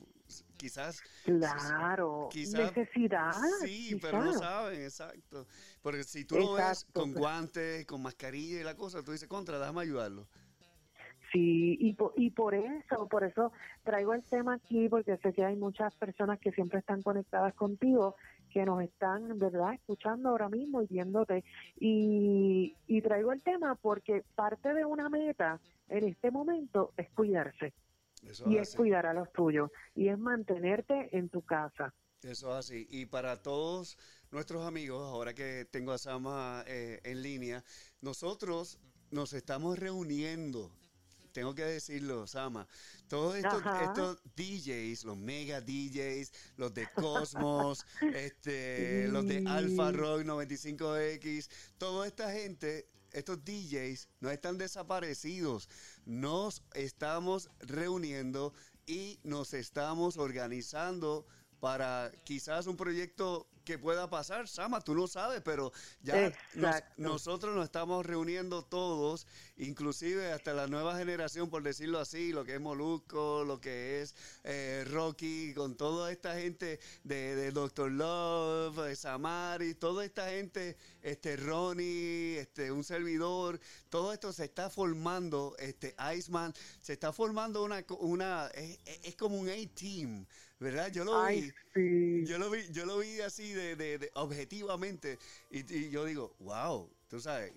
quizás... 0.57 1.03
Claro, 1.25 2.29
quizás- 2.31 2.77
necesidad. 2.77 3.33
Sí, 3.61 3.99
pero 4.01 4.23
no 4.23 4.33
saben, 4.39 4.83
exacto. 4.83 5.49
Porque 5.83 6.05
si 6.05 6.25
tú 6.25 6.37
lo 6.37 6.53
ves 6.55 6.87
con 6.93 7.13
guantes, 7.21 7.87
con 7.87 8.03
mascarilla 8.03 8.61
y 8.61 8.63
la 8.65 8.77
cosa, 8.77 9.03
tú 9.03 9.11
dices, 9.11 9.27
contra, 9.29 9.59
déjame 9.59 9.83
ayudarlo. 9.83 10.29
Sí, 11.33 11.77
y 11.79 11.95
por, 11.95 12.13
y 12.17 12.31
por 12.31 12.55
eso, 12.55 13.09
por 13.09 13.23
eso 13.23 13.53
traigo 13.85 14.15
el 14.15 14.25
tema 14.25 14.55
aquí, 14.55 14.89
porque 14.89 15.17
sé 15.19 15.33
que 15.33 15.45
hay 15.45 15.55
muchas 15.57 15.95
personas 15.95 16.41
que 16.41 16.51
siempre 16.51 16.81
están 16.81 17.03
conectadas 17.03 17.55
contigo, 17.55 18.17
que 18.51 18.65
nos 18.65 18.83
están, 18.83 19.39
¿verdad?, 19.39 19.75
escuchando 19.75 20.31
ahora 20.31 20.49
mismo 20.49 20.83
y 20.83 20.87
viéndote. 20.89 21.45
Y, 21.79 22.75
y 22.89 23.01
traigo 23.03 23.33
el 23.33 23.43
tema 23.43 23.77
porque 23.77 24.25
parte 24.35 24.75
de 24.75 24.85
una 24.85 25.09
meta 25.09 25.61
en 25.89 26.05
este 26.09 26.31
momento 26.33 26.93
es 26.97 27.09
cuidarse 27.11 27.73
Eso 28.23 28.51
y 28.51 28.57
es 28.57 28.71
así. 28.71 28.77
cuidar 28.77 29.07
a 29.07 29.15
los 29.15 29.33
tuyos 29.33 29.71
y 29.95 30.09
es 30.09 30.19
mantenerte 30.19 31.17
en 31.17 31.29
tu 31.29 31.43
casa. 31.43 31.95
Eso 32.23 32.51
es 32.51 32.67
así. 32.67 32.87
Y 32.91 33.07
para 33.07 33.41
todos 33.41 33.97
nuestros 34.33 34.67
amigos, 34.67 35.01
ahora 35.03 35.33
que 35.33 35.65
tengo 35.71 35.93
a 35.93 35.99
Sama 35.99 36.65
eh, 36.67 37.01
en 37.05 37.23
línea, 37.23 37.63
nosotros 38.01 38.79
nos 39.11 39.33
estamos 39.33 39.79
reuniendo. 39.79 40.71
Tengo 41.33 41.55
que 41.55 41.65
decirlo, 41.65 42.27
Sama. 42.27 42.67
Todos 43.09 43.37
estos, 43.37 43.63
DJs, 44.37 45.05
los 45.05 45.17
mega 45.17 45.61
DJs, 45.61 46.33
los 46.57 46.75
de 46.75 46.89
Cosmos, 46.93 47.85
este, 48.15 49.09
los 49.09 49.27
de. 49.27 49.45
Alpha 49.47 49.93
Rock 49.93 50.23
95X, 50.23 51.49
toda 51.79 52.07
esta 52.07 52.33
gente, 52.33 52.89
estos 53.13 53.45
DJs 53.45 54.09
no 54.21 54.31
están 54.31 54.59
desaparecidos. 54.59 55.69
Nos 56.05 56.63
estamos 56.75 57.51
reuniendo 57.61 58.55
y 58.87 59.19
nos 59.23 59.55
estamos 59.55 60.17
organizando 60.17 61.27
para 61.61 62.11
quizás 62.25 62.67
un 62.67 62.77
proyecto 62.77 63.47
que 63.71 63.79
pueda 63.79 64.11
pasar. 64.11 64.49
Sama, 64.49 64.81
tú 64.81 64.95
no 64.95 65.07
sabes, 65.07 65.43
pero 65.45 65.73
ya 66.03 66.15
nos- 66.55 66.71
nosotros 66.97 67.55
nos 67.55 67.65
estamos 67.67 68.05
reuniendo 68.05 68.65
todos, 68.65 69.27
inclusive 69.57 70.33
hasta 70.33 70.53
la 70.55 70.67
nueva 70.67 70.97
generación, 70.99 71.49
por 71.51 71.63
decirlo 71.63 72.01
así, 72.01 72.33
lo 72.33 72.45
que 72.45 72.55
es 72.55 72.61
Molusco, 72.61 73.45
lo 73.45 73.61
que 73.61 74.03
es 74.03 74.15
eh, 74.43 74.85
Rocky, 74.91 75.55
con 75.55 75.77
toda 75.77 76.11
esta 76.11 76.35
gente 76.35 76.81
de, 77.05 77.37
de 77.37 77.53
Doctor 77.53 77.91
Love, 77.93 78.77
de 78.89 78.97
Samari, 78.97 79.75
toda 79.75 80.05
esta 80.05 80.29
gente, 80.31 80.77
este 81.03 81.37
Ronnie, 81.37 82.39
este 82.39 82.73
un 82.73 82.83
servidor, 82.83 83.61
todo 83.89 84.13
esto 84.13 84.33
se 84.33 84.45
está 84.47 84.69
formando, 84.69 85.55
este 85.59 85.95
Iceman, 86.17 86.53
se 86.81 86.95
está 86.95 87.13
formando 87.13 87.63
una, 87.63 87.85
una 88.01 88.49
es 88.49 89.15
como 89.17 89.37
un 89.39 89.49
A-team, 89.49 90.27
¿verdad? 90.61 90.91
Yo 90.93 91.05
lo 91.05 91.23
Ay, 91.25 91.43
vi. 91.43 91.53
sí. 91.75 92.25
Yo 92.27 92.39
lo 92.39 92.51
vi, 92.51 92.71
yo 92.71 92.85
lo 92.87 92.99
vi 92.99 93.21
así 93.21 93.53
de, 93.53 93.77
de- 93.77 93.99
de- 93.99 94.11
objetivamente 94.15 95.19
y, 95.51 95.61
y 95.75 95.91
yo 95.91 96.05
digo, 96.05 96.35
wow, 96.41 96.89
tú 97.09 97.19
sabes, 97.21 97.53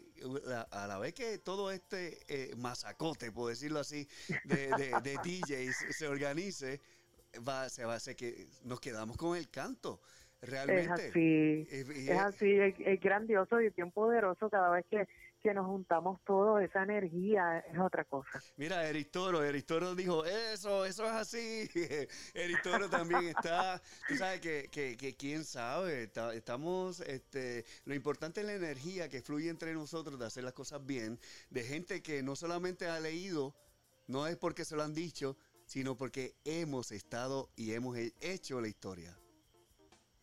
a 0.72 0.88
la 0.88 0.97
vez 0.99 1.14
que 1.14 1.38
todo 1.38 1.70
este 1.72 2.18
eh, 2.28 2.56
masacote, 2.56 3.32
por 3.32 3.49
decirlo 3.49 3.80
así, 3.80 4.08
de, 4.45 4.74
de- 4.74 5.01
de 5.01 5.18
DJs 5.18 5.76
se 5.97 6.08
organice, 6.08 6.80
va, 7.47 7.70
se 7.70 7.84
va 7.86 7.93
a 7.93 7.97
hacer 7.97 8.16
que 8.16 8.47
nos 8.64 8.80
quedamos 8.80 9.18
con 9.18 9.36
el 9.38 9.49
canto, 9.49 9.99
Es 10.41 10.49
realmente. 10.49 11.10
así, 11.10 11.20
Y- 11.20 11.76
y- 12.06 12.10
es 12.10 12.20
así, 12.20 12.51
es, 12.54 12.76
es 12.80 12.99
grandioso 13.01 13.62
y 13.62 13.68
es 13.68 13.76
bien 13.76 13.91
poderoso 13.91 14.49
cada 14.49 14.70
vez 14.72 14.86
que, 14.89 15.08
que 15.43 15.53
nos 15.53 15.65
juntamos 15.67 16.21
todos, 16.23 16.61
esa 16.61 16.83
energía 16.83 17.59
es 17.59 17.77
otra 17.77 18.05
cosa. 18.05 18.41
Mira, 18.55 18.87
Eric 18.87 19.11
Toro, 19.11 19.43
Eric 19.43 19.65
Toro 19.65 19.93
dijo, 19.93 20.23
eso, 20.25 20.85
eso 20.85 21.03
es 21.03 21.11
así. 21.11 21.69
Eric 22.33 22.61
Toro 22.63 22.89
también 22.89 23.25
está, 23.25 23.81
tú 24.07 24.15
sabes 24.15 24.39
que, 24.39 24.69
que, 24.71 24.95
que 24.95 25.15
quién 25.17 25.43
sabe, 25.43 26.03
está- 26.03 26.33
estamos, 26.33 27.01
este, 27.01 27.65
lo 27.83 27.93
importante 27.93 28.39
es 28.39 28.47
la 28.47 28.53
energía 28.53 29.09
que 29.09 29.21
fluye 29.21 29.49
entre 29.49 29.73
nosotros 29.73 30.17
de 30.17 30.25
hacer 30.25 30.45
las 30.45 30.53
cosas 30.53 30.83
bien, 30.85 31.19
de 31.49 31.63
gente 31.63 32.01
que 32.01 32.23
no 32.23 32.37
solamente 32.37 32.87
ha 32.87 32.99
leído, 33.01 33.53
no 34.07 34.25
es 34.27 34.37
porque 34.37 34.63
se 34.63 34.77
lo 34.77 34.83
han 34.83 34.93
dicho, 34.93 35.35
sino 35.65 35.97
porque 35.97 36.35
hemos 36.45 36.93
estado 36.93 37.49
y 37.57 37.73
hemos 37.73 37.97
he- 37.97 38.13
hecho 38.21 38.61
la 38.61 38.69
historia. 38.69 39.17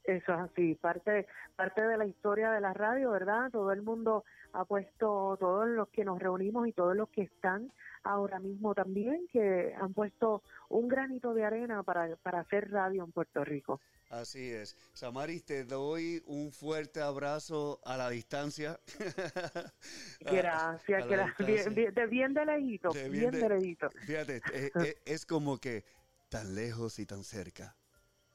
Eso 0.04 0.32
es 0.32 0.40
así, 0.40 0.74
parte, 0.76 1.26
parte 1.56 1.82
de 1.82 1.98
la 1.98 2.06
historia 2.06 2.50
de 2.52 2.60
la 2.62 2.72
radio, 2.72 3.10
¿verdad? 3.10 3.50
Todo 3.52 3.70
el 3.70 3.82
mundo 3.82 4.24
ha 4.53 4.64
puesto, 4.64 5.36
todos 5.38 5.68
los 5.68 5.88
que 5.88 6.05
nos 6.05 6.18
reunimos 6.18 6.66
y 6.68 6.72
todos 6.72 6.96
los 6.96 7.09
que 7.11 7.22
están 7.22 7.72
ahora 8.03 8.38
mismo 8.38 8.74
también, 8.74 9.26
que 9.32 9.74
han 9.80 9.92
puesto 9.92 10.42
un 10.68 10.88
granito 10.88 11.34
de 11.34 11.44
arena 11.44 11.82
para, 11.82 12.16
para 12.16 12.40
hacer 12.40 12.70
radio 12.70 13.05
en 13.05 13.12
Puerto 13.12 13.44
Rico. 13.44 13.80
Así 14.11 14.51
es. 14.51 14.76
Samaris, 14.92 15.44
te 15.44 15.64
doy 15.64 16.22
un 16.26 16.51
fuerte 16.51 17.01
abrazo 17.01 17.80
a 17.84 17.96
la 17.96 18.11
distancia. 18.11 18.80
Gracias, 20.20 21.03
A 21.03 21.07
distancia. 21.07 21.44
bien, 21.70 21.94
de 21.94 22.07
bien 22.07 22.34
de 22.34 22.44
lejito, 22.46 22.90
bien, 22.90 23.12
bien 23.12 23.30
de 23.30 23.38
de- 23.40 23.48
lejito. 23.48 23.88
Fíjate, 24.07 24.36
eh, 24.53 24.70
eh, 24.84 24.94
es 25.05 25.24
como 25.26 25.59
que 25.59 25.84
tan 26.28 26.55
lejos 26.55 26.98
y 26.98 27.07
tan 27.07 27.22
cerca. 27.24 27.76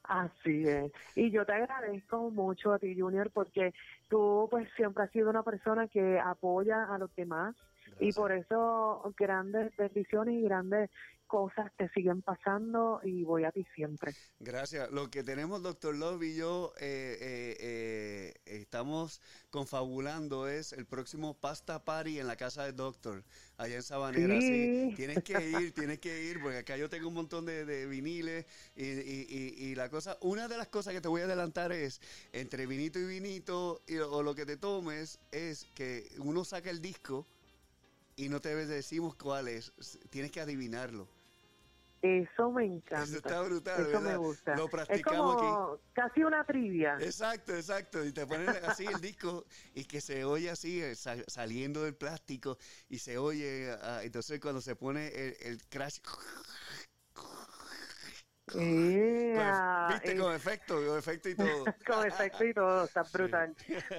Así 0.08 0.68
es. 0.68 0.92
Y 1.14 1.30
yo 1.30 1.44
te 1.44 1.52
agradezco 1.52 2.30
mucho 2.30 2.72
a 2.72 2.78
ti, 2.78 2.98
Junior, 2.98 3.30
porque 3.30 3.74
tú 4.08 4.48
pues 4.50 4.68
siempre 4.76 5.04
has 5.04 5.10
sido 5.10 5.30
una 5.30 5.42
persona 5.42 5.88
que 5.88 6.18
apoya 6.18 6.84
a 6.84 6.98
los 6.98 7.14
demás 7.16 7.56
y 8.00 8.12
por 8.12 8.32
eso 8.32 9.14
grandes 9.16 9.74
bendiciones 9.76 10.34
y 10.34 10.42
grandes 10.42 10.90
cosas 11.36 11.70
te 11.76 11.86
siguen 11.90 12.22
pasando 12.22 12.98
y 13.04 13.22
voy 13.22 13.44
a 13.44 13.52
ti 13.52 13.62
siempre. 13.74 14.14
Gracias. 14.40 14.90
Lo 14.90 15.10
que 15.10 15.22
tenemos, 15.22 15.62
doctor 15.62 15.94
Love 15.94 16.22
y 16.22 16.34
yo, 16.34 16.72
eh, 16.78 17.18
eh, 17.20 17.56
eh, 18.46 18.60
estamos 18.60 19.20
confabulando 19.50 20.48
es 20.48 20.72
el 20.72 20.86
próximo 20.86 21.34
pasta 21.34 21.84
party 21.84 22.20
en 22.20 22.26
la 22.26 22.36
casa 22.36 22.64
del 22.64 22.74
doctor, 22.74 23.22
allá 23.58 23.76
en 23.76 23.82
Sabanera. 23.82 24.40
Sí. 24.40 24.46
Sí. 24.46 24.94
Tienes 24.96 25.22
que 25.22 25.50
ir, 25.50 25.72
tienes 25.74 25.98
que 25.98 26.24
ir, 26.24 26.40
porque 26.40 26.56
acá 26.56 26.78
yo 26.78 26.88
tengo 26.88 27.08
un 27.08 27.14
montón 27.14 27.44
de, 27.44 27.66
de 27.66 27.84
viniles 27.84 28.46
y, 28.74 28.84
y- 28.86 29.26
y- 29.28 29.64
y 29.66 29.74
la 29.74 29.90
cosa, 29.90 30.16
una 30.22 30.48
de 30.48 30.56
las 30.56 30.68
cosas 30.68 30.94
que 30.94 31.02
te 31.02 31.08
voy 31.08 31.20
a 31.20 31.24
adelantar 31.24 31.70
es, 31.70 32.00
entre 32.32 32.64
vinito 32.66 32.98
y 32.98 33.04
vinito, 33.04 33.82
o 34.10 34.22
lo 34.22 34.34
que 34.34 34.46
te 34.46 34.56
tomes, 34.56 35.18
es 35.32 35.66
que 35.74 36.08
uno 36.18 36.46
saca 36.46 36.70
el 36.70 36.80
disco 36.80 37.26
y 38.16 38.30
no 38.30 38.40
te 38.40 38.56
decimos 38.56 39.14
cuál 39.16 39.48
es, 39.48 39.70
tienes 40.08 40.30
que 40.30 40.40
adivinarlo. 40.40 41.14
Eso 42.06 42.50
me 42.50 42.64
encanta. 42.64 43.02
Eso 43.02 43.16
está 43.16 43.42
brutal, 43.42 43.86
Eso 43.86 44.00
¿verdad? 44.00 44.12
me 44.12 44.16
gusta. 44.16 44.56
Lo 44.56 44.64
es 44.66 44.70
practicamos 44.70 45.36
como 45.36 45.80
casi 45.92 46.22
una 46.22 46.44
trivia. 46.44 46.96
Exacto, 47.00 47.54
exacto. 47.54 48.04
Y 48.04 48.12
te 48.12 48.26
ponen 48.26 48.48
así 48.64 48.84
el 48.86 49.00
disco 49.00 49.44
y 49.74 49.84
que 49.84 50.00
se 50.00 50.24
oye 50.24 50.50
así 50.50 50.82
eh, 50.82 50.94
sa- 50.94 51.22
saliendo 51.26 51.82
del 51.82 51.94
plástico 51.96 52.56
y 52.88 52.98
se 52.98 53.18
oye. 53.18 53.76
ah, 53.82 54.00
entonces 54.02 54.40
cuando 54.40 54.60
se 54.60 54.76
pone 54.76 55.08
el, 55.08 55.36
el 55.40 55.58
crash. 55.68 55.98
Pues, 59.34 59.62
Viste, 59.88 60.12
eh, 60.12 60.16
con 60.16 60.34
efecto, 60.34 60.74
con 60.86 60.98
efecto 60.98 61.28
y 61.28 61.34
todo. 61.34 61.64
con 61.86 62.06
efecto 62.06 62.44
y 62.44 62.54
todo, 62.54 62.84
está 62.84 63.02
brutal. 63.02 63.54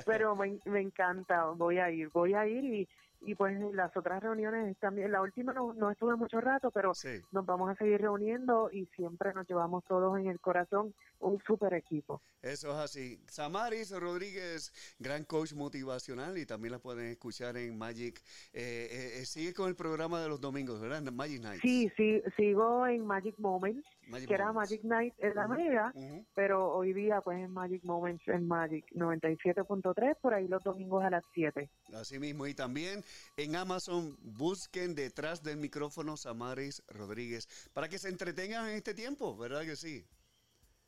Pero 0.05 0.35
me, 0.35 0.59
me 0.65 0.81
encanta, 0.81 1.45
voy 1.49 1.77
a 1.79 1.91
ir, 1.91 2.09
voy 2.09 2.33
a 2.33 2.47
ir 2.47 2.63
y, 2.63 2.89
y 3.21 3.35
pues 3.35 3.57
las 3.73 3.95
otras 3.97 4.21
reuniones 4.21 4.77
también, 4.77 5.11
la 5.11 5.21
última 5.21 5.53
no, 5.53 5.73
no 5.73 5.91
estuve 5.91 6.15
mucho 6.15 6.39
rato, 6.39 6.71
pero 6.71 6.93
Sí. 6.93 7.19
nos 7.31 7.45
vamos 7.45 7.69
a 7.69 7.75
seguir 7.75 8.01
reuniendo 8.01 8.69
y 8.71 8.85
siempre 8.95 9.33
nos 9.33 9.47
llevamos 9.47 9.83
todos 9.85 10.17
en 10.19 10.27
el 10.27 10.39
corazón 10.39 10.93
un 11.19 11.41
super 11.45 11.73
equipo. 11.73 12.21
Eso 12.41 12.69
es 12.71 12.75
así. 12.77 13.19
Samaris 13.27 13.91
Rodríguez, 13.99 14.71
gran 14.99 15.23
coach 15.25 15.53
motivacional 15.53 16.37
y 16.37 16.45
también 16.45 16.73
la 16.73 16.79
pueden 16.79 17.07
escuchar 17.07 17.57
en 17.57 17.77
Magic. 17.77 18.19
Eh, 18.53 18.87
eh, 18.91 19.19
eh, 19.21 19.25
sigue 19.25 19.53
con 19.53 19.67
el 19.69 19.75
programa 19.75 20.21
de 20.21 20.29
los 20.29 20.39
domingos, 20.39 20.79
¿verdad? 20.79 21.01
Magic 21.11 21.41
Nights. 21.41 21.61
Sí, 21.61 21.91
sí, 21.97 22.21
sigo 22.35 22.85
en 22.87 23.05
Magic 23.05 23.37
Moments, 23.39 23.85
Magic 24.07 24.27
que 24.27 24.33
era 24.33 24.47
Moments. 24.47 24.71
Magic 24.71 24.83
Night 24.85 25.13
en 25.17 25.35
la 25.35 25.47
Mega, 25.47 25.91
Ujú. 25.95 26.25
pero 26.33 26.73
hoy 26.73 26.93
día 26.93 27.21
pues 27.21 27.37
en 27.39 27.51
Magic 27.51 27.83
Moments 27.83 28.27
en 28.27 28.47
Magic 28.47 28.85
97.3, 28.93 30.17
por 30.21 30.33
ahí 30.33 30.47
los 30.47 30.63
domingos 30.63 31.03
a 31.03 31.09
las 31.09 31.23
7. 31.33 31.69
Así 31.93 32.19
mismo, 32.19 32.47
y 32.47 32.53
también 32.53 33.03
en 33.37 33.55
Amazon 33.55 34.17
busquen 34.21 34.95
detrás 34.95 35.43
del 35.43 35.57
micrófono 35.57 36.17
Samaris 36.17 36.83
Rodríguez 36.87 37.47
para 37.73 37.87
que 37.89 37.99
se 37.99 38.09
entretengan 38.09 38.69
en 38.69 38.75
este 38.75 38.93
tiempo, 38.93 39.35
¿verdad 39.37 39.61
que 39.63 39.75
sí? 39.75 40.05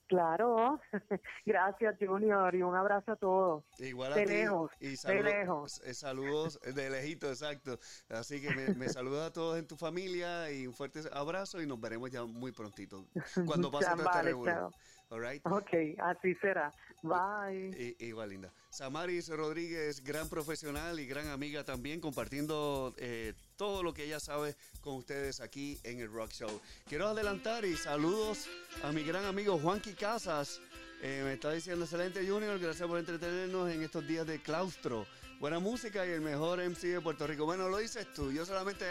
Claro, 0.09 0.79
gracias 1.45 1.95
Junior 1.99 2.53
y 2.55 2.63
un 2.63 2.75
abrazo 2.75 3.11
a 3.11 3.15
todos. 3.15 3.63
Igual 3.77 4.13
a 4.13 4.15
De 4.15 4.25
ti. 4.25 4.33
lejos, 4.33 4.71
y 4.79 4.87
de 4.89 4.97
saludos, 4.97 5.23
lejos. 5.23 5.81
eh, 5.85 5.93
saludos 5.93 6.59
de 6.61 6.89
lejito, 6.89 7.29
exacto. 7.29 7.77
Así 8.09 8.41
que 8.41 8.49
me, 8.55 8.73
me 8.73 8.89
saluda 8.89 9.27
a 9.27 9.31
todos 9.31 9.59
en 9.59 9.67
tu 9.67 9.77
familia 9.77 10.51
y 10.51 10.65
un 10.65 10.73
fuerte 10.73 11.01
abrazo 11.13 11.61
y 11.61 11.67
nos 11.67 11.79
veremos 11.79 12.09
ya 12.09 12.25
muy 12.25 12.51
prontito 12.51 13.05
cuando 13.45 13.69
pase 13.71 13.85
todo 13.91 13.97
este 13.97 14.03
Vale, 14.17 14.29
revuelo. 14.31 14.51
chao. 14.55 14.71
All 15.11 15.21
right? 15.21 15.45
Ok, 15.45 15.69
así 15.99 16.33
será. 16.41 16.73
Bye. 17.01 17.71
I- 17.77 18.05
igual 18.05 18.29
linda. 18.29 18.51
Samaris 18.69 19.29
Rodríguez, 19.29 20.03
gran 20.03 20.27
profesional 20.29 20.99
y 20.99 21.05
gran 21.05 21.27
amiga 21.27 21.63
también, 21.63 22.01
compartiendo 22.01 22.93
eh, 22.97 23.33
todo 23.55 23.83
lo 23.83 23.93
que 23.93 24.03
ella 24.05 24.19
sabe 24.19 24.55
con 24.81 24.95
ustedes 24.95 25.39
aquí 25.39 25.79
en 25.83 25.99
el 25.99 26.11
Rock 26.11 26.31
Show. 26.31 26.61
Quiero 26.87 27.07
adelantar 27.07 27.65
y 27.65 27.75
saludos 27.77 28.47
a 28.83 28.91
mi 28.91 29.03
gran 29.03 29.25
amigo 29.25 29.57
Juanqui 29.57 29.93
Casas. 29.93 30.61
Eh, 31.01 31.21
me 31.23 31.33
está 31.33 31.51
diciendo 31.53 31.85
excelente 31.85 32.27
Junior, 32.27 32.59
gracias 32.59 32.85
por 32.87 32.99
entretenernos 32.99 33.71
en 33.71 33.81
estos 33.83 34.05
días 34.05 34.27
de 34.27 34.41
claustro. 34.41 35.05
Buena 35.39 35.59
música 35.59 36.05
y 36.05 36.09
el 36.09 36.19
mejor 36.19 36.59
MC 36.59 36.87
de 36.87 36.99
Puerto 36.99 37.25
Rico. 37.25 37.45
Bueno, 37.45 37.69
lo 37.69 37.77
dices 37.77 38.11
tú, 38.13 38.29
yo 38.29 38.45
solamente 38.45 38.83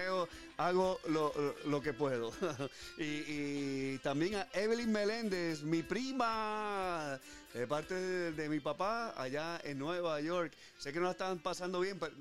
hago, 0.57 0.99
lo, 1.07 1.81
que 1.83 1.93
puedo. 1.93 2.33
y, 2.97 3.03
y 3.05 3.99
también 4.03 4.37
a 4.37 4.49
Evelyn 4.55 4.91
Meléndez, 4.91 5.63
mi 5.63 5.83
prima, 5.83 7.21
de 7.59 7.67
parte 7.67 7.95
de, 7.95 8.49
mi 8.49 8.61
papá 8.61 9.21
allá 9.21 9.61
en 9.65 9.81
Nueva 9.81 10.21
York. 10.21 10.53
Sé 10.79 10.93
que 10.93 11.01
no 11.01 11.07
la 11.07 11.11
están 11.11 11.41
pasando 11.41 11.81
bien, 11.81 11.99
pero 11.99 12.15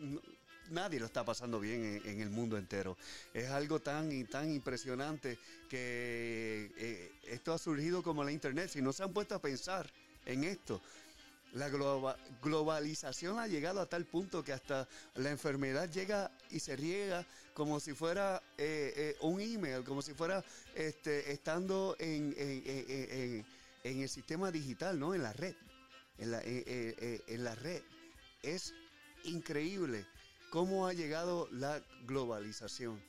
nadie 0.71 0.99
lo 0.99 1.05
está 1.05 1.23
pasando 1.23 1.59
bien 1.59 2.01
en, 2.03 2.21
el 2.21 2.31
mundo 2.31 2.57
entero. 2.57 2.97
Es 3.35 3.47
algo 3.49 3.79
tan 3.79 4.11
y 4.11 4.23
tan 4.23 4.51
impresionante 4.51 5.37
que 5.69 6.71
eh, 6.77 7.11
esto 7.27 7.53
ha 7.53 7.59
surgido 7.59 8.01
como 8.01 8.23
la 8.23 8.31
internet. 8.31 8.71
Si 8.71 8.81
no 8.81 8.91
se 8.91 9.03
han 9.03 9.13
puesto 9.13 9.35
a 9.35 9.39
pensar 9.39 9.87
en 10.25 10.43
esto, 10.43 10.81
la 11.53 11.69
globa- 11.69 12.17
globalización 12.41 13.37
ha 13.37 13.45
llegado 13.45 13.79
a 13.79 13.85
tal 13.85 14.05
punto 14.05 14.43
que 14.43 14.53
hasta 14.53 14.87
la 15.17 15.29
enfermedad 15.29 15.87
llega 15.91 16.31
y 16.49 16.59
se 16.59 16.75
riega 16.75 17.23
como 17.53 17.79
si 17.79 17.93
fuera 17.93 18.41
eh, 18.57 18.91
eh, 18.95 19.15
un 19.21 19.39
email, 19.39 19.83
como 19.83 20.01
si 20.01 20.15
fuera 20.15 20.43
este, 20.73 21.31
estando 21.31 21.95
en- 21.99 22.33
en- 23.89 24.01
el 24.01 24.09
sistema 24.09 24.51
digital, 24.51 24.99
¿no? 24.99 25.13
En 25.15 25.23
la 25.23 25.33
red. 25.33 25.55
En 26.17 26.31
la, 26.31 26.39
eh, 26.41 26.63
eh, 26.65 26.95
eh, 26.99 27.21
en 27.27 27.43
la 27.43 27.55
red. 27.55 27.81
Es 28.41 28.73
increíble 29.23 30.05
cómo 30.49 30.87
ha 30.87 30.93
llegado 30.93 31.47
la 31.51 31.81
globalización. 32.05 32.99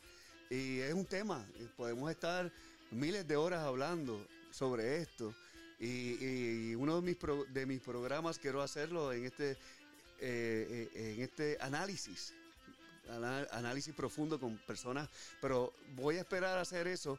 Y 0.50 0.78
es 0.80 0.94
un 0.94 1.04
tema, 1.06 1.44
podemos 1.76 2.10
estar 2.10 2.50
miles 2.90 3.26
de 3.28 3.36
horas 3.36 3.60
hablando 3.64 4.26
sobre 4.50 5.00
esto. 5.02 5.34
Y, 5.80 6.74
uno 6.74 6.96
de 6.96 7.02
mis, 7.02 7.16
pro- 7.16 7.44
de 7.44 7.66
mis 7.66 7.80
programas 7.80 8.38
quiero 8.38 8.62
hacerlo 8.62 9.12
en 9.12 9.26
este, 9.26 9.56
en 10.20 11.20
este 11.22 11.56
análisis, 11.60 12.34
análisis 13.52 13.94
profundo 13.94 14.40
con 14.40 14.56
personas, 14.58 15.08
pero 15.40 15.72
voy 15.94 16.16
a 16.16 16.20
esperar 16.20 16.58
a 16.58 16.62
hacer 16.62 16.88
eso 16.88 17.18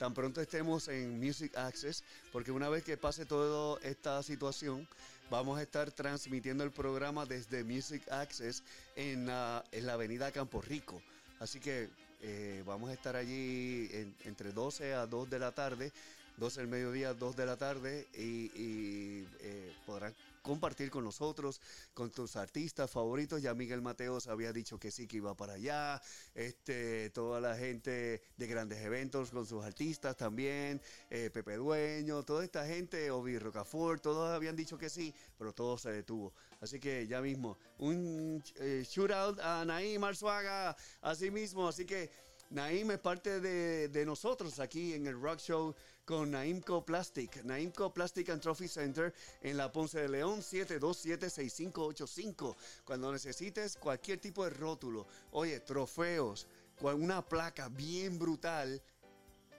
tan 0.00 0.14
pronto 0.14 0.40
estemos 0.40 0.88
en 0.88 1.20
Music 1.20 1.54
Access, 1.58 2.02
porque 2.32 2.50
una 2.50 2.70
vez 2.70 2.82
que 2.82 2.96
pase 2.96 3.26
toda 3.26 3.78
esta 3.82 4.22
situación, 4.22 4.88
vamos 5.30 5.58
a 5.58 5.62
estar 5.62 5.90
transmitiendo 5.92 6.64
el 6.64 6.70
programa 6.70 7.26
desde 7.26 7.64
Music 7.64 8.10
Access 8.10 8.62
en, 8.96 9.26
la- 9.26 9.62
en 9.72 9.84
la 9.84 9.92
avenida 9.92 10.32
Campo 10.32 10.62
Rico. 10.62 11.02
Así 11.38 11.60
que 11.60 11.90
eh, 12.22 12.62
vamos 12.66 12.88
a 12.88 12.94
estar 12.94 13.14
allí 13.14 13.90
en- 13.92 14.14
entre 14.24 14.52
12 14.52 14.94
a 14.94 15.04
2 15.06 15.28
de 15.28 15.38
la 15.38 15.52
tarde, 15.52 15.92
12 16.38 16.60
del 16.60 16.68
mediodía, 16.70 17.12
2 17.12 17.36
de 17.36 17.44
la 17.44 17.58
tarde, 17.58 18.08
y, 18.14 18.50
y, 18.58 19.28
eh, 19.40 19.74
podrán 19.84 20.14
compartir 20.42 20.90
con 20.90 21.04
nosotros, 21.04 21.60
con 21.94 22.10
tus 22.10 22.36
artistas 22.36 22.90
favoritos. 22.90 23.42
Ya 23.42 23.54
Miguel 23.54 23.82
Mateos 23.82 24.26
había 24.26 24.52
dicho 24.52 24.78
que 24.78 24.90
sí, 24.90 25.06
que 25.06 25.18
iba 25.18 25.36
para 25.36 25.54
allá. 25.54 26.00
Este, 26.34 27.10
toda 27.10 27.40
la 27.40 27.56
gente 27.56 28.22
de 28.36 28.46
grandes 28.46 28.78
eventos 28.78 29.30
con 29.30 29.46
sus 29.46 29.64
artistas 29.64 30.16
también. 30.16 30.80
eh, 31.10 31.30
Pepe 31.32 31.56
Dueño, 31.56 32.22
toda 32.22 32.44
esta 32.44 32.66
gente, 32.66 33.10
Obi 33.10 33.38
Rocafort, 33.38 34.02
todos 34.02 34.30
habían 34.30 34.56
dicho 34.56 34.78
que 34.78 34.88
sí, 34.88 35.14
pero 35.38 35.52
todo 35.52 35.78
se 35.78 35.90
detuvo. 35.92 36.32
Así 36.60 36.78
que 36.78 37.06
ya 37.06 37.20
mismo, 37.20 37.58
un 37.78 38.42
eh, 38.56 38.84
shootout 38.86 39.38
a 39.40 39.64
Naim 39.64 40.02
Arzuaga, 40.04 40.76
así 41.00 41.30
mismo. 41.30 41.68
Así 41.68 41.84
que 41.86 42.10
Naim 42.50 42.90
es 42.90 42.98
parte 42.98 43.40
de, 43.40 43.88
de 43.88 44.04
nosotros 44.04 44.58
aquí 44.58 44.94
en 44.94 45.06
el 45.06 45.20
Rock 45.20 45.38
Show 45.38 45.74
con 46.04 46.32
Naimco 46.32 46.84
Plastic. 46.84 47.44
Naimco 47.44 47.92
Plastic 47.92 48.30
and 48.30 48.42
Trophy 48.42 48.66
Center 48.68 49.12
en 49.42 49.56
la 49.56 49.70
Ponce 49.70 50.00
de 50.00 50.08
León 50.08 50.40
727-6585. 50.40 52.56
Cuando 52.84 53.12
necesites 53.12 53.76
cualquier 53.76 54.18
tipo 54.18 54.42
de 54.44 54.50
rótulo, 54.50 55.06
oye, 55.32 55.60
trofeos, 55.60 56.48
una 56.80 57.28
placa 57.28 57.68
bien 57.68 58.18
brutal, 58.18 58.82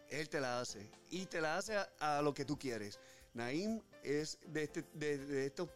él 0.09 0.29
te 0.29 0.41
la 0.41 0.59
hace. 0.59 0.89
Y 1.09 1.25
te 1.25 1.41
la 1.41 1.57
hace 1.57 1.75
a, 1.99 2.21
lo 2.21 2.33
que 2.33 2.45
tú 2.45 2.57
quieres. 2.57 2.99
Naim 3.33 3.81
es 4.03 4.39
de, 4.47 4.63
este- 4.63 5.45
estos 5.45 5.69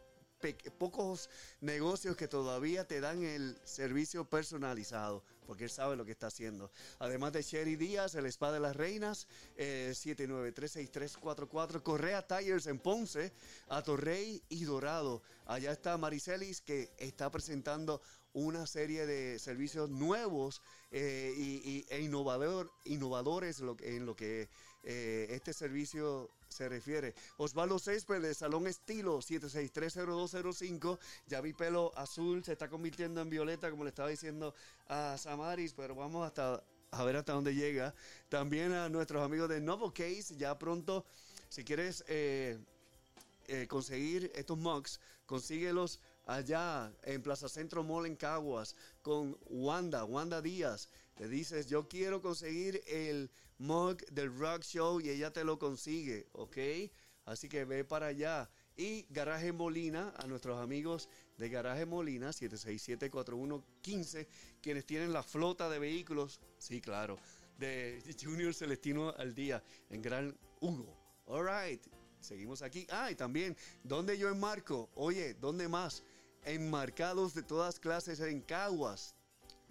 pocos 0.78 1.30
negocios 1.62 2.16
que 2.16 2.28
todavía 2.28 2.88
te 2.88 3.00
dan 3.00 3.24
el 3.24 3.60
servicio 3.64 4.30
personalizado, 4.30 5.24
porque 5.46 5.66
él 5.66 5.70
sabe 5.70 5.96
lo 5.96 6.06
que 6.06 6.12
está 6.12 6.28
haciendo. 6.28 6.72
Además 7.00 7.34
de 7.34 7.42
Sherry 7.42 7.76
Díaz, 7.76 8.16
el 8.16 8.26
Spa 8.26 8.52
de 8.52 8.60
las 8.60 8.76
Reinas, 8.76 9.28
eh, 9.56 9.94
793-6344, 9.94 11.82
Correa 11.82 12.26
Tires 12.28 12.68
en 12.68 12.80
Ponce, 12.80 13.32
a 13.68 13.82
Torrey 13.82 14.44
y 14.50 14.64
Dorado. 14.66 15.22
Allá 15.46 15.72
está 15.72 15.98
Maricelis 15.98 16.62
que 16.62 16.92
está 16.98 17.32
presentando 17.32 18.02
una 18.34 18.68
serie 18.68 19.06
de 19.06 19.40
servicios 19.40 19.90
nuevos 19.90 20.62
eh, 20.92 21.34
y, 21.38 21.86
e 21.90 22.02
innovador, 22.02 22.70
innovadores 22.84 23.62
en 23.82 24.06
lo 24.06 24.16
que 24.16 24.50
eh, 24.84 25.28
este 25.30 25.54
servicio 25.54 26.30
se 26.50 26.70
refiere. 26.70 27.14
Osvaldo 27.38 27.78
de 27.78 28.34
Salón 28.34 28.68
Estilo 28.68 29.20
7630205. 29.20 31.00
Ya 31.28 31.42
mi 31.42 31.54
pelo 31.54 31.92
azul 31.96 32.44
se 32.44 32.54
está 32.54 32.70
convirtiendo 32.70 33.22
en 33.22 33.30
violeta, 33.30 33.70
como 33.70 33.84
le 33.84 33.90
estaba 33.90 34.10
diciendo 34.10 34.54
a 34.88 35.18
Samaris, 35.18 35.74
pero 35.74 35.96
vamos 35.96 36.26
hasta 36.26 36.64
a 36.92 37.04
ver 37.04 37.18
hasta 37.18 37.34
dónde 37.34 37.54
llega. 37.54 37.94
También 38.30 38.72
a 38.74 38.90
nuestros 38.90 39.22
amigos 39.24 39.50
de 39.50 39.60
Novo 39.60 39.94
Case, 39.94 40.36
ya 40.38 40.58
pronto, 40.58 41.06
si 41.50 41.64
quieres 41.64 42.04
eh, 42.08 42.58
eh, 43.48 43.68
conseguir 43.68 44.32
estos 44.36 44.58
mugs, 44.58 45.00
consíguelos 45.26 46.00
allá 46.26 46.92
en 47.04 47.22
Plaza 47.22 47.50
Centro 47.50 47.84
Mall 47.84 48.06
en 48.06 48.16
Caguas 48.16 48.76
con 49.02 49.38
Wanda, 49.50 50.06
Wanda 50.06 50.42
Díaz. 50.42 50.90
Le 51.18 51.28
dices, 51.30 51.68
yo 51.68 51.88
quiero 51.88 52.22
conseguir 52.22 52.84
el 52.88 53.32
mug 53.58 54.06
del 54.12 54.38
Rock 54.38 54.64
Show 54.64 55.00
y 55.00 55.10
ella 55.10 55.32
te 55.32 55.44
lo 55.46 55.58
consigue, 55.58 56.28
¿ok? 56.34 56.58
Así 57.26 57.48
que 57.48 57.66
ve 57.66 57.86
para 57.86 58.08
allá. 58.08 58.50
Y 58.78 59.06
Garaje 59.10 59.54
Molina, 59.54 60.14
a 60.18 60.28
nuestros 60.28 60.60
amigos 60.62 61.08
de 61.38 61.48
Garaje 61.50 61.86
Molina, 61.86 62.32
767-4115, 62.32 64.28
quienes 64.62 64.86
tienen 64.86 65.14
la 65.14 65.24
flota 65.24 65.70
de 65.70 65.80
vehículos, 65.80 66.42
sí, 66.58 66.82
claro, 66.82 67.18
de 67.58 68.04
Junior 68.22 68.54
Celestino 68.54 69.14
al 69.18 69.34
día 69.34 69.64
en 69.90 70.02
Gran 70.02 70.38
Hugo. 70.60 70.94
All 71.26 71.48
right, 71.48 71.82
seguimos 72.20 72.62
aquí. 72.62 72.86
Ah, 72.90 73.10
y 73.10 73.16
también, 73.16 73.56
¿dónde 73.84 74.18
yo 74.18 74.28
enmarco? 74.30 74.90
Oye, 74.96 75.34
¿dónde 75.36 75.70
más? 75.70 76.04
Enmarcados 76.44 77.34
de 77.34 77.44
todas 77.44 77.80
clases 77.80 78.20
en 78.20 78.42
Caguas. 78.42 79.15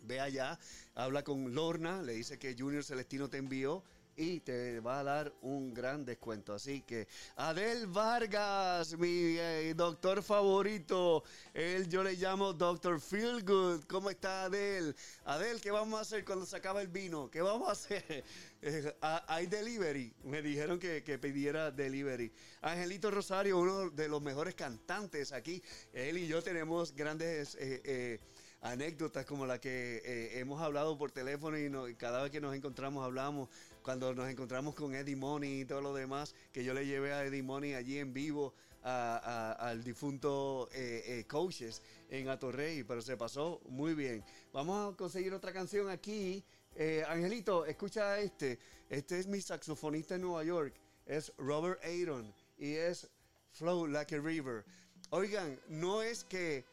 Ve 0.04 0.20
allá, 0.20 0.58
habla 0.94 1.22
con 1.24 1.54
Lorna, 1.54 2.02
le 2.02 2.12
dice 2.14 2.38
que 2.38 2.54
Junior 2.58 2.84
Celestino 2.84 3.28
te 3.28 3.38
envió 3.38 3.82
y 4.16 4.40
te 4.40 4.80
va 4.80 5.00
a 5.00 5.04
dar 5.04 5.32
un 5.42 5.74
gran 5.74 6.04
descuento. 6.04 6.54
Así 6.54 6.82
que 6.82 7.08
Adel 7.36 7.86
Vargas, 7.86 8.96
mi 8.98 9.36
eh, 9.38 9.74
doctor 9.76 10.22
favorito, 10.22 11.24
él 11.52 11.88
yo 11.88 12.02
le 12.02 12.14
llamo 12.14 12.52
Doctor 12.52 13.00
Feelgood. 13.00 13.84
¿Cómo 13.84 14.10
está 14.10 14.44
Adel? 14.44 14.94
Adel, 15.24 15.60
¿qué 15.60 15.70
vamos 15.70 15.98
a 15.98 16.02
hacer 16.02 16.24
cuando 16.24 16.46
se 16.46 16.56
acaba 16.56 16.80
el 16.82 16.88
vino? 16.88 17.30
¿Qué 17.30 17.42
vamos 17.42 17.68
a 17.68 17.72
hacer? 17.72 18.24
Eh, 18.66 18.96
hay 19.00 19.46
delivery. 19.46 20.10
Me 20.22 20.40
dijeron 20.40 20.78
que, 20.78 21.02
que 21.04 21.18
pidiera 21.18 21.70
delivery. 21.70 22.32
Angelito 22.62 23.10
Rosario, 23.10 23.58
uno 23.58 23.90
de 23.90 24.08
los 24.08 24.22
mejores 24.22 24.54
cantantes 24.54 25.32
aquí. 25.32 25.62
Él 25.92 26.16
y 26.16 26.26
yo 26.26 26.42
tenemos 26.42 26.94
grandes... 26.96 27.58
eh, 27.60 28.18
anécdotas 28.64 29.26
como 29.26 29.44
la 29.46 29.60
que 29.60 30.00
eh, 30.04 30.38
hemos 30.40 30.60
hablado 30.62 30.96
por 30.96 31.10
teléfono 31.12 31.58
y, 31.58 31.94
cada 31.96 32.22
vez 32.22 32.32
que 32.32 32.40
nos 32.40 32.54
encontramos 32.54 33.04
hablamos, 33.04 33.50
cuando 33.82 34.14
nos 34.14 34.28
encontramos 34.28 34.74
con 34.74 34.94
Eddie 34.94 35.16
Money 35.16 35.60
y 35.60 35.64
todo 35.66 35.82
lo 35.82 35.92
demás, 35.94 36.34
que 36.50 36.64
yo 36.64 36.72
le 36.72 36.86
llevé 36.86 37.12
a 37.12 37.24
Eddie 37.26 37.42
Money 37.42 37.74
allí 37.74 37.98
en 37.98 38.14
vivo 38.14 38.54
a- 38.82 39.18
a- 39.58 39.68
al 39.68 39.84
difunto 39.84 40.70
eh, 40.72 41.02
eh, 41.06 41.24
Coaches 41.28 41.82
en 42.08 42.28
Atorrey, 42.30 42.84
pero 42.84 43.02
se 43.02 43.18
pasó 43.18 43.60
muy 43.68 43.94
bien. 43.94 44.24
Vamos 44.52 44.94
a 44.94 44.96
conseguir 44.96 45.34
otra 45.34 45.52
canción 45.52 45.90
aquí. 45.90 46.42
Eh, 46.74 47.04
Angelito, 47.06 47.66
escucha 47.66 48.18
este. 48.18 48.58
Este 48.88 49.18
es 49.18 49.26
mi 49.26 49.40
saxofonista 49.42 50.14
en 50.14 50.22
Nueva 50.22 50.42
York. 50.42 50.74
Es 51.04 51.32
Robert 51.36 51.80
Aaron 51.84 52.34
y 52.56 52.72
es 52.72 53.08
Flow 53.52 53.86
Like 53.86 54.16
a 54.16 54.20
River. 54.20 54.64
Oigan, 55.10 55.60
no 55.68 56.02
es 56.02 56.24
que 56.24 56.64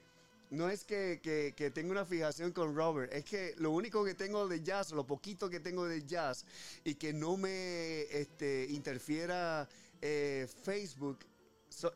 no 0.51 0.69
es 0.69 0.83
que, 0.83 1.19
que, 1.23 1.53
una 1.91 2.05
fijación 2.05 2.51
con 2.51 2.75
Robert, 2.75 3.11
es 3.13 3.25
que 3.25 3.55
lo 3.57 3.71
único 3.71 4.03
que 4.03 4.13
tengo 4.15 4.47
de 4.47 4.61
jazz, 4.61 4.91
lo 4.91 5.05
poquito 5.05 5.49
que 5.49 5.59
tengo 5.59 5.85
de 5.85 6.03
jazz 6.05 6.45
y 6.83 6.95
que 6.95 7.13
no 7.13 7.37
me 7.37 8.01
este, 8.11 8.67
interfiera 8.69 9.67
eh, 10.01 10.47
Facebook, 10.63 11.19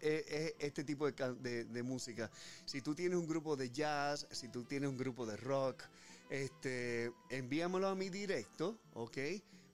eh, 0.02 0.26
eh, 0.30 0.56
este 0.60 0.84
tipo 0.84 1.12
de, 1.12 1.66
de- 1.66 1.84
música. 1.84 2.32
Si 2.66 2.82
tú 2.82 2.96
tienes 2.96 3.18
un 3.20 3.28
grupo 3.28 3.56
de 3.56 3.70
jazz, 3.70 4.26
si 4.32 4.48
tú 4.48 4.64
tienes 4.64 4.90
un 4.90 4.98
grupo 4.98 5.26
de 5.26 5.36
rock, 5.38 5.84
este, 6.30 7.12
envíamelo 7.30 7.88
a 7.90 7.96
mi 7.96 8.10
directo, 8.10 8.80
¿ok? 8.94 9.18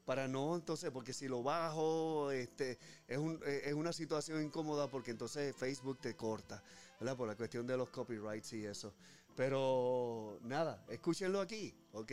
Para 0.06 0.28
no, 0.28 0.56
entonces, 0.56 0.90
porque 0.92 1.14
si 1.14 1.28
lo 1.28 1.44
bajo, 1.44 2.32
este, 2.32 2.80
es, 3.08 3.18
un- 3.18 3.40
es 3.46 3.74
una 3.74 3.94
situación 3.94 4.44
incómoda 4.44 4.88
porque 4.90 5.12
entonces 5.12 5.56
Facebook 5.56 6.00
te 6.02 6.16
corta, 6.16 6.64
Por 7.02 7.28
la 7.28 7.36
cuestión 7.36 7.66
de 7.66 7.76
los 7.76 7.90
copyrights 7.90 8.54
y 8.54 8.64
eso. 8.64 8.94
Pero 9.36 10.38
nada, 10.44 10.86
escúchenlo 10.88 11.42
aquí, 11.42 11.74
¿ok? 11.94 12.12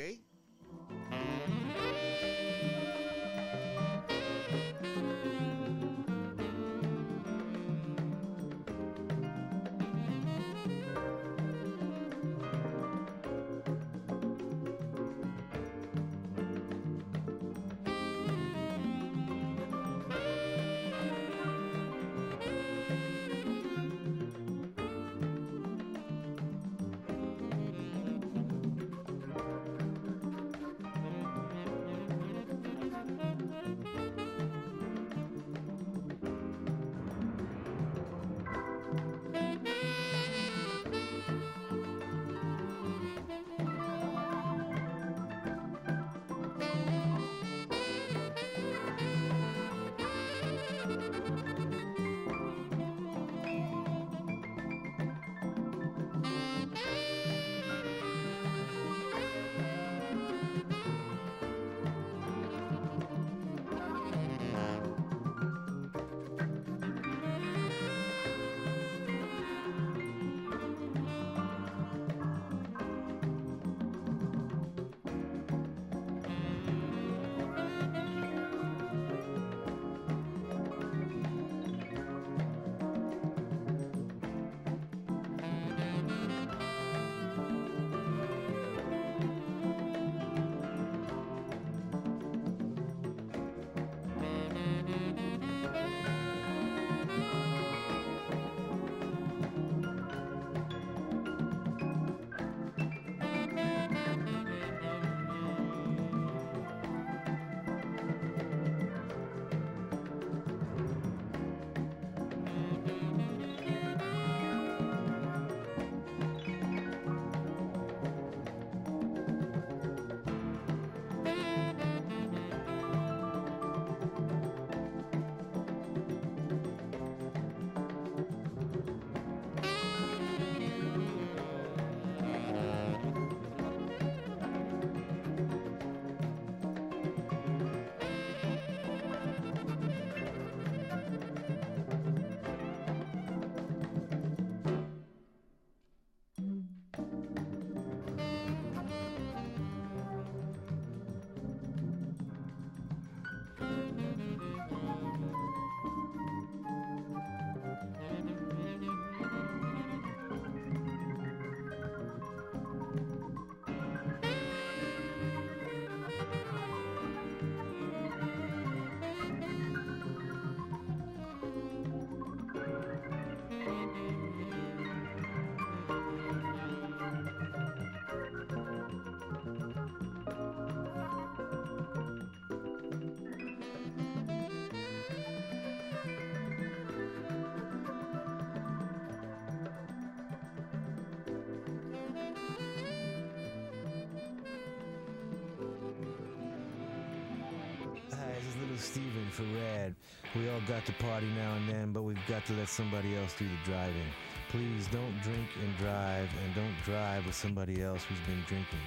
Steven 198.89 199.29
for 199.31 199.43
Rad. 199.43 199.95
We 200.35 200.49
all 200.49 200.63
got 200.67 200.87
to 200.87 200.93
party 200.95 201.27
now 201.37 201.55
and 201.57 201.69
then, 201.69 201.93
but 201.93 202.05
we've 202.05 202.27
got 202.27 202.47
to 202.47 202.55
let 202.55 202.71
somebody 202.71 203.17
else 203.17 203.35
do 203.39 203.45
the 203.45 203.71
driving. 203.71 204.09
Please 204.49 204.87
don't 204.87 205.21
drink 205.21 205.47
and 205.63 205.77
drive, 205.77 206.31
and 206.43 206.55
don't 206.55 206.75
drive 206.87 207.27
with 207.27 207.35
somebody 207.35 207.83
else 207.83 208.03
who's 208.05 208.19
been 208.21 208.43
drinking. 208.47 208.79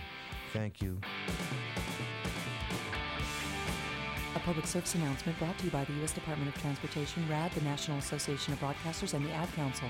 Thank 0.53 0.81
you. 0.81 0.97
A 4.35 4.39
public 4.39 4.65
service 4.65 4.95
announcement 4.95 5.37
brought 5.37 5.55
to 5.59 5.65
you 5.65 5.71
by 5.71 5.83
the 5.83 5.93
U.S. 5.93 6.13
Department 6.13 6.53
of 6.53 6.59
Transportation, 6.59 7.23
RAD, 7.29 7.51
the 7.51 7.61
National 7.61 7.99
Association 7.99 8.53
of 8.53 8.59
Broadcasters, 8.59 9.13
and 9.13 9.23
the 9.23 9.31
Ad 9.31 9.53
Council. 9.53 9.87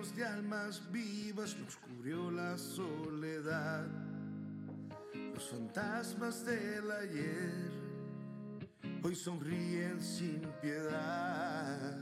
Llenos 0.00 0.16
de 0.16 0.24
almas 0.24 0.82
vivas 0.90 1.54
nos 1.58 1.76
cubrió 1.76 2.30
la 2.30 2.56
soledad. 2.56 3.86
Los 5.34 5.50
fantasmas 5.50 6.42
del 6.44 6.90
ayer 6.90 7.70
hoy 9.02 9.14
sonríen 9.14 10.00
sin 10.00 10.40
piedad. 10.62 11.98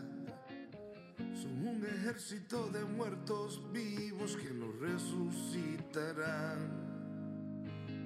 Son 1.35 1.66
un 1.66 1.85
ejército 1.85 2.69
de 2.69 2.85
muertos 2.85 3.61
vivos 3.73 4.37
que 4.37 4.53
nos 4.53 4.79
resucitarán. 4.79 6.87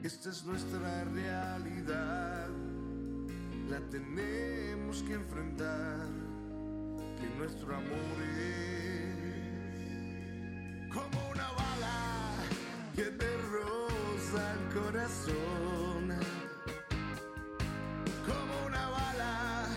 Esta 0.02 0.31
es 0.31 0.43
nuestra 0.44 1.05
realidad, 1.05 2.48
la 3.69 3.78
tenemos 3.90 5.02
que 5.02 5.12
enfrentar, 5.14 6.09
que 7.20 7.28
nuestro 7.39 7.77
amor 7.77 8.23
es 8.39 8.81
como 10.93 11.31
una 11.31 11.51
bala 11.52 12.35
que 12.94 13.05
te 13.05 13.36
roza 13.51 14.52
el 14.52 14.81
corazón, 14.81 16.19
como 18.27 18.66
una 18.66 18.89
bala 18.90 19.69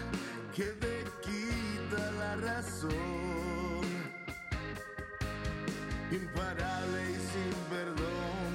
que 0.55 0.65
te 0.65 1.03
quita 1.21 2.11
la 2.11 2.35
razón, 2.37 2.93
imparable 6.11 7.11
y 7.11 7.15
sin 7.31 7.53
perdón 7.69 8.51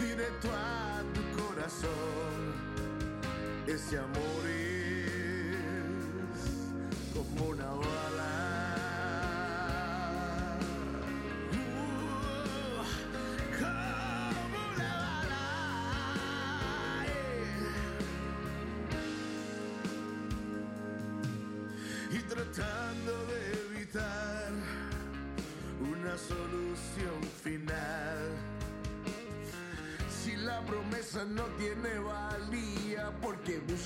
directo 0.00 0.48
a 0.52 1.02
tu 1.14 1.22
corazón. 1.42 2.40
Ese 3.66 3.98
amor 3.98 4.41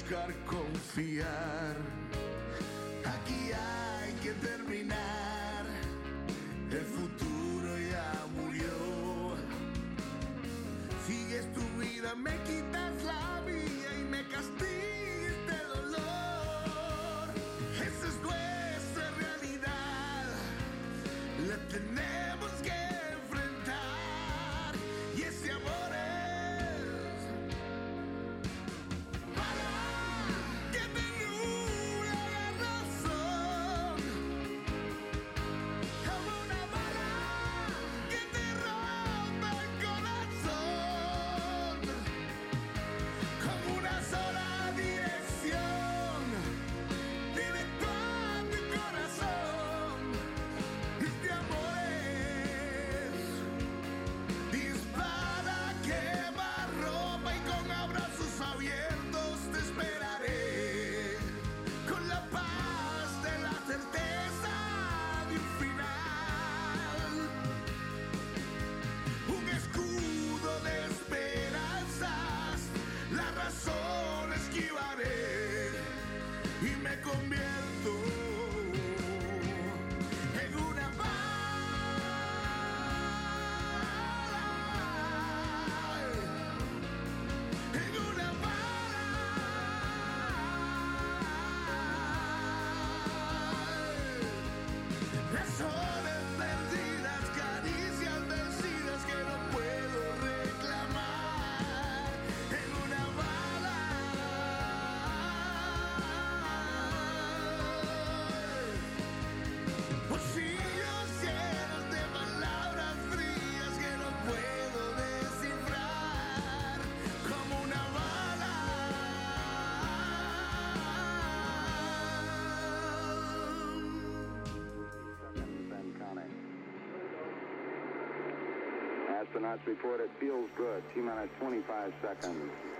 buscar 0.06 0.32
confiar? 0.46 2.05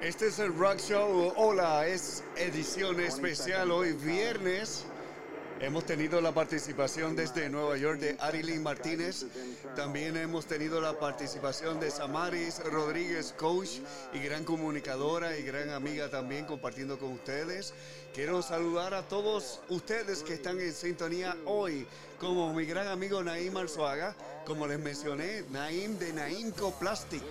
Este 0.01 0.26
es 0.26 0.38
el 0.38 0.55
Rock 0.56 0.78
Show. 0.78 1.32
Hola, 1.36 1.86
es 1.86 2.24
edición 2.36 3.01
especial 3.01 3.70
hoy 3.70 3.93
viernes. 3.93 4.85
Hemos 5.66 5.84
tenido 5.84 6.20
la 6.20 6.30
participación 6.30 7.16
desde 7.16 7.51
Nueva 7.51 7.76
York 7.76 7.98
de 7.98 8.16
Arilyn 8.20 8.62
Martínez. 8.62 9.26
También 9.74 10.16
hemos 10.16 10.47
tenido 10.47 10.80
la 10.80 10.97
participación 10.97 11.80
de 11.80 11.90
Samaris 11.90 12.62
Rodríguez, 12.70 13.34
coach 13.36 13.80
y 14.12 14.20
gran 14.20 14.44
comunicadora 14.44 15.36
y 15.36 15.43
gran 15.43 15.70
amiga 15.70 16.09
también 16.09 16.44
compartiendo 16.44 17.01
con 17.01 17.14
ustedes. 17.14 17.74
Quiero 18.14 18.43
saludar 18.43 18.94
a 18.94 19.09
todos 19.09 19.60
ustedes 19.68 20.22
que 20.22 20.34
están 20.34 20.60
en 20.60 20.72
sintonía 20.72 21.36
hoy, 21.47 21.84
como 22.20 22.55
mi 22.55 22.64
gran 22.64 22.86
amigo 22.86 23.20
Naim 23.24 23.56
Arzuaga, 23.56 24.14
como 24.47 24.68
les 24.68 24.78
mencioné, 24.78 25.43
Naim 25.51 25.98
de 25.98 26.12
Naimco 26.12 26.78
Plastic. 26.78 27.24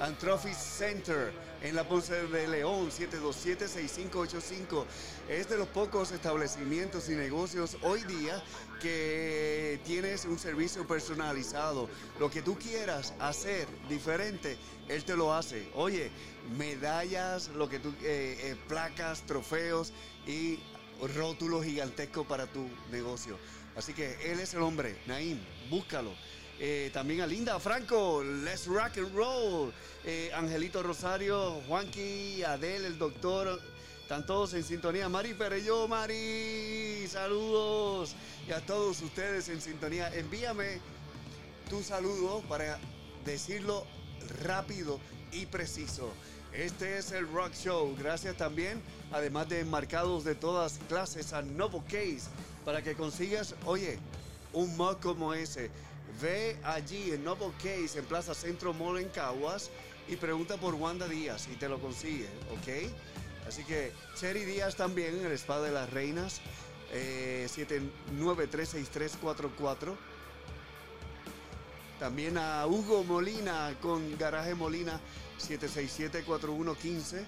and 0.00 0.18
Trophy 0.18 0.52
Center 0.52 1.32
en 1.62 1.74
la 1.74 1.84
Ponce 1.88 2.26
de 2.26 2.48
León, 2.48 2.90
727-6585. 2.90 4.84
Es 5.28 5.48
de 5.48 5.56
los 5.58 5.68
pocos 5.68 6.12
establecimientos 6.12 7.08
y 7.08 7.14
negocios 7.14 7.76
hoy 7.82 8.02
día 8.04 8.42
que 8.80 9.80
tienes 9.84 10.24
un 10.24 10.38
servicio 10.38 10.86
personalizado. 10.86 11.88
Lo 12.20 12.30
que 12.30 12.42
tú 12.42 12.56
quieras 12.58 13.14
hacer 13.18 13.66
diferente, 13.88 14.58
él 14.88 15.04
te 15.04 15.16
lo 15.16 15.34
hace. 15.34 15.68
Oye, 15.74 16.10
medallas, 16.56 17.48
lo 17.48 17.68
que 17.68 17.78
tú, 17.78 17.90
eh, 18.02 18.38
eh, 18.42 18.56
placas, 18.68 19.22
trofeos 19.22 19.92
y 20.26 20.60
rótulos 21.14 21.64
gigantescos 21.64 22.26
para 22.26 22.46
tu 22.46 22.68
negocio. 22.90 23.38
Así 23.76 23.92
que 23.92 24.32
él 24.32 24.40
es 24.40 24.54
el 24.54 24.62
hombre, 24.62 24.98
Naim, 25.06 25.38
búscalo. 25.68 26.12
Eh, 26.58 26.90
también 26.92 27.20
a 27.20 27.26
Linda 27.26 27.60
Franco, 27.60 28.22
Let's 28.22 28.66
Rock 28.66 28.98
and 28.98 29.14
Roll. 29.14 29.72
Eh, 30.04 30.30
Angelito 30.34 30.82
Rosario, 30.82 31.60
Juanqui, 31.68 32.42
Adel, 32.42 32.84
el 32.84 32.98
doctor. 32.98 33.60
Están 34.02 34.24
todos 34.24 34.54
en 34.54 34.64
sintonía. 34.64 35.08
Mari 35.08 35.34
Perello, 35.34 35.86
Mari, 35.88 37.06
saludos. 37.08 38.14
Y 38.48 38.52
a 38.52 38.64
todos 38.64 39.02
ustedes 39.02 39.48
en 39.48 39.60
sintonía. 39.60 40.14
Envíame 40.14 40.80
tu 41.68 41.82
saludo 41.82 42.40
para 42.48 42.78
decirlo 43.24 43.84
rápido 44.44 45.00
y 45.32 45.46
preciso. 45.46 46.10
Este 46.52 46.96
es 46.96 47.12
el 47.12 47.28
Rock 47.30 47.52
Show. 47.52 47.94
Gracias 47.98 48.36
también, 48.36 48.80
además 49.12 49.48
de 49.48 49.60
enmarcados 49.60 50.24
de 50.24 50.34
todas 50.34 50.78
clases, 50.88 51.34
a 51.34 51.42
Novo 51.42 51.82
Case, 51.84 52.30
para 52.64 52.82
que 52.82 52.94
consigas, 52.94 53.54
oye, 53.66 53.98
un 54.52 54.74
mug 54.76 55.00
como 55.00 55.34
ese. 55.34 55.70
Ve 56.20 56.56
allí 56.62 57.12
en 57.12 57.24
Novo 57.24 57.52
Case, 57.58 57.98
en 57.98 58.04
Plaza 58.04 58.34
Centro 58.34 58.72
Mall 58.72 58.98
en 58.98 59.08
Caguas, 59.08 59.70
y 60.08 60.16
pregunta 60.16 60.56
por 60.56 60.74
Wanda 60.74 61.06
Díaz 61.08 61.48
y 61.52 61.56
te 61.56 61.68
lo 61.68 61.78
consigue, 61.80 62.28
¿ok? 62.52 62.68
Así 63.46 63.64
que 63.64 63.92
Cherry 64.14 64.44
Díaz 64.44 64.76
también 64.76 65.18
en 65.18 65.26
el 65.26 65.32
Spa 65.32 65.60
de 65.60 65.72
las 65.72 65.90
Reinas, 65.90 66.40
eh, 66.92 67.48
7936344. 67.50 69.96
También 71.98 72.38
a 72.38 72.66
Hugo 72.66 73.04
Molina 73.04 73.74
con 73.80 74.18
Garaje 74.18 74.54
Molina 74.54 75.00
767-4115. 75.40 77.24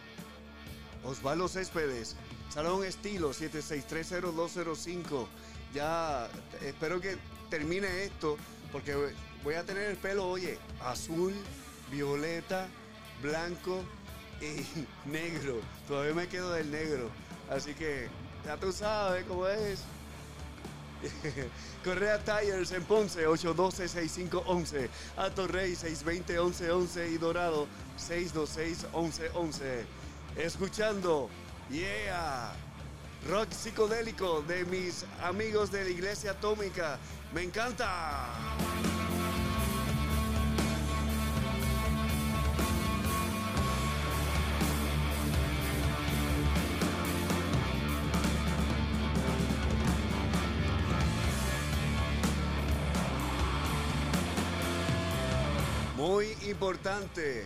Osvaldo 1.05 1.49
Céspedes, 1.49 2.17
Salón 2.51 2.85
Estilo 2.85 3.33
7630205. 3.33 5.27
Ya 5.73 6.29
espero 6.63 7.01
que 7.01 7.17
termine 7.51 8.05
esto 8.05 8.37
porque 8.73 8.95
voy 9.45 9.55
a 9.55 9.65
tener 9.65 9.85
el 9.85 9.97
pelo, 9.97 10.29
oye, 10.29 10.59
azul, 10.81 11.35
violeta, 11.91 12.69
blanco 13.23 13.83
y 14.41 14.65
negro. 15.09 15.61
Todavía 15.87 16.15
me 16.15 16.29
quedo 16.29 16.53
del 16.53 16.71
negro. 16.71 17.11
Así 17.51 17.75
que 17.75 18.09
ya 18.45 18.57
tú 18.57 18.73
sabes 18.73 19.25
cómo 19.27 19.47
es. 19.47 19.83
Correa 21.85 22.19
Tires 22.19 22.73
en 22.73 22.83
Ponce, 22.85 23.27
812-6511. 23.27 24.89
A 25.17 25.31
Torrey, 25.31 25.75
620-1111. 25.75 27.13
Y 27.13 27.19
Dorado, 27.19 27.67
626-1111. 27.99 29.85
Escuchando, 30.37 31.31
yeah, 31.71 32.53
rock 33.29 33.51
psicodélico 33.51 34.43
de 34.43 34.65
mis 34.65 35.05
amigos 35.23 35.71
de 35.71 35.85
la 35.85 35.91
Iglesia 35.91 36.33
Atómica. 36.33 36.99
Me 37.35 37.43
encanta. 37.43 38.27
Muy 55.97 56.27
importante. 56.49 57.45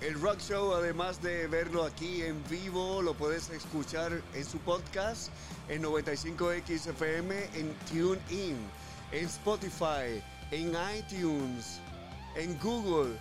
El 0.00 0.18
Rock 0.20 0.38
Show, 0.40 0.74
además 0.74 1.20
de 1.22 1.46
verlo 1.46 1.84
aquí 1.84 2.22
en 2.22 2.42
vivo, 2.48 3.02
lo 3.02 3.14
puedes 3.14 3.50
escuchar 3.50 4.22
en 4.34 4.44
su 4.44 4.58
podcast 4.58 5.30
en 5.68 5.82
95XFM, 5.82 7.32
en 7.54 7.74
TuneIn, 7.90 8.56
en 9.12 9.26
Spotify, 9.26 10.22
en 10.50 10.74
iTunes, 10.96 11.80
en 12.36 12.58
Google, 12.58 13.16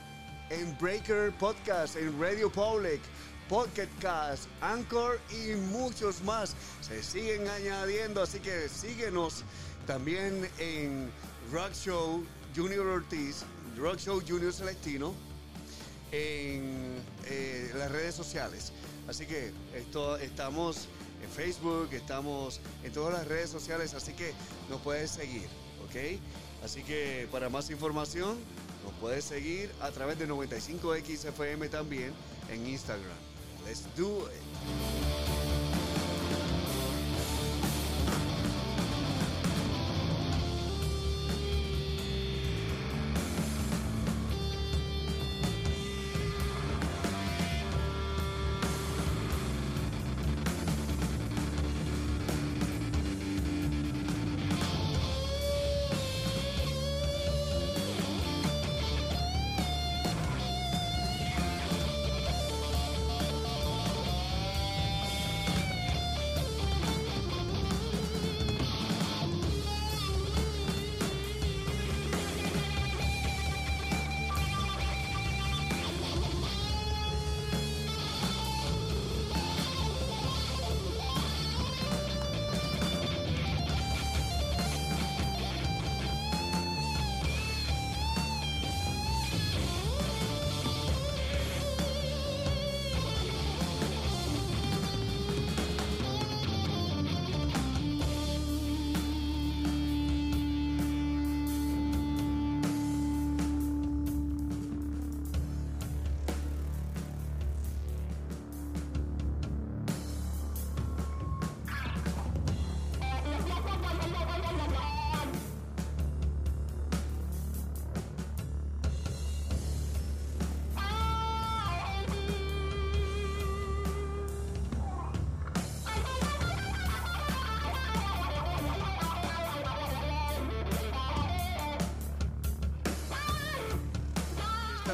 en 0.49 0.77
Breaker 0.79 1.31
Podcast, 1.37 1.95
en 1.95 2.19
Radio 2.19 2.49
Public, 2.49 3.01
Pocket 3.47 3.89
Cast, 3.99 4.47
Anchor 4.61 5.19
y 5.31 5.55
muchos 5.55 6.21
más. 6.21 6.55
Se 6.81 7.01
siguen 7.01 7.47
añadiendo, 7.47 8.21
así 8.21 8.39
que 8.39 8.69
síguenos 8.69 9.43
también 9.87 10.47
en 10.59 11.11
Rock 11.51 11.73
Show 11.73 12.23
Junior 12.55 12.85
Ortiz, 12.85 13.43
Rock 13.75 13.97
Show 13.97 14.21
Junior 14.27 14.53
Celestino 14.53 15.13
en 16.11 17.01
eh, 17.25 17.71
las 17.75 17.91
redes 17.91 18.15
sociales. 18.15 18.71
Así 19.07 19.25
que 19.25 19.51
estamos 20.21 20.87
en 21.23 21.29
Facebook, 21.29 21.89
estamos 21.91 22.59
en 22.83 22.91
todas 22.93 23.13
las 23.13 23.27
redes 23.27 23.49
sociales, 23.49 23.93
así 23.93 24.13
que 24.13 24.33
nos 24.69 24.81
puedes 24.81 25.11
seguir, 25.11 25.47
Así 26.63 26.83
que 26.83 27.27
para 27.31 27.49
más 27.49 27.69
información 27.69 28.37
nos 28.83 28.93
puedes 28.99 29.23
seguir 29.23 29.71
a 29.81 29.91
través 29.91 30.19
de 30.19 30.27
95XFM 30.27 31.69
también 31.69 32.11
en 32.49 32.67
Instagram. 32.67 33.17
Let's 33.65 33.83
do 33.95 34.27
it. 34.29 35.28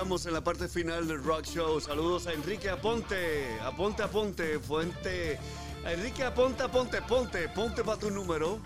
Estamos 0.05 0.27
en 0.27 0.33
la 0.33 0.43
parte 0.43 0.67
final 0.67 1.07
del 1.07 1.23
Rock 1.23 1.45
Show. 1.45 1.81
Saludos 1.81 2.27
a 2.27 2.33
Enrique 2.33 2.69
Aponte. 2.69 3.59
Aponte, 3.61 4.03
Aponte, 4.03 4.59
Fuente. 4.59 5.39
Enrique 5.83 6.23
Aponte, 6.23 6.61
Aponte, 6.61 7.01
Ponte. 7.01 7.49
Ponte 7.49 7.83
para 7.83 7.97
tu 7.97 8.11
número. 8.11 8.61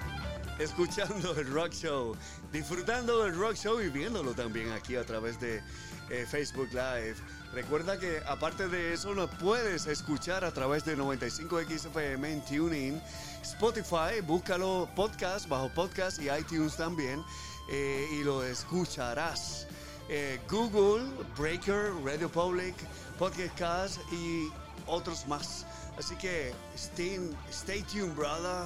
escuchando 0.60 1.34
el 1.40 1.50
Rock 1.50 1.72
Show, 1.72 2.18
disfrutando 2.52 3.24
del 3.24 3.38
Rock 3.38 3.56
Show 3.56 3.80
y 3.80 3.88
viéndolo 3.88 4.34
también 4.34 4.74
aquí 4.74 4.98
a 4.98 5.06
través 5.06 5.40
de 5.40 5.64
eh, 6.10 6.26
Facebook 6.30 6.68
Live. 6.74 7.16
Recuerda 7.54 7.98
que 7.98 8.22
aparte 8.28 8.68
de 8.68 8.94
eso 8.94 9.16
nos 9.16 9.30
puedes 9.36 9.88
escuchar 9.88 10.44
a 10.44 10.52
través 10.52 10.84
de 10.84 10.98
95XFM 10.98 12.26
en 12.26 12.44
TuneIn, 12.44 13.02
Spotify, 13.44 14.20
búscalo 14.22 14.90
podcast, 14.94 15.48
bajo 15.48 15.70
podcast 15.70 16.22
y 16.22 16.30
iTunes 16.30 16.76
también 16.76 17.24
eh, 17.70 18.10
y 18.12 18.26
lo 18.26 18.44
escucharás. 18.44 19.68
Eh, 20.10 20.40
Google, 20.48 21.06
Breaker, 21.38 21.92
Radio 22.04 22.28
Public, 22.28 22.74
Podcast 23.20 23.56
Cast 23.56 24.00
y 24.12 24.50
otros 24.88 25.28
más. 25.28 25.68
Así 26.00 26.16
que 26.16 26.52
stay, 26.76 27.20
stay 27.52 27.84
tuned, 27.84 28.16
brother. 28.16 28.66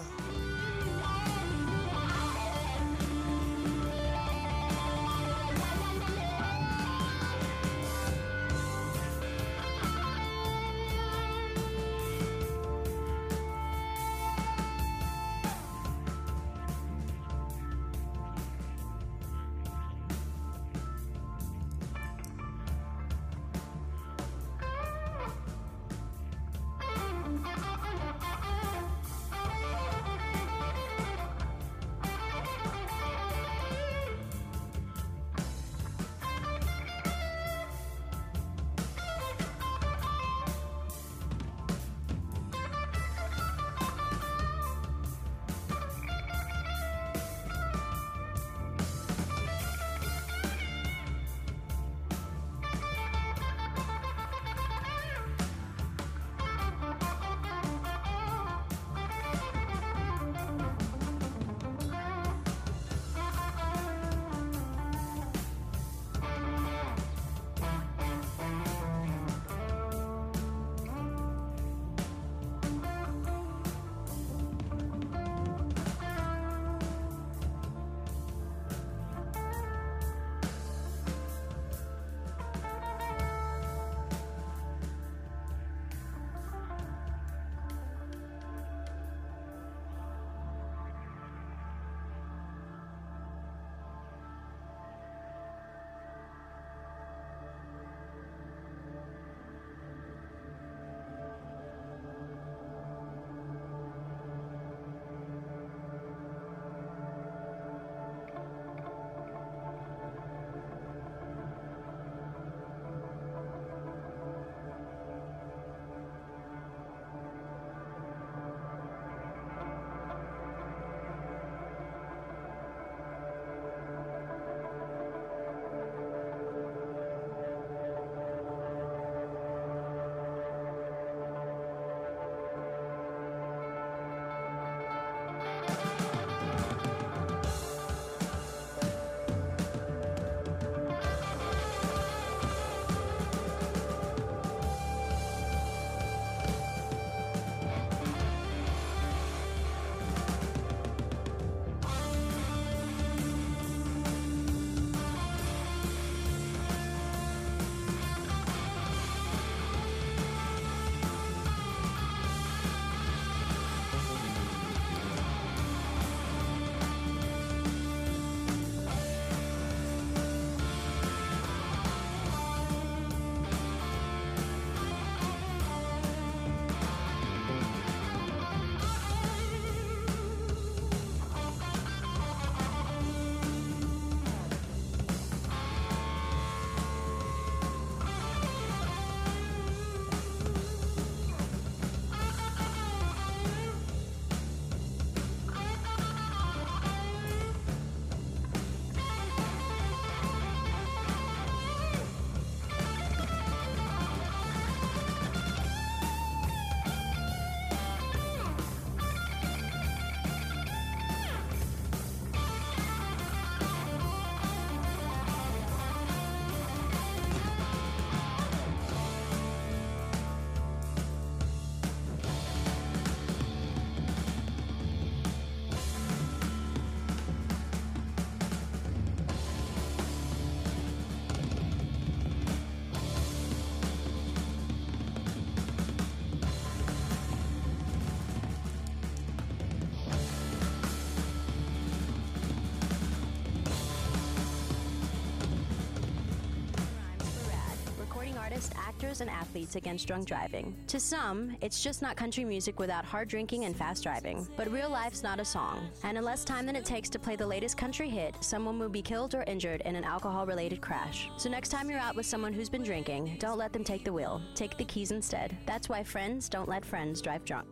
Actors, 249.03 249.21
and 249.21 249.29
athletes 249.29 249.75
against 249.75 250.07
drunk 250.07 250.25
driving. 250.25 250.75
To 250.87 250.99
some, 250.99 251.55
it's 251.61 251.83
just 251.83 252.01
not 252.01 252.15
country 252.15 252.45
music 252.45 252.79
without 252.79 253.03
hard 253.03 253.27
drinking 253.27 253.65
and 253.65 253.75
fast 253.75 254.03
driving. 254.03 254.47
But 254.55 254.71
real 254.71 254.89
life's 254.89 255.23
not 255.23 255.39
a 255.39 255.45
song. 255.45 255.89
And 256.03 256.17
in 256.17 256.23
less 256.23 256.45
time 256.45 256.65
than 256.65 256.75
it 256.75 256.85
takes 256.85 257.09
to 257.09 257.19
play 257.19 257.35
the 257.35 257.45
latest 257.45 257.77
country 257.77 258.09
hit, 258.09 258.35
someone 258.41 258.79
will 258.79 258.89
be 258.89 259.01
killed 259.01 259.35
or 259.35 259.43
injured 259.43 259.81
in 259.81 259.95
an 259.95 260.03
alcohol 260.03 260.45
related 260.45 260.81
crash. 260.81 261.29
So 261.37 261.49
next 261.49 261.69
time 261.69 261.89
you're 261.89 261.99
out 261.99 262.15
with 262.15 262.25
someone 262.25 262.53
who's 262.53 262.69
been 262.69 262.83
drinking, 262.83 263.37
don't 263.39 263.57
let 263.57 263.73
them 263.73 263.83
take 263.83 264.05
the 264.05 264.13
wheel. 264.13 264.41
Take 264.55 264.77
the 264.77 264.85
keys 264.85 265.11
instead. 265.11 265.57
That's 265.65 265.89
why 265.89 266.03
friends 266.03 266.47
don't 266.47 266.69
let 266.69 266.85
friends 266.85 267.21
drive 267.21 267.43
drunk. 267.43 267.67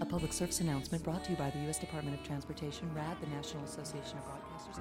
A 0.00 0.04
public 0.04 0.32
service 0.32 0.60
announcement 0.60 1.04
brought 1.04 1.24
to 1.24 1.30
you 1.30 1.36
by 1.36 1.50
the 1.50 1.58
U.S. 1.60 1.78
Department 1.78 2.18
of 2.18 2.26
Transportation, 2.26 2.90
RAD, 2.94 3.16
the 3.20 3.28
National 3.28 3.62
Association 3.64 4.18
of 4.18 4.24
Broadcasters. 4.24 4.80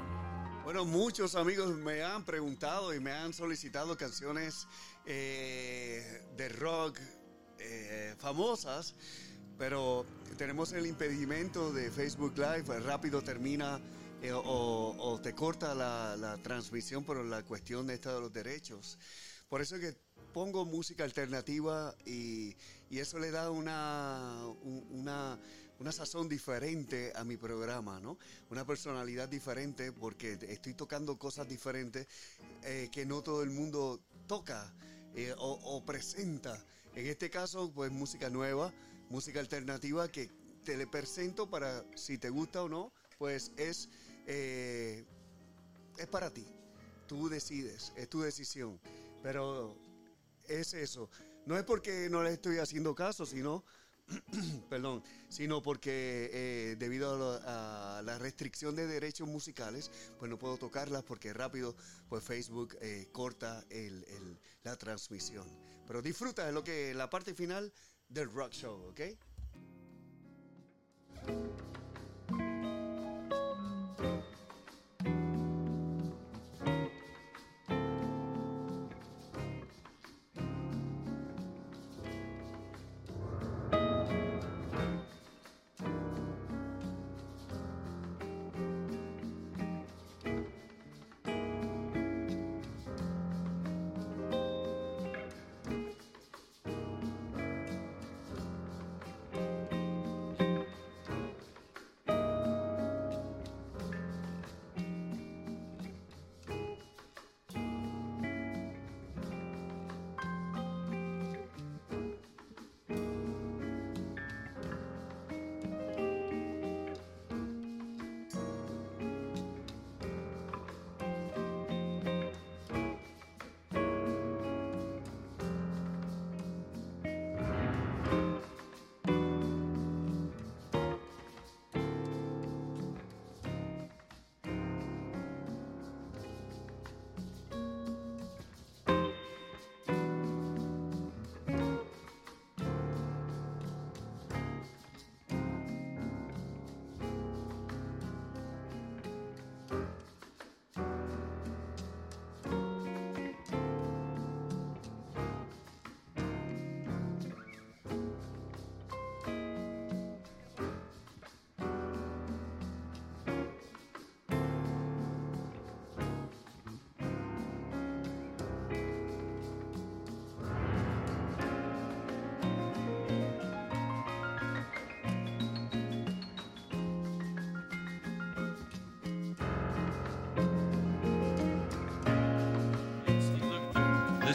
Bueno, 0.70 0.86
muchos 0.86 1.34
amigos 1.34 1.76
me 1.78 2.04
han 2.04 2.24
preguntado 2.24 2.94
y 2.94 3.00
me 3.00 3.12
han 3.12 3.34
solicitado 3.34 3.98
canciones 3.98 4.68
eh, 5.04 6.24
de 6.38 6.48
rock 6.50 7.00
eh, 7.58 8.14
famosas, 8.20 8.94
pero 9.58 10.06
tenemos 10.38 10.72
el 10.74 10.86
impedimento 10.86 11.74
de 11.74 11.90
Facebook 11.90 12.38
Live, 12.38 12.66
pues 12.66 12.84
rápido 12.84 13.24
termina 13.24 13.82
eh, 14.22 14.32
o, 14.32 15.20
te 15.24 15.34
corta 15.34 15.74
la, 15.74 16.38
transmisión 16.44 17.04
por 17.04 17.26
la 17.26 17.42
cuestión 17.42 17.88
de, 17.88 17.96
esta 17.96 18.14
de 18.14 18.20
los 18.22 18.32
derechos. 18.32 19.00
Por 19.50 19.64
eso 19.64 19.76
es 19.76 19.82
que 19.82 19.98
pongo 20.36 20.66
música 20.66 21.04
alternativa 21.04 21.96
y, 22.06 22.56
y 22.92 23.00
eso 23.00 23.18
le 23.18 23.32
da 23.32 23.50
una, 23.50 24.46
un- 24.62 24.86
una, 24.92 25.40
una 25.80 25.92
sazón 25.92 26.28
diferente 26.28 27.14
a 27.16 27.24
mi 27.24 27.38
programa, 27.38 28.00
¿no? 28.00 28.18
Una 28.50 28.66
personalidad 28.66 29.30
diferente 29.30 29.92
porque 29.92 30.38
estoy 30.48 30.74
tocando 30.74 31.18
cosas 31.18 31.48
diferentes 31.48 32.08
eh, 32.64 32.90
que 32.92 33.06
no 33.06 33.22
todo 33.22 33.44
el 33.44 33.50
mundo 33.50 34.02
toca 34.28 34.74
eh, 35.16 35.34
o, 35.38 35.84
presenta. 35.86 36.64
En 36.96 37.08
este 37.08 37.30
caso, 37.30 37.72
pues 37.74 37.92
música 37.92 38.30
nueva, 38.30 38.74
música 39.10 39.40
alternativa 39.40 40.12
que 40.12 40.30
te 40.64 40.76
le 40.76 40.86
presento 40.86 41.50
para 41.50 41.86
si 41.96 42.18
te 42.18 42.30
gusta 42.30 42.64
o 42.64 42.70
no, 42.70 42.92
pues 43.18 43.52
es, 43.56 43.90
eh, 44.28 45.06
es 45.98 46.08
para 46.08 46.30
ti. 46.30 46.46
Tú 47.08 47.30
decides, 47.30 47.94
es 47.96 48.10
tu 48.10 48.22
decisión. 48.22 48.80
Pero 49.24 49.76
es 50.48 50.74
eso. 50.74 51.10
No 51.46 51.58
es 51.58 51.64
porque 51.64 52.10
no 52.10 52.22
le 52.22 52.34
estoy 52.34 52.58
haciendo 52.58 52.94
caso, 52.94 53.26
sino, 53.26 53.64
perdón, 54.70 55.04
sino 55.30 55.62
porque 55.62 56.30
eh, 56.34 56.76
debido 56.78 57.40
a, 57.46 58.02
la 58.04 58.18
restricción 58.18 58.76
de 58.76 58.88
derechos 58.88 59.28
musicales, 59.28 59.92
pues 60.18 60.30
no 60.30 60.38
puedo 60.38 60.58
tocarlas 60.58 61.04
porque 61.04 61.34
rápido, 61.34 61.76
pues 62.08 62.24
Facebook 62.24 62.78
eh, 62.82 63.08
corta 63.12 63.66
la 64.64 64.76
transmisión. 64.78 65.48
Pero 65.88 66.02
disfruta 66.02 66.46
de 66.46 66.54
lo 66.54 66.64
que 66.64 66.94
la 66.94 67.10
parte 67.10 67.34
final 67.34 67.74
del 68.08 68.32
rock 68.32 68.54
show, 68.54 68.90
¿ok? 68.90 69.02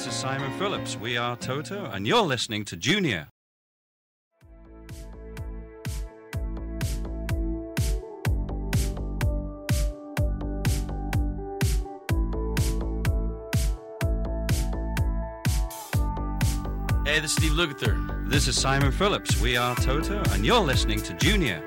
This 0.04 0.12
is 0.12 0.20
Simon 0.20 0.52
Phillips. 0.58 0.98
We 0.98 1.16
are 1.16 1.34
Toto, 1.34 1.86
and 1.86 2.06
you're 2.06 2.20
listening 2.20 2.66
to 2.66 2.76
Junior. 2.76 3.26
Hey, 17.06 17.20
this 17.20 17.30
is 17.30 17.32
Steve 17.32 17.52
Lukather. 17.52 18.28
This 18.28 18.46
is 18.46 18.60
Simon 18.60 18.92
Phillips. 18.92 19.40
We 19.40 19.56
are 19.56 19.74
Toto, 19.76 20.22
and 20.32 20.44
you're 20.44 20.60
listening 20.60 21.00
to 21.00 21.14
Junior. 21.14 21.64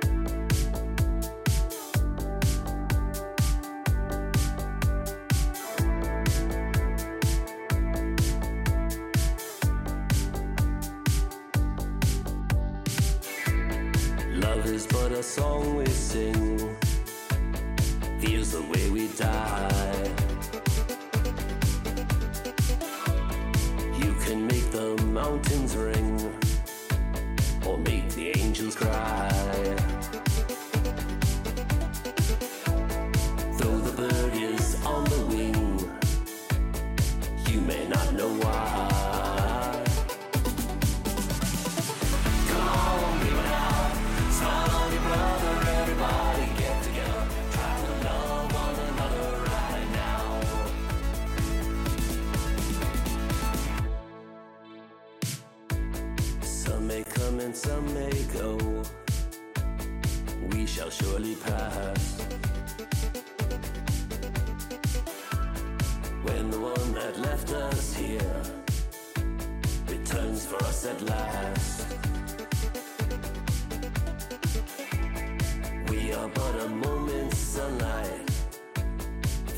Are 76.18 76.30
but 76.30 76.56
a 76.61 76.69
moment's 76.69 77.38
sunlight 77.38 78.30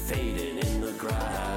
fading 0.07 0.57
in 0.57 0.81
the 0.81 0.91
grass. 0.94 1.48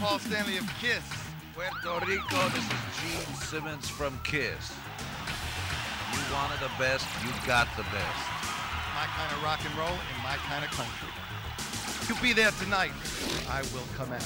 Paul 0.00 0.18
Stanley 0.18 0.56
of 0.56 0.64
Kiss. 0.80 1.04
Puerto 1.52 2.06
Rico, 2.06 2.48
this 2.48 2.64
is 2.64 2.72
Gene 2.96 3.34
Simmons 3.36 3.86
from 3.90 4.18
Kiss. 4.24 4.72
You 6.14 6.20
wanted 6.32 6.58
the 6.58 6.72
best, 6.78 7.04
you 7.22 7.28
got 7.46 7.68
the 7.76 7.82
best. 7.92 8.20
My 8.96 9.04
kind 9.12 9.30
of 9.36 9.42
rock 9.44 9.60
and 9.60 9.76
roll 9.76 9.92
in 9.92 10.16
my 10.24 10.36
kind 10.48 10.64
of 10.64 10.70
country. 10.70 11.12
You'll 12.08 12.22
be 12.22 12.32
there 12.32 12.50
tonight. 12.52 12.92
I 13.50 13.60
will 13.76 13.84
come 13.94 14.10
out. 14.10 14.22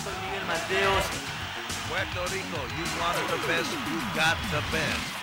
Soy 0.00 0.10
Miguel 0.24 0.44
Mateos. 0.48 1.04
Puerto 1.92 2.32
Rico, 2.32 2.64
you 2.80 2.84
wanted 2.98 3.28
the 3.28 3.46
best, 3.46 3.70
you 3.92 4.00
got 4.16 4.38
the 4.50 4.62
best. 4.72 5.18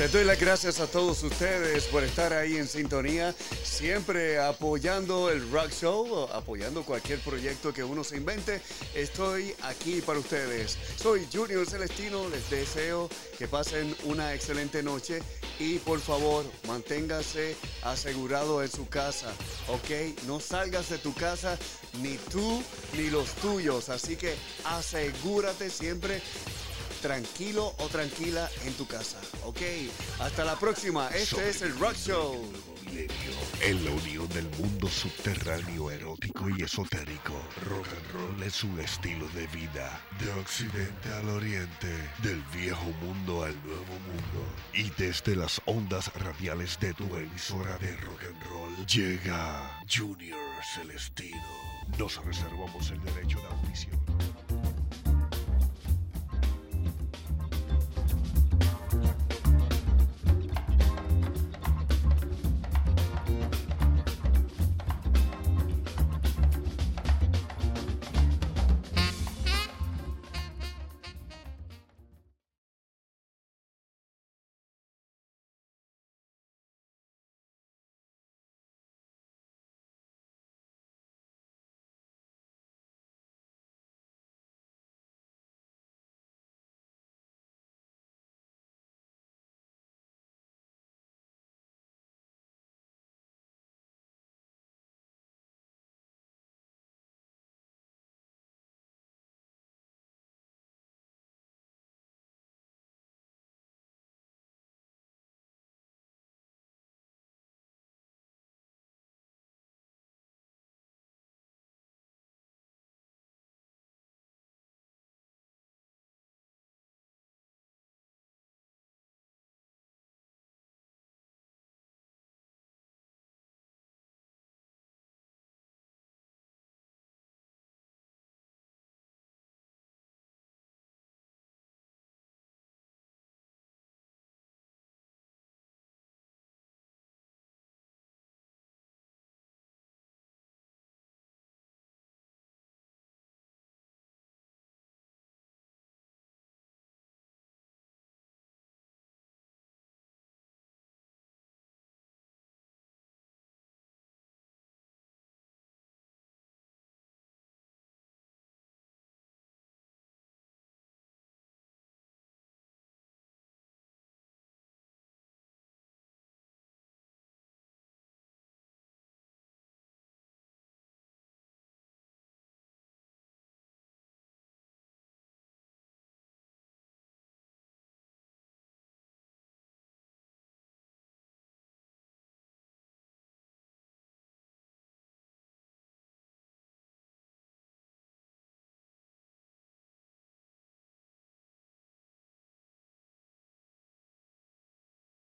Les 0.00 0.10
doy 0.10 0.24
las 0.24 0.40
gracias 0.40 0.80
a 0.80 0.86
todos 0.86 1.22
ustedes 1.22 1.84
por 1.84 2.02
estar 2.02 2.32
ahí 2.32 2.56
en 2.56 2.66
sintonía, 2.66 3.34
siempre 3.80 4.38
apoyando 4.38 5.30
el 5.30 5.50
Rock 5.50 5.70
Show, 5.70 6.28
apoyando 6.34 6.84
cualquier 6.84 7.18
proyecto 7.20 7.72
que 7.72 7.82
uno 7.82 8.04
se 8.04 8.18
invente. 8.18 8.60
Estoy 8.94 9.54
aquí 9.62 10.02
para 10.02 10.18
ustedes. 10.18 10.76
Soy 10.96 11.26
Junior 11.32 11.66
Celestino, 11.66 12.28
les 12.28 12.50
deseo 12.50 13.08
que 13.38 13.48
pasen 13.48 13.96
una 14.04 14.34
excelente 14.34 14.82
noche 14.82 15.22
y 15.58 15.78
por 15.78 15.98
favor 15.98 16.44
manténgase 16.68 17.56
asegurado 17.82 18.62
en 18.62 18.70
su 18.70 18.86
casa, 18.86 19.32
¿ok? 19.68 20.26
No 20.26 20.40
salgas 20.40 20.90
de 20.90 20.98
tu 20.98 21.14
casa 21.14 21.58
ni 22.02 22.18
tú 22.30 22.62
ni 22.92 23.08
los 23.08 23.30
tuyos, 23.36 23.88
así 23.88 24.14
que 24.14 24.34
asegúrate 24.64 25.70
siempre 25.70 26.20
tranquilo 27.00 27.74
o 27.78 27.86
tranquila 27.86 28.50
en 28.66 28.74
tu 28.74 28.86
casa. 28.86 29.18
Ok, 29.46 29.62
hasta 30.18 30.44
la 30.44 30.58
próxima. 30.58 31.08
Este 31.14 31.48
es 31.48 31.62
el 31.62 31.78
Rock 31.78 31.94
Show. 31.94 32.69
En 33.62 33.84
la 33.84 33.90
unión 33.90 34.28
del 34.30 34.48
mundo 34.58 34.88
subterráneo 34.88 35.90
erótico 35.90 36.48
y 36.50 36.62
esotérico, 36.62 37.40
rock 37.68 37.86
and 37.88 38.12
roll 38.12 38.42
es 38.42 38.64
un 38.64 38.80
estilo 38.80 39.28
de 39.28 39.46
vida. 39.48 40.00
De 40.18 40.30
occidente 40.32 41.08
al 41.12 41.28
oriente, 41.28 41.88
del 42.22 42.42
viejo 42.54 42.90
mundo 43.02 43.44
al 43.44 43.54
nuevo 43.62 43.92
mundo. 44.06 44.44
Y 44.74 44.90
desde 45.00 45.36
las 45.36 45.60
ondas 45.66 46.12
radiales 46.14 46.78
de 46.80 46.92
tu 46.94 47.04
emisora 47.16 47.78
de 47.78 47.96
rock 47.98 48.22
and 48.24 48.42
roll, 48.44 48.86
llega 48.86 49.80
Junior 49.88 50.38
Celestino. 50.74 51.38
Nos 51.98 52.16
reservamos 52.24 52.90
el 52.90 53.00
derecho 53.04 53.38
de 53.40 53.46
audición. 53.46 54.39